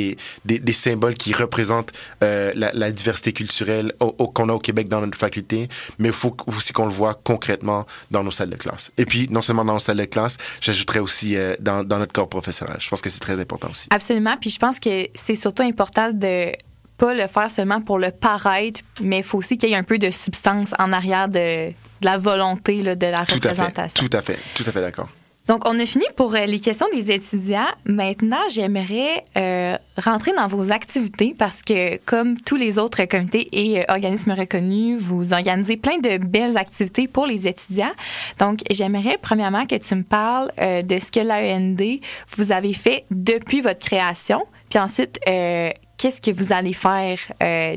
des, 0.44 0.72
symboles 0.72 1.14
qui 1.14 1.32
représentent 1.32 1.92
euh, 2.22 2.52
la, 2.54 2.72
la, 2.72 2.90
diversité 2.90 3.32
culturelle 3.32 3.92
qu'on 4.34 4.48
a 4.48 4.52
au 4.52 4.58
Québec 4.58 4.88
dans 4.88 5.00
notre 5.00 5.16
faculté, 5.16 5.68
mais 5.98 6.08
il 6.08 6.14
faut 6.14 6.36
aussi 6.46 6.72
qu'on 6.72 6.86
le 6.86 6.92
voit 6.92 7.14
concrètement 7.14 7.86
dans 8.10 8.24
nos 8.24 8.30
salles 8.30 8.50
de 8.50 8.56
classe. 8.56 8.90
Et 8.98 9.06
puis, 9.06 9.28
non 9.30 9.40
seulement 9.40 9.64
dans 9.64 9.74
nos 9.74 9.78
salles 9.78 9.96
de 9.96 10.04
classe, 10.04 10.36
j'ajouterais 10.60 11.00
aussi 11.00 11.36
euh, 11.36 11.54
dans, 11.60 11.84
dans 11.84 11.98
notre 11.98 12.12
corps 12.12 12.28
professoral. 12.28 12.76
Je 12.80 12.88
pense 12.88 13.00
que 13.00 13.08
c'est 13.08 13.20
très 13.20 13.38
important 13.38 13.68
aussi. 13.70 13.86
Absolument. 13.90 14.36
Puis 14.40 14.50
je 14.50 14.58
pense 14.58 14.80
que 14.80 15.06
c'est 15.14 15.36
surtout 15.36 15.62
important 15.62 16.10
de 16.12 16.52
pas 16.96 17.14
le 17.14 17.26
faire 17.26 17.50
seulement 17.50 17.80
pour 17.80 17.98
le 17.98 18.10
paraître, 18.10 18.80
mais 19.00 19.18
il 19.18 19.24
faut 19.24 19.38
aussi 19.38 19.56
qu'il 19.56 19.68
y 19.68 19.72
ait 19.72 19.76
un 19.76 19.82
peu 19.82 19.98
de 19.98 20.10
substance 20.10 20.72
en 20.78 20.92
arrière 20.92 21.28
de, 21.28 21.72
de 22.00 22.06
la 22.06 22.18
volonté 22.18 22.82
là, 22.82 22.94
de 22.94 23.06
la 23.06 23.24
tout 23.24 23.34
représentation. 23.34 23.82
À 23.84 23.88
fait, 23.88 24.08
tout 24.08 24.16
à 24.16 24.22
fait, 24.22 24.38
tout 24.54 24.64
à 24.66 24.72
fait 24.72 24.80
d'accord. 24.80 25.08
Donc, 25.46 25.62
on 25.64 25.78
a 25.78 25.86
fini 25.86 26.04
pour 26.16 26.34
euh, 26.34 26.44
les 26.44 26.58
questions 26.58 26.86
des 26.92 27.12
étudiants. 27.12 27.68
Maintenant, 27.84 28.40
j'aimerais 28.50 29.24
euh, 29.36 29.76
rentrer 29.96 30.32
dans 30.32 30.48
vos 30.48 30.72
activités 30.72 31.36
parce 31.38 31.62
que, 31.62 31.98
comme 32.04 32.36
tous 32.40 32.56
les 32.56 32.80
autres 32.80 33.04
comités 33.04 33.48
et 33.52 33.80
euh, 33.80 33.84
organismes 33.88 34.32
reconnus, 34.32 35.00
vous 35.00 35.32
organisez 35.32 35.76
plein 35.76 35.98
de 35.98 36.18
belles 36.18 36.56
activités 36.56 37.06
pour 37.06 37.26
les 37.26 37.46
étudiants. 37.46 37.92
Donc, 38.40 38.60
j'aimerais 38.70 39.18
premièrement 39.22 39.66
que 39.66 39.76
tu 39.76 39.94
me 39.94 40.02
parles 40.02 40.50
euh, 40.60 40.82
de 40.82 40.98
ce 40.98 41.12
que 41.12 41.20
l'AEND 41.20 42.00
vous 42.36 42.50
avez 42.50 42.72
fait 42.72 43.04
depuis 43.12 43.60
votre 43.60 43.78
création, 43.78 44.46
puis 44.68 44.80
ensuite, 44.80 45.20
qu'est-ce 45.24 46.20
que 46.20 46.32
vous 46.32 46.52
allez 46.52 46.72
faire 46.72 47.18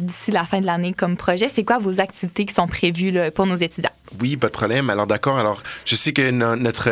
d'ici 0.02 0.32
la 0.32 0.44
fin 0.44 0.60
de 0.60 0.66
l'année 0.66 0.94
comme 0.94 1.16
projet? 1.16 1.50
C'est 1.50 1.64
quoi 1.64 1.78
vos 1.78 2.00
activités 2.00 2.46
qui 2.46 2.54
sont 2.54 2.68
prévues 2.68 3.14
pour 3.36 3.46
nos 3.46 3.56
étudiants? 3.56 3.92
Oui, 4.20 4.38
pas 4.38 4.48
de 4.48 4.54
problème. 4.54 4.90
Alors 4.90 5.08
d'accord. 5.08 5.38
Alors 5.38 5.62
je 5.86 5.96
sais 5.96 6.14
que 6.14 6.32
notre 6.32 6.90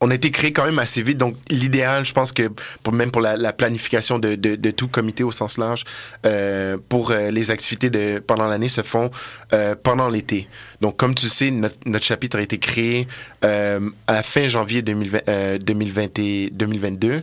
on 0.00 0.10
a 0.10 0.14
été 0.14 0.30
créé 0.30 0.52
quand 0.52 0.64
même 0.64 0.78
assez 0.78 1.02
vite. 1.02 1.18
Donc, 1.18 1.36
l'idéal, 1.50 2.04
je 2.04 2.12
pense 2.12 2.32
que 2.32 2.50
pour, 2.82 2.92
même 2.92 3.10
pour 3.10 3.20
la, 3.20 3.52
planification 3.52 4.18
de, 4.18 4.70
tout 4.70 4.88
comité 4.88 5.24
au 5.24 5.32
sens 5.32 5.58
large, 5.58 5.84
euh, 6.24 6.78
pour 6.88 7.10
euh, 7.10 7.30
les 7.30 7.50
activités 7.50 7.90
de, 7.90 8.22
pendant 8.24 8.46
l'année 8.46 8.68
se 8.68 8.82
font 8.82 9.10
euh, 9.52 9.74
pendant 9.80 10.08
l'été. 10.08 10.48
Donc, 10.80 10.96
comme 10.96 11.14
tu 11.14 11.28
sais, 11.28 11.50
notre, 11.50 11.76
notre 11.86 12.04
chapitre 12.04 12.38
a 12.38 12.42
été 12.42 12.58
créé 12.58 13.08
à 13.42 13.78
la 14.08 14.22
fin 14.22 14.48
janvier 14.48 14.82
2020, 14.82 15.58
2020 15.58 16.50
2022. 16.52 17.22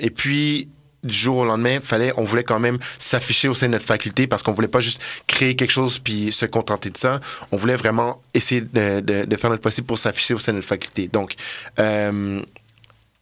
et 0.00 0.10
puis, 0.10 0.68
du 1.02 1.14
jour 1.14 1.38
au 1.38 1.44
lendemain, 1.44 1.80
fallait, 1.82 2.12
on 2.16 2.24
voulait 2.24 2.44
quand 2.44 2.60
même 2.60 2.78
s'afficher 2.98 3.48
au 3.48 3.54
sein 3.54 3.66
de 3.66 3.72
notre 3.72 3.86
faculté 3.86 4.26
parce 4.26 4.42
qu'on 4.42 4.52
voulait 4.52 4.68
pas 4.68 4.80
juste 4.80 5.02
créer 5.26 5.56
quelque 5.56 5.70
chose 5.70 5.98
puis 5.98 6.32
se 6.32 6.46
contenter 6.46 6.90
de 6.90 6.96
ça. 6.96 7.20
On 7.50 7.56
voulait 7.56 7.76
vraiment 7.76 8.22
essayer 8.34 8.60
de, 8.60 9.00
de, 9.00 9.24
de 9.24 9.36
faire 9.36 9.50
notre 9.50 9.62
possible 9.62 9.86
pour 9.86 9.98
s'afficher 9.98 10.34
au 10.34 10.38
sein 10.38 10.52
de 10.52 10.58
notre 10.58 10.68
faculté. 10.68 11.08
Donc, 11.08 11.34
euh, 11.78 12.42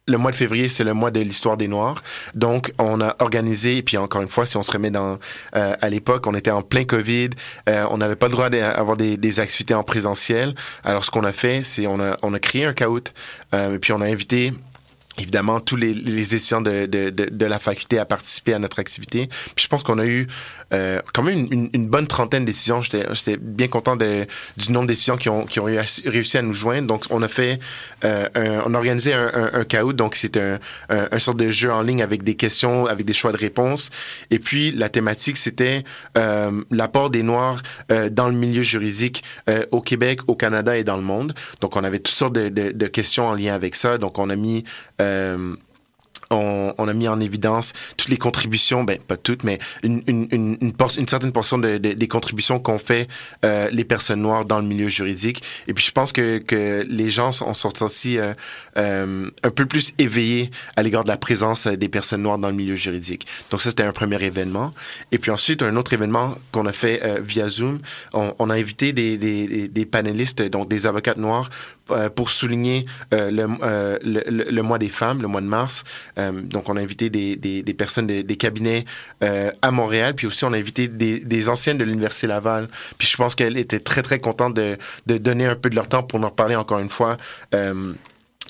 le 0.07 0.17
mois 0.17 0.31
de 0.31 0.35
février, 0.35 0.67
c'est 0.69 0.83
le 0.83 0.93
mois 0.93 1.11
de 1.11 1.19
l'histoire 1.19 1.57
des 1.57 1.67
Noirs. 1.67 2.03
Donc, 2.35 2.73
on 2.79 3.01
a 3.01 3.15
organisé, 3.19 3.77
et 3.77 3.83
puis 3.83 3.97
encore 3.97 4.21
une 4.21 4.29
fois, 4.29 4.45
si 4.45 4.57
on 4.57 4.63
se 4.63 4.71
remet 4.71 4.89
dans 4.89 5.19
euh, 5.55 5.75
à 5.79 5.89
l'époque, 5.89 6.27
on 6.27 6.35
était 6.35 6.51
en 6.51 6.61
plein 6.61 6.83
COVID, 6.83 7.29
euh, 7.69 7.85
on 7.89 7.97
n'avait 7.97 8.15
pas 8.15 8.27
le 8.27 8.33
droit 8.33 8.49
d'avoir 8.49 8.97
des, 8.97 9.17
des, 9.17 9.39
activités 9.39 9.73
en 9.73 9.83
présentiel. 9.83 10.55
Alors, 10.83 11.05
ce 11.05 11.11
qu'on 11.11 11.23
a 11.23 11.31
fait, 11.31 11.63
c'est 11.63 11.87
on 11.87 11.99
a, 11.99 12.17
on 12.23 12.33
a 12.33 12.39
créé 12.39 12.65
un 12.65 12.73
caout, 12.73 13.13
euh, 13.53 13.75
et 13.75 13.79
puis 13.79 13.93
on 13.93 14.01
a 14.01 14.05
invité 14.05 14.53
évidemment 15.17 15.59
tous 15.59 15.75
les, 15.75 16.35
étudiants 16.35 16.61
de, 16.61 16.85
de, 16.85 17.45
la 17.45 17.59
faculté 17.59 17.99
à 17.99 18.05
participer 18.05 18.53
à 18.53 18.59
notre 18.59 18.79
activité. 18.79 19.27
Puis 19.27 19.63
je 19.63 19.67
pense 19.67 19.83
qu'on 19.83 19.99
a 19.99 20.05
eu 20.05 20.27
euh, 20.73 21.01
quand 21.13 21.23
même 21.23 21.47
une, 21.51 21.69
une, 21.73 21.87
bonne 21.87 22.07
trentaine 22.07 22.45
d'étudiants. 22.45 22.81
J'étais 22.81 23.37
bien 23.37 23.67
content 23.67 23.95
de, 23.95 24.25
du 24.57 24.71
nombre 24.71 24.87
d'étudiants 24.87 25.17
qui 25.17 25.29
ont, 25.29 25.45
qui 25.45 25.59
ont 25.59 25.65
réussi 25.65 26.37
à 26.37 26.41
nous 26.41 26.53
joindre. 26.53 26.87
Donc 26.87 27.05
on 27.09 27.21
a 27.21 27.27
fait, 27.27 27.59
euh, 28.03 28.27
un, 28.35 28.63
on 28.65 28.73
a 28.73 28.77
organisé 28.77 29.13
un, 29.13 29.31
un, 29.33 29.59
un 29.59 29.63
caout. 29.63 29.93
Donc 29.93 30.15
c'est 30.15 30.37
un, 30.37 30.59
un, 30.89 31.07
un, 31.11 31.19
sorte 31.19 31.37
de 31.37 31.49
jeu 31.49 31.71
en 31.71 31.81
ligne 31.81 32.01
avec 32.01 32.23
des 32.23 32.35
questions, 32.35 32.85
avec 32.85 33.05
des 33.05 33.13
choix 33.13 33.31
de 33.31 33.37
réponses. 33.37 33.89
Et 34.29 34.39
puis 34.39 34.71
la 34.71 34.89
thématique 34.89 35.37
c'était 35.37 35.83
euh, 36.17 36.61
l'apport 36.71 37.09
des 37.09 37.23
Noirs 37.23 37.61
euh, 37.91 38.09
dans 38.09 38.27
le 38.27 38.35
milieu 38.35 38.63
juridique 38.63 39.23
euh, 39.49 39.65
au 39.71 39.81
Québec, 39.81 40.21
au 40.27 40.35
Canada 40.35 40.77
et 40.77 40.83
dans 40.83 40.97
le 40.97 41.03
monde. 41.03 41.33
Donc 41.59 41.75
on 41.75 41.83
avait 41.83 41.99
toutes 41.99 42.15
sortes 42.15 42.33
de, 42.33 42.49
de, 42.49 42.71
de 42.71 42.87
questions 42.87 43.27
en 43.27 43.33
lien 43.33 43.53
avec 43.53 43.75
ça. 43.75 43.97
Donc 43.97 44.19
on 44.19 44.29
a 44.29 44.35
mis 44.35 44.63
euh, 44.99 45.55
on, 46.31 46.73
on, 46.77 46.87
a 46.87 46.93
mis 46.93 47.07
en 47.07 47.19
évidence 47.19 47.73
toutes 47.97 48.09
les 48.09 48.17
contributions, 48.17 48.83
ben 48.83 48.97
pas 48.99 49.17
toutes, 49.17 49.43
mais 49.43 49.59
une, 49.83 50.01
une, 50.07 50.27
une, 50.31 50.57
une, 50.61 50.73
une 50.97 51.07
certaine 51.07 51.31
portion 51.31 51.57
de, 51.57 51.77
de, 51.77 51.93
des 51.93 52.07
contributions 52.07 52.59
qu'ont 52.59 52.79
fait 52.79 53.07
euh, 53.45 53.69
les 53.71 53.83
personnes 53.83 54.21
noires 54.21 54.45
dans 54.45 54.59
le 54.59 54.65
milieu 54.65 54.87
juridique. 54.87 55.43
Et 55.67 55.73
puis 55.73 55.83
je 55.83 55.91
pense 55.91 56.11
que, 56.11 56.37
que 56.39 56.85
les 56.89 57.09
gens 57.09 57.31
sont, 57.31 57.53
sont 57.53 57.83
aussi 57.83 58.17
euh, 58.17 58.33
euh, 58.77 59.29
un 59.43 59.49
peu 59.49 59.65
plus 59.65 59.93
éveillés 59.97 60.51
à 60.75 60.83
l'égard 60.83 61.03
de 61.03 61.09
la 61.09 61.17
présence 61.17 61.67
des 61.67 61.89
personnes 61.89 62.23
noires 62.23 62.37
dans 62.37 62.49
le 62.49 62.55
milieu 62.55 62.75
juridique. 62.75 63.27
Donc 63.49 63.61
ça, 63.61 63.69
c'était 63.69 63.83
un 63.83 63.91
premier 63.91 64.21
événement. 64.23 64.73
Et 65.11 65.17
puis 65.17 65.31
ensuite, 65.31 65.61
un 65.61 65.75
autre 65.75 65.93
événement 65.93 66.35
qu'on 66.51 66.65
a 66.65 66.73
fait 66.73 67.01
euh, 67.03 67.19
via 67.21 67.49
Zoom, 67.49 67.79
on, 68.13 68.33
on, 68.39 68.49
a 68.49 68.55
invité 68.55 68.93
des, 68.93 69.17
des, 69.17 69.67
des 69.67 69.85
panélistes, 69.85 70.41
donc 70.41 70.69
des 70.69 70.85
avocates 70.85 71.17
noires, 71.17 71.49
euh, 71.91 72.09
pour 72.09 72.29
souligner 72.29 72.85
le, 73.11 73.47
le, 74.03 74.51
le, 74.51 74.61
mois 74.61 74.77
des 74.77 74.89
femmes, 74.89 75.21
le 75.21 75.27
mois 75.27 75.41
de 75.41 75.47
mars. 75.47 75.83
Euh, 76.21 76.41
donc, 76.41 76.69
on 76.69 76.77
a 76.77 76.81
invité 76.81 77.09
des, 77.09 77.35
des, 77.35 77.73
personnes 77.73 78.07
des, 78.07 78.37
cabinets 78.37 78.83
euh, 79.23 79.51
à 79.61 79.71
Montréal, 79.71 80.13
puis 80.15 80.27
aussi 80.27 80.45
on 80.45 80.53
a 80.53 80.57
invité 80.57 80.87
des, 80.87 81.49
anciennes 81.49 81.77
de 81.77 81.83
l'Université 81.83 82.27
Laval. 82.27 82.67
Puis 82.97 83.07
je 83.07 83.17
pense 83.17 83.35
qu'elle 83.35 83.57
était 83.57 83.79
très, 83.79 84.01
très 84.01 84.19
contente 84.19 84.53
de, 84.53 84.77
de 85.07 85.17
donner 85.17 85.45
un 85.45 85.55
peu 85.55 85.69
de 85.69 85.75
leur 85.75 85.87
temps 85.87 86.03
pour 86.03 86.19
nous 86.19 86.29
parler 86.29 86.55
encore 86.55 86.79
une 86.79 86.89
fois. 86.89 87.17
Euh, 87.53 87.93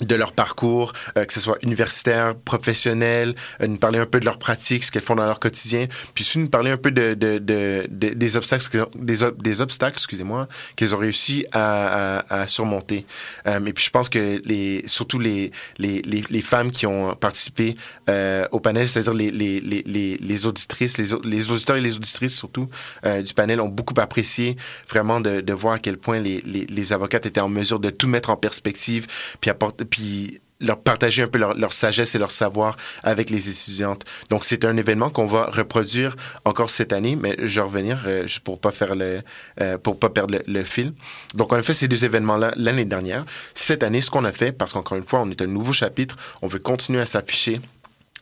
de 0.06 0.14
leur 0.14 0.32
parcours, 0.32 0.92
euh, 1.16 1.24
que 1.24 1.32
ce 1.32 1.40
soit 1.40 1.58
universitaire, 1.62 2.34
professionnel, 2.34 3.34
euh, 3.60 3.66
nous 3.66 3.78
parler 3.78 3.98
un 3.98 4.06
peu 4.06 4.20
de 4.20 4.24
leur 4.24 4.38
pratique, 4.38 4.84
ce 4.84 4.90
qu'elles 4.92 5.02
font 5.02 5.14
dans 5.14 5.26
leur 5.26 5.40
quotidien, 5.40 5.86
puis 6.14 6.22
aussi 6.24 6.38
nous 6.38 6.48
parler 6.48 6.70
un 6.70 6.76
peu 6.76 6.90
de, 6.90 7.14
de, 7.14 7.38
de, 7.38 7.86
de 7.90 8.08
des 8.10 8.36
obstacles, 8.36 8.86
des, 8.94 9.18
des 9.38 9.60
obstacles, 9.60 9.96
excusez-moi, 9.96 10.48
qu'elles 10.76 10.94
ont 10.94 10.98
réussi 10.98 11.46
à, 11.52 12.18
à, 12.18 12.42
à 12.42 12.46
surmonter. 12.46 13.06
Euh, 13.46 13.64
et 13.64 13.72
puis 13.72 13.84
je 13.84 13.90
pense 13.90 14.08
que 14.08 14.40
les, 14.44 14.82
surtout 14.86 15.18
les, 15.18 15.50
les, 15.78 16.02
les, 16.02 16.24
les 16.28 16.42
femmes 16.42 16.70
qui 16.70 16.86
ont 16.86 17.14
participé 17.14 17.76
euh, 18.08 18.46
au 18.52 18.60
panel, 18.60 18.88
c'est-à-dire 18.88 19.14
les, 19.14 19.30
les, 19.30 19.60
les, 19.60 20.16
les 20.16 20.46
auditrices, 20.46 20.98
les, 20.98 21.08
les 21.24 21.50
auditeurs 21.50 21.76
et 21.76 21.80
les 21.80 21.96
auditrices 21.96 22.36
surtout 22.36 22.68
euh, 23.04 23.22
du 23.22 23.34
panel 23.34 23.60
ont 23.60 23.68
beaucoup 23.68 23.94
apprécié 23.98 24.56
vraiment 24.88 25.20
de, 25.20 25.40
de 25.40 25.52
voir 25.52 25.74
à 25.74 25.78
quel 25.78 25.96
point 25.96 26.20
les, 26.20 26.40
les, 26.44 26.66
les 26.66 26.92
avocates 26.92 27.26
étaient 27.26 27.40
en 27.40 27.48
mesure 27.48 27.80
de 27.80 27.90
tout 27.90 28.08
mettre 28.08 28.30
en 28.30 28.36
perspective, 28.36 29.06
puis 29.40 29.50
apporter 29.50 29.84
puis 29.92 30.40
leur 30.62 30.80
partager 30.80 31.22
un 31.22 31.28
peu 31.28 31.38
leur, 31.38 31.72
sagesse 31.72 32.14
et 32.14 32.18
leur 32.18 32.30
savoir 32.30 32.76
avec 33.02 33.30
les 33.30 33.48
étudiantes. 33.48 34.04
Donc 34.30 34.44
c'est 34.44 34.64
un 34.64 34.76
événement 34.76 35.10
qu'on 35.10 35.26
va 35.26 35.46
reproduire 35.46 36.16
encore 36.44 36.70
cette 36.70 36.92
année, 36.92 37.16
mais 37.16 37.36
je 37.42 37.56
vais 37.56 37.66
revenir 37.66 38.04
euh, 38.06 38.26
pour 38.44 38.60
pas 38.60 38.70
faire 38.70 38.94
le 38.94 39.20
euh, 39.60 39.76
pour 39.76 39.98
pas 39.98 40.08
perdre 40.08 40.38
le, 40.46 40.64
fil. 40.64 40.94
Donc 41.34 41.52
on 41.52 41.56
a 41.56 41.62
fait 41.62 41.74
ces 41.74 41.88
deux 41.88 42.04
événements 42.04 42.36
là 42.36 42.52
l'année 42.56 42.84
dernière. 42.84 43.24
Cette 43.54 43.82
année, 43.82 44.00
ce 44.00 44.10
qu'on 44.10 44.24
a 44.24 44.32
fait, 44.32 44.52
parce 44.52 44.72
qu'encore 44.72 44.96
une 44.96 45.06
fois, 45.06 45.20
on 45.20 45.30
est 45.30 45.42
un 45.42 45.46
nouveau 45.46 45.72
chapitre, 45.72 46.16
on 46.40 46.46
veut 46.46 46.60
continuer 46.60 47.00
à 47.00 47.06
s'afficher 47.06 47.60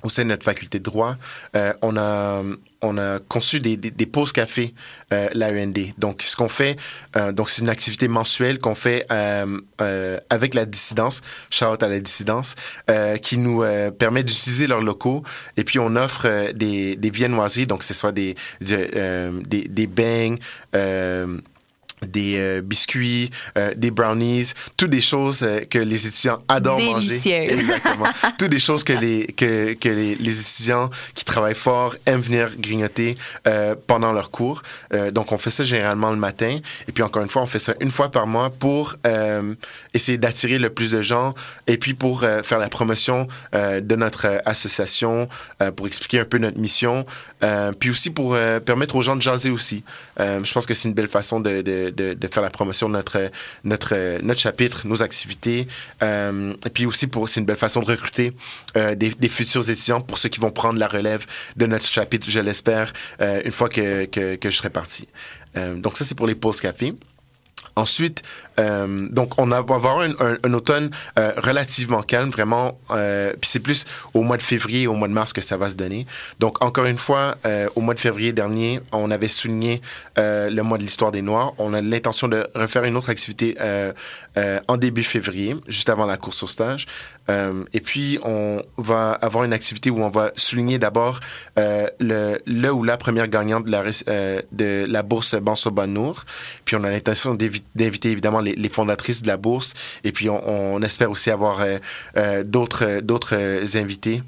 au 0.03 0.11
sein 0.11 0.25
de 0.25 0.29
notre 0.29 0.45
faculté 0.45 0.79
de 0.79 0.85
droit, 0.85 1.17
euh, 1.57 1.73
on 1.83 1.97
a 1.97 2.43
on 2.83 2.99
a 2.99 3.19
conçu 3.19 3.59
des, 3.59 3.77
des, 3.77 3.91
des 3.91 4.07
pauses 4.07 4.33
café 4.33 4.75
euh, 5.13 5.29
l'AEND. 5.35 5.79
Donc 5.99 6.23
ce 6.27 6.37
qu'on 6.37 6.49
fait, 6.49 6.77
euh, 7.17 7.33
donc 7.33 7.51
c'est 7.51 7.63
une 7.63 7.69
activité 7.69 8.09
mensuelle 8.09 8.59
qu'on 8.59 8.75
fait 8.75 9.07
euh, 9.11 9.59
euh, 9.81 10.19
avec 10.31 10.55
la 10.55 10.65
dissidence, 10.65 11.21
shout 11.51 11.83
à 11.83 11.89
la 11.89 12.01
dissidence, 12.01 12.55
qui 13.23 13.39
nous 13.39 13.63
permet 13.99 14.25
d'utiliser 14.25 14.67
leurs 14.67 14.81
locaux 14.81 15.23
et 15.57 15.65
puis 15.65 15.79
on 15.79 15.97
offre 15.97 16.53
des, 16.53 16.97
des 16.97 17.11
viennoiseries, 17.11 17.67
donc 17.67 17.83
ce 17.83 17.95
soit 17.95 18.13
des 18.13 18.35
des, 18.61 19.45
des, 19.69 19.87
bangs 19.87 20.37
des 22.07 22.37
euh, 22.39 22.61
biscuits, 22.63 23.31
euh, 23.57 23.75
des 23.77 23.91
brownies, 23.91 24.53
toutes 24.77 24.91
des 24.91 25.01
choses 25.01 25.41
euh, 25.43 25.61
que 25.69 25.79
les 25.79 26.07
étudiants 26.07 26.39
adorent 26.49 26.79
Délicieuses. 26.79 27.25
manger. 27.25 27.61
Exactement. 27.61 28.07
toutes 28.39 28.51
des 28.51 28.59
choses 28.59 28.85
que 28.85 28.93
les 28.93 29.27
que, 29.27 29.75
que 29.75 29.89
les, 29.89 30.15
les, 30.15 30.41
étudiants 30.41 30.91
qui 31.15 31.25
travaillent 31.25 31.55
fort 31.55 31.95
aiment 32.07 32.21
venir 32.21 32.49
grignoter 32.59 33.15
euh, 33.47 33.75
pendant 33.87 34.13
leur 34.13 34.31
cours. 34.31 34.63
Euh, 34.93 35.11
donc 35.11 35.33
on 35.33 35.39
fait 35.39 35.51
ça 35.51 35.65
généralement 35.65 36.11
le 36.11 36.17
matin 36.17 36.59
et 36.89 36.93
puis 36.93 37.03
encore 37.03 37.23
une 37.23 37.29
fois 37.29 37.43
on 37.43 37.47
fait 37.47 37.59
ça 37.59 37.75
une 37.81 37.91
fois 37.91 38.11
par 38.11 38.27
mois 38.27 38.51
pour 38.51 38.97
essayer 39.95 40.19
d'attirer 40.19 40.59
le 40.59 40.71
plus 40.71 40.91
de 40.93 41.03
gens 41.03 41.35
et 41.67 41.77
puis 41.77 41.95
pour 41.95 42.21
faire 42.21 42.59
la 42.59 42.69
promotion 42.69 43.27
de 43.53 43.97
notre 43.97 44.41
association, 44.45 45.29
pour 45.77 45.87
expliquer 45.87 46.21
un 46.21 46.25
peu 46.25 46.39
notre 46.39 46.59
mission, 46.59 47.07
puis 47.79 47.91
aussi 47.91 48.11
pour 48.11 48.37
permettre 48.65 48.97
aux 48.97 49.03
gens 49.03 49.17
de 49.17 49.23
jaser 49.23 49.51
aussi. 49.51 49.83
je 50.19 50.53
pense 50.53 50.67
que 50.67 50.75
c'est 50.75 50.89
une 50.89 50.95
belle 50.95 51.09
façon 51.09 51.41
de, 51.41 51.63
de 51.63 51.90
de, 51.91 52.29
faire 52.29 52.43
la 52.43 52.51
promotion 52.51 52.89
de 52.89 52.95
notre, 52.95 53.31
notre, 53.65 54.21
notre 54.23 54.41
chapitre, 54.41 54.87
nos 54.87 55.03
activités. 55.03 55.67
Euh, 56.03 56.55
et 56.65 56.71
puis 56.71 56.87
aussi, 56.87 57.07
pour 57.07 57.29
c'est 57.29 57.41
une 57.41 57.47
belle 57.47 57.57
façon 57.57 57.81
de 57.81 57.87
recruter 57.87 58.33
euh, 58.77 58.95
des, 58.95 59.29
futurs 59.29 59.69
étudiants 59.69 60.01
pour 60.01 60.19
ceux 60.19 60.29
qui 60.29 60.41
vont 60.41 60.51
prendre 60.51 60.79
la 60.79 60.89
relève 60.89 61.27
de 61.57 61.67
notre 61.67 61.87
chapitre, 61.87 62.27
je 62.29 62.41
l'espère, 62.41 62.93
euh, 63.21 63.41
une 63.45 63.53
fois 63.53 63.69
que, 63.69 64.05
que, 64.07 64.37
que, 64.37 64.51
je 64.51 64.57
serai 64.57 64.71
parti. 64.71 65.09
Donc 65.55 65.97
ça, 65.97 66.05
c'est 66.05 66.15
pour 66.15 66.29
les 66.29 66.37
pauses 66.37 66.61
café. 66.61 66.95
Ensuite, 67.77 68.23
euh, 68.61 69.09
donc 69.11 69.39
on 69.39 69.47
va 69.47 69.59
avoir 69.59 70.01
un, 70.01 70.53
automne 70.53 70.91
euh, 71.19 71.33
relativement 71.37 72.03
calme, 72.03 72.31
vraiment. 72.31 72.79
Euh, 72.91 73.33
puis 73.41 73.51
c'est 73.51 73.61
plus 73.61 73.85
au 74.15 74.23
mois 74.23 74.37
de 74.37 74.43
février, 74.43 74.87
au 74.87 74.95
mois 74.95 75.09
de 75.09 75.13
mars 75.13 75.33
que 75.33 75.41
ça 75.41 75.57
va 75.57 75.71
se 75.71 75.77
donner. 75.77 76.07
Donc 76.39 76.63
encore 76.65 76.87
une 76.87 76.99
fois, 76.99 77.37
au 77.75 77.81
mois 77.81 77.95
de 77.95 78.01
février 78.01 78.33
dernier, 78.33 78.81
on 78.93 79.11
avait 79.11 79.29
souligné 79.29 79.81
le 80.17 80.61
mois 80.63 80.79
de 80.79 80.83
l'histoire 80.83 81.13
des 81.13 81.23
Noirs. 81.23 81.55
On 81.59 81.75
a 81.75 81.81
l'intention 81.81 82.29
de 82.29 82.47
refaire 82.55 82.85
une 82.85 82.97
autre 82.97 83.11
activité 83.11 83.57
en 84.69 84.77
début 84.77 85.03
février, 85.03 85.57
juste 85.69 85.89
avant 85.89 86.07
la 86.07 86.17
course 86.17 86.43
au 86.43 86.47
stage. 86.47 86.87
et 87.29 87.81
puis 87.81 88.19
on 88.25 88.63
va 88.77 89.13
avoir 89.13 89.45
une 89.45 89.53
activité 89.53 89.91
où 89.91 90.03
on 90.03 90.11
va 90.11 90.31
souligner 90.35 90.79
d'abord 90.79 91.21
le, 91.57 92.71
ou 92.71 92.83
la 92.85 92.97
première 92.97 93.29
gagnante 93.29 93.65
de 93.67 94.87
la, 94.87 95.03
bourse 95.03 95.35
Banso 95.35 95.71
Banour. 95.71 96.25
Puis 96.65 96.77
on 96.77 96.85
a 96.85 96.91
l'intention 96.91 97.35
d'inviter 97.35 98.11
évidemment 98.11 98.41
les, 98.41 98.50
les, 98.57 98.69
fondatrices 98.69 99.23
de 99.23 99.27
la 99.27 99.37
bourse 99.37 99.75
et 100.05 100.13
puis 100.13 100.29
on, 100.29 100.81
espère 100.83 101.11
aussi 101.11 101.31
avoir 101.31 101.61
euh, 101.61 101.79
euh, 102.17 102.45
d'autres 102.45 103.01
d'autres 103.01 103.37
invités. 103.77 104.23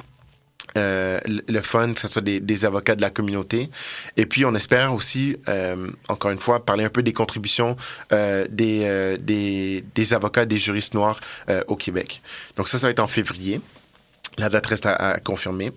Euh, 0.78 1.20
le 1.26 1.60
fun, 1.60 1.92
que 1.92 2.00
ce 2.00 2.08
soit 2.08 2.22
des, 2.22 2.64
avocats 2.64 2.96
de 2.96 3.02
la 3.02 3.10
communauté. 3.10 3.68
Et 4.16 4.26
puis, 4.26 4.44
on 4.44 4.54
espère 4.54 4.94
aussi, 4.94 5.36
euh, 5.48 5.90
encore 6.08 6.30
une 6.30 6.38
fois, 6.38 6.64
parler 6.64 6.84
un 6.84 6.88
peu 6.88 7.02
des 7.02 7.12
contributions 7.12 7.76
euh, 8.12 8.46
des, 8.48 9.18
des, 9.94 10.14
avocats, 10.14 10.46
des 10.46 10.58
juristes 10.58 10.94
noirs 10.94 11.20
au 11.66 11.76
Québec. 11.76 12.22
Donc 12.56 12.68
ça, 12.68 12.78
ça 12.78 12.86
va 12.86 12.90
être 12.90 13.00
en 13.00 13.06
février. 13.06 13.60
La 14.38 14.48
date 14.48 14.66
reste 14.66 14.86
à, 14.86 15.18
confirmer. 15.22 15.72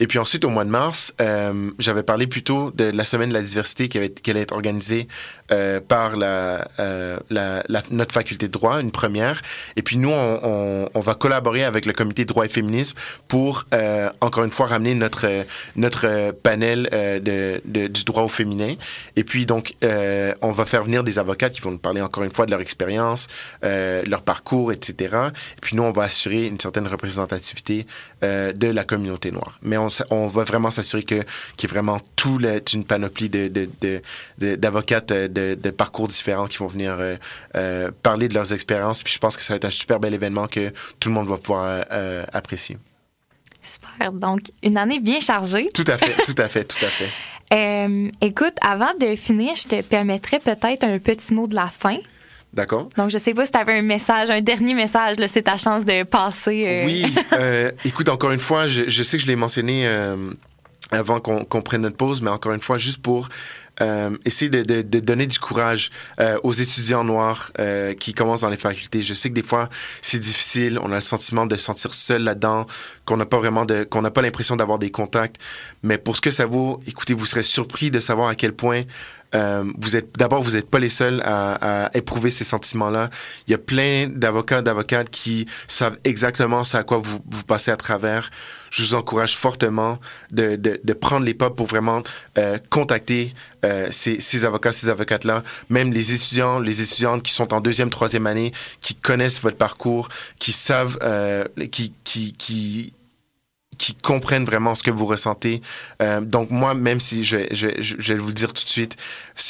Et 0.00 0.06
puis 0.06 0.18
ensuite, 0.18 0.44
au 0.44 0.48
mois 0.48 0.64
de 0.64 0.70
mars, 0.70 1.12
euh, 1.20 1.70
j'avais 1.78 2.02
parlé 2.02 2.26
plutôt 2.26 2.70
de 2.70 2.84
la 2.84 3.04
semaine 3.04 3.28
de 3.28 3.34
la 3.34 3.42
diversité 3.42 3.88
qui, 3.88 3.98
avait, 3.98 4.10
qui 4.10 4.30
allait 4.30 4.40
être 4.40 4.54
organisée 4.54 5.08
euh, 5.50 5.80
par 5.80 6.16
la, 6.16 6.68
euh, 6.78 7.18
la, 7.28 7.62
la, 7.68 7.82
notre 7.90 8.14
faculté 8.14 8.46
de 8.46 8.52
droit, 8.52 8.80
une 8.80 8.92
première. 8.92 9.42
Et 9.76 9.82
puis 9.82 9.98
nous, 9.98 10.10
on, 10.10 10.40
on, 10.42 10.88
on 10.94 11.00
va 11.00 11.14
collaborer 11.14 11.64
avec 11.64 11.84
le 11.84 11.92
comité 11.92 12.24
droit 12.24 12.46
et 12.46 12.48
féminisme 12.48 12.94
pour, 13.28 13.66
euh, 13.74 14.10
encore 14.20 14.44
une 14.44 14.52
fois, 14.52 14.66
ramener 14.66 14.94
notre, 14.94 15.28
notre 15.76 16.32
panel 16.42 16.88
euh, 16.92 17.20
de, 17.20 17.60
de, 17.64 17.88
du 17.88 18.04
droit 18.04 18.22
au 18.22 18.28
féminin. 18.28 18.74
Et 19.16 19.24
puis 19.24 19.46
donc, 19.46 19.74
euh, 19.84 20.34
on 20.40 20.52
va 20.52 20.64
faire 20.64 20.84
venir 20.84 21.04
des 21.04 21.18
avocats 21.18 21.50
qui 21.50 21.60
vont 21.60 21.72
nous 21.72 21.78
parler 21.78 22.00
encore 22.00 22.24
une 22.24 22.32
fois 22.32 22.46
de 22.46 22.50
leur 22.50 22.60
expérience, 22.60 23.28
leur 23.62 24.22
parcours, 24.22 24.72
etc. 24.72 25.16
Et 25.56 25.60
puis 25.60 25.76
nous, 25.76 25.82
on 25.82 25.92
va 25.92 26.04
assurer 26.04 26.46
une 26.46 26.58
certaine 26.58 26.86
représentativité 26.86 27.86
euh, 28.22 28.52
de 28.52 28.66
la 28.68 28.84
communauté 28.84 29.30
noire. 29.30 29.58
Mais 29.62 29.76
on, 29.76 29.88
on 30.10 30.28
va 30.28 30.44
vraiment 30.44 30.70
s'assurer 30.70 31.02
que 31.02 31.22
qu'il 31.56 31.68
y 31.68 31.72
ait 31.72 31.74
vraiment 31.74 31.98
tout 32.16 32.38
le, 32.38 32.62
une 32.72 32.84
panoplie 32.84 33.28
de, 33.28 33.48
de, 33.48 34.56
d'avocates 34.56 35.08
de, 35.08 35.26
de, 35.26 35.54
de, 35.54 35.70
parcours 35.70 36.08
différents 36.08 36.46
qui 36.46 36.58
vont 36.58 36.68
venir 36.68 36.96
euh, 36.98 37.16
euh, 37.56 37.90
parler 38.02 38.28
de 38.28 38.34
leurs 38.34 38.52
expériences. 38.52 39.02
Puis 39.02 39.12
je 39.12 39.18
pense 39.18 39.36
que 39.36 39.42
ça 39.42 39.54
va 39.54 39.56
être 39.56 39.64
un 39.64 39.70
super 39.70 40.00
bel 40.00 40.14
événement 40.14 40.46
que 40.48 40.72
tout 41.00 41.08
le 41.08 41.14
monde 41.14 41.28
va 41.28 41.36
pouvoir 41.36 41.84
euh, 41.90 42.24
apprécier. 42.32 42.78
Super. 43.62 44.12
Donc, 44.12 44.40
une 44.62 44.78
année 44.78 45.00
bien 45.00 45.20
chargée. 45.20 45.68
Tout 45.74 45.84
à 45.86 45.98
fait, 45.98 46.14
tout 46.24 46.40
à 46.40 46.48
fait, 46.48 46.64
tout 46.64 46.84
à 46.84 46.88
fait. 46.88 47.08
Euh, 47.54 48.10
écoute, 48.20 48.52
avant 48.60 48.92
de 49.00 49.16
finir, 49.16 49.56
je 49.56 49.68
te 49.68 49.80
permettrais 49.80 50.38
peut-être 50.38 50.84
un 50.84 50.98
petit 50.98 51.32
mot 51.32 51.46
de 51.46 51.54
la 51.54 51.68
fin. 51.68 51.96
D'accord. 52.52 52.88
Donc, 52.96 53.10
je 53.10 53.18
sais 53.18 53.34
pas 53.34 53.44
si 53.44 53.52
tu 53.52 53.58
avais 53.58 53.78
un 53.78 53.82
message, 53.82 54.30
un 54.30 54.40
dernier 54.40 54.74
message, 54.74 55.16
c'est 55.26 55.42
ta 55.42 55.58
chance 55.58 55.84
de 55.84 56.02
passer. 56.02 56.64
Euh... 56.66 56.86
Oui. 56.86 57.04
Euh, 57.34 57.70
écoute, 57.84 58.08
encore 58.08 58.32
une 58.32 58.40
fois, 58.40 58.66
je, 58.66 58.88
je, 58.88 59.02
sais 59.02 59.16
que 59.16 59.22
je 59.22 59.28
l'ai 59.28 59.36
mentionné 59.36 59.86
euh, 59.86 60.30
avant 60.90 61.20
qu'on 61.20 61.44
qu 61.44 61.60
prenne 61.62 61.82
notre 61.82 61.96
pause, 61.96 62.20
mais 62.22 62.30
encore 62.30 62.52
une 62.52 62.60
fois, 62.60 62.78
juste 62.78 63.00
pour 63.00 63.28
euh, 63.80 64.16
essayer 64.24 64.50
de, 64.50 64.62
de, 64.62 64.82
de, 64.82 64.98
donner 64.98 65.26
du 65.26 65.38
courage 65.38 65.90
euh, 66.18 66.36
aux 66.42 66.52
étudiants 66.52 67.04
noirs 67.04 67.52
euh, 67.60 67.94
qui 67.94 68.12
commencent 68.12 68.40
dans 68.40 68.48
les 68.48 68.56
facultés. 68.56 69.02
Je 69.02 69.14
sais 69.14 69.28
que 69.28 69.34
des 69.34 69.42
fois 69.42 69.68
c'est 70.02 70.18
difficile, 70.18 70.80
on 70.82 70.90
a 70.90 70.96
le 70.96 71.00
sentiment 71.00 71.46
de 71.46 71.54
se 71.54 71.62
sentir 71.62 71.94
seul 71.94 72.24
là-dedans, 72.24 72.66
qu'on 73.04 73.16
n'a 73.16 73.26
pas 73.26 73.38
vraiment 73.38 73.64
de, 73.64 73.84
qu'on 73.84 74.02
n'a 74.02 74.10
pas 74.10 74.22
l'impression 74.22 74.56
d'avoir 74.56 74.80
des 74.80 74.90
contacts. 74.90 75.36
Mais 75.84 75.96
pour 75.96 76.16
ce 76.16 76.20
que 76.20 76.32
ça 76.32 76.46
vaut, 76.46 76.80
écoutez, 76.88 77.14
vous 77.14 77.26
serez 77.26 77.44
surpris 77.44 77.92
de 77.92 78.00
savoir 78.00 78.28
à 78.28 78.34
quel 78.34 78.52
point 78.52 78.82
euh, 79.34 79.64
vous 79.78 79.96
êtes 79.96 80.16
d'abord 80.16 80.42
vous 80.42 80.52
n'êtes 80.52 80.70
pas 80.70 80.78
les 80.78 80.88
seuls 80.88 81.20
à, 81.24 81.86
à 81.86 81.96
éprouver 81.96 82.30
ces 82.30 82.44
sentiments-là. 82.44 83.10
Il 83.46 83.50
y 83.50 83.54
a 83.54 83.58
plein 83.58 84.08
d'avocats, 84.08 84.62
d'avocates 84.62 85.10
qui 85.10 85.46
savent 85.66 85.98
exactement 86.04 86.64
ce 86.64 86.76
à 86.76 86.82
quoi 86.82 86.98
vous, 86.98 87.20
vous 87.30 87.44
passez 87.44 87.70
à 87.70 87.76
travers. 87.76 88.30
Je 88.70 88.82
vous 88.82 88.94
encourage 88.94 89.36
fortement 89.36 89.98
de, 90.30 90.56
de, 90.56 90.80
de 90.82 90.92
prendre 90.92 91.24
les 91.24 91.34
pas 91.34 91.50
pour 91.50 91.66
vraiment 91.66 92.02
euh, 92.36 92.58
contacter 92.70 93.34
euh, 93.64 93.88
ces, 93.90 94.20
ces 94.20 94.44
avocats, 94.44 94.72
ces 94.72 94.88
avocates-là, 94.88 95.42
même 95.70 95.92
les 95.92 96.12
étudiants, 96.12 96.60
les 96.60 96.80
étudiantes 96.82 97.22
qui 97.22 97.32
sont 97.32 97.52
en 97.54 97.60
deuxième, 97.60 97.90
troisième 97.90 98.26
année, 98.26 98.52
qui 98.80 98.94
connaissent 98.94 99.40
votre 99.40 99.56
parcours, 99.56 100.08
qui 100.38 100.52
savent, 100.52 100.98
euh, 101.02 101.44
qui, 101.70 101.92
qui, 102.04 102.34
qui 102.34 102.92
qui 103.78 103.94
comprennent 103.94 104.44
vraiment 104.44 104.74
ce 104.74 104.82
que 104.82 104.90
vous 104.90 105.06
ressentez. 105.06 105.62
Euh, 106.02 106.20
donc 106.20 106.50
moi, 106.50 106.74
même 106.74 107.00
si 107.00 107.24
je, 107.24 107.38
je, 107.52 107.68
je, 107.78 108.12
vais 108.12 108.18
vous 108.18 108.28
le 108.28 108.34
dire 108.34 108.52
tout 108.52 108.64
de 108.64 108.68
suite, 108.68 108.96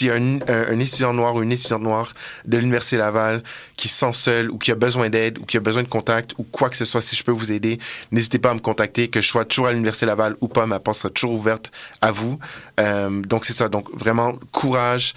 a 0.03 0.13
un, 0.13 0.37
un, 0.41 0.73
un, 0.73 0.79
étudiant 0.79 1.13
noir 1.13 1.35
ou 1.35 1.43
une 1.43 1.53
étudiante 1.53 1.83
noire 1.83 2.13
de 2.45 2.59
l'Université 2.59 2.99
Laval 2.99 3.43
qui 3.77 3.89
se 3.89 3.99
sent 3.99 4.13
seul 4.13 4.51
ou 4.51 4.59
qui 4.59 4.71
a 4.71 4.75
besoin 4.75 5.09
d'aide 5.09 5.39
ou 5.39 5.45
qui 5.45 5.57
a 5.57 5.61
besoin 5.61 5.83
de 5.83 5.89
contact 5.89 6.35
ou 6.39 6.43
quoi 6.45 6.69
que 6.69 6.77
ce 6.77 6.85
soit, 6.85 7.01
si 7.01 7.17
je 7.17 7.25
peux 7.25 7.33
vous 7.33 7.51
aider, 7.53 7.79
n'hésitez 8.13 8.39
pas 8.39 8.51
à 8.51 8.55
me 8.55 8.61
contacter, 8.61 9.09
que 9.09 9.21
je 9.21 9.29
sois 9.29 9.45
toujours 9.45 9.69
à 9.69 9.73
l'Université 9.73 10.07
Laval 10.07 10.37
ou 10.41 10.49
pas, 10.49 10.67
ma 10.67 10.79
porte 10.79 10.99
sera 10.99 11.11
toujours 11.11 11.33
ouverte 11.33 11.73
à 12.01 12.13
vous. 12.13 12.39
Euh, 12.79 13.23
donc 13.23 13.47
c'est 13.47 13.55
ça, 13.55 13.69
donc 13.69 13.89
vraiment 13.99 14.35
courage 14.53 15.15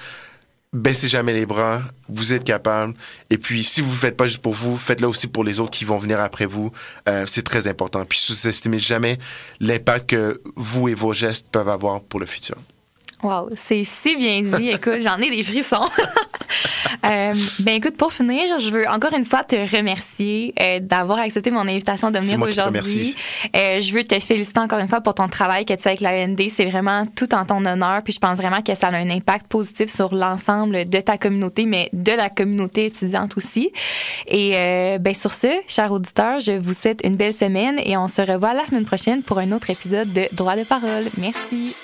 baissez 0.74 1.08
jamais 1.08 1.34
les 1.34 1.46
bras, 1.46 1.82
vous 2.08 2.34
êtes 2.34 2.44
capable. 2.44 2.94
Et 3.30 3.38
puis, 3.38 3.64
si 3.64 3.82
vous 3.82 3.92
ne 3.92 3.98
faites 3.98 4.16
pas 4.16 4.26
juste 4.26 4.42
pour 4.42 4.54
vous, 4.54 4.78
faites-le 4.78 5.08
aussi 5.08 5.28
pour 5.28 5.44
les 5.44 5.60
autres 5.60 5.72
qui 5.72 5.86
vont 5.86 5.98
venir 5.98 6.20
après 6.20 6.46
vous. 6.46 6.72
Euh, 7.10 7.26
c'est 7.28 7.44
très 7.44 7.68
important. 7.68 8.06
Puis, 8.06 8.20
sous-estimez 8.20 8.80
jamais 8.80 9.18
l'impact 9.60 10.10
que 10.10 10.42
vous 10.56 10.88
et 10.88 10.94
vos 10.94 11.14
gestes 11.14 11.48
peuvent 11.52 11.70
avoir 11.70 12.02
pour 12.02 12.20
le 12.20 12.26
futur. 12.26 12.56
Wow, 13.24 13.50
c'est 13.56 13.84
si 13.84 14.16
bien 14.16 14.42
dit. 14.42 14.70
Écoute, 14.72 15.00
j'en 15.02 15.18
ai 15.18 15.30
des 15.30 15.44
frissons. 15.44 15.88
euh, 17.06 17.34
ben 17.60 17.76
écoute, 17.76 17.96
pour 17.96 18.12
finir, 18.12 18.60
je 18.60 18.70
veux 18.70 18.88
encore 18.90 19.14
une 19.14 19.26
fois 19.26 19.44
te 19.44 19.56
remercier 19.56 20.54
euh, 20.60 20.80
d'avoir 20.80 21.20
accepté 21.20 21.52
mon 21.52 21.62
invitation 21.62 22.12
de 22.12 22.20
venir 22.20 22.42
aujourd'hui. 22.42 23.16
Euh, 23.56 23.80
je 23.80 23.94
veux 23.94 24.04
te 24.04 24.20
féliciter 24.20 24.60
encore 24.60 24.80
une 24.80 24.88
fois 24.88 25.02
pour 25.02 25.14
ton 25.14 25.28
travail 25.28 25.66
que 25.66 25.74
tu 25.74 25.82
fais 25.82 25.90
avec 25.90 26.02
l'AND. 26.02 26.42
C'est 26.50 26.66
vraiment 26.66 27.06
tout 27.06 27.34
en 27.34 27.46
ton 27.46 27.64
honneur. 27.66 28.02
Puis 28.04 28.14
je 28.14 28.20
pense 28.20 28.38
vraiment 28.38 28.62
que 28.62 28.76
ça 28.76 28.88
a 28.88 28.96
un 28.96 29.10
impact 29.10 29.48
positif 29.48 29.94
sur 29.94 30.14
l'ensemble 30.14 30.90
de 30.90 31.00
ta 31.00 31.18
communauté, 31.18 31.66
mais 31.66 31.90
de 31.94 32.12
la 32.12 32.30
communauté 32.30 32.86
étudiante 32.86 33.38
aussi. 33.38 33.72
Et 34.28 34.56
euh, 34.56 34.98
ben 34.98 35.14
sur 35.14 35.34
ce, 35.34 35.48
chers 35.68 35.92
auditeurs, 35.92 36.40
je 36.40 36.54
vous 36.54 36.74
souhaite 36.74 37.02
une 37.04 37.16
belle 37.16 37.34
semaine 37.34 37.80
et 37.86 37.98
on 37.98 38.08
se 38.08 38.22
revoit 38.22 38.54
la 38.54 38.66
semaine 38.66 38.86
prochaine 38.86 39.22
pour 39.22 39.38
un 39.40 39.52
autre 39.52 39.70
épisode 39.70 40.12
de 40.14 40.28
Droit 40.34 40.56
de 40.56 40.64
parole. 40.64 41.04
Merci. 41.18 41.76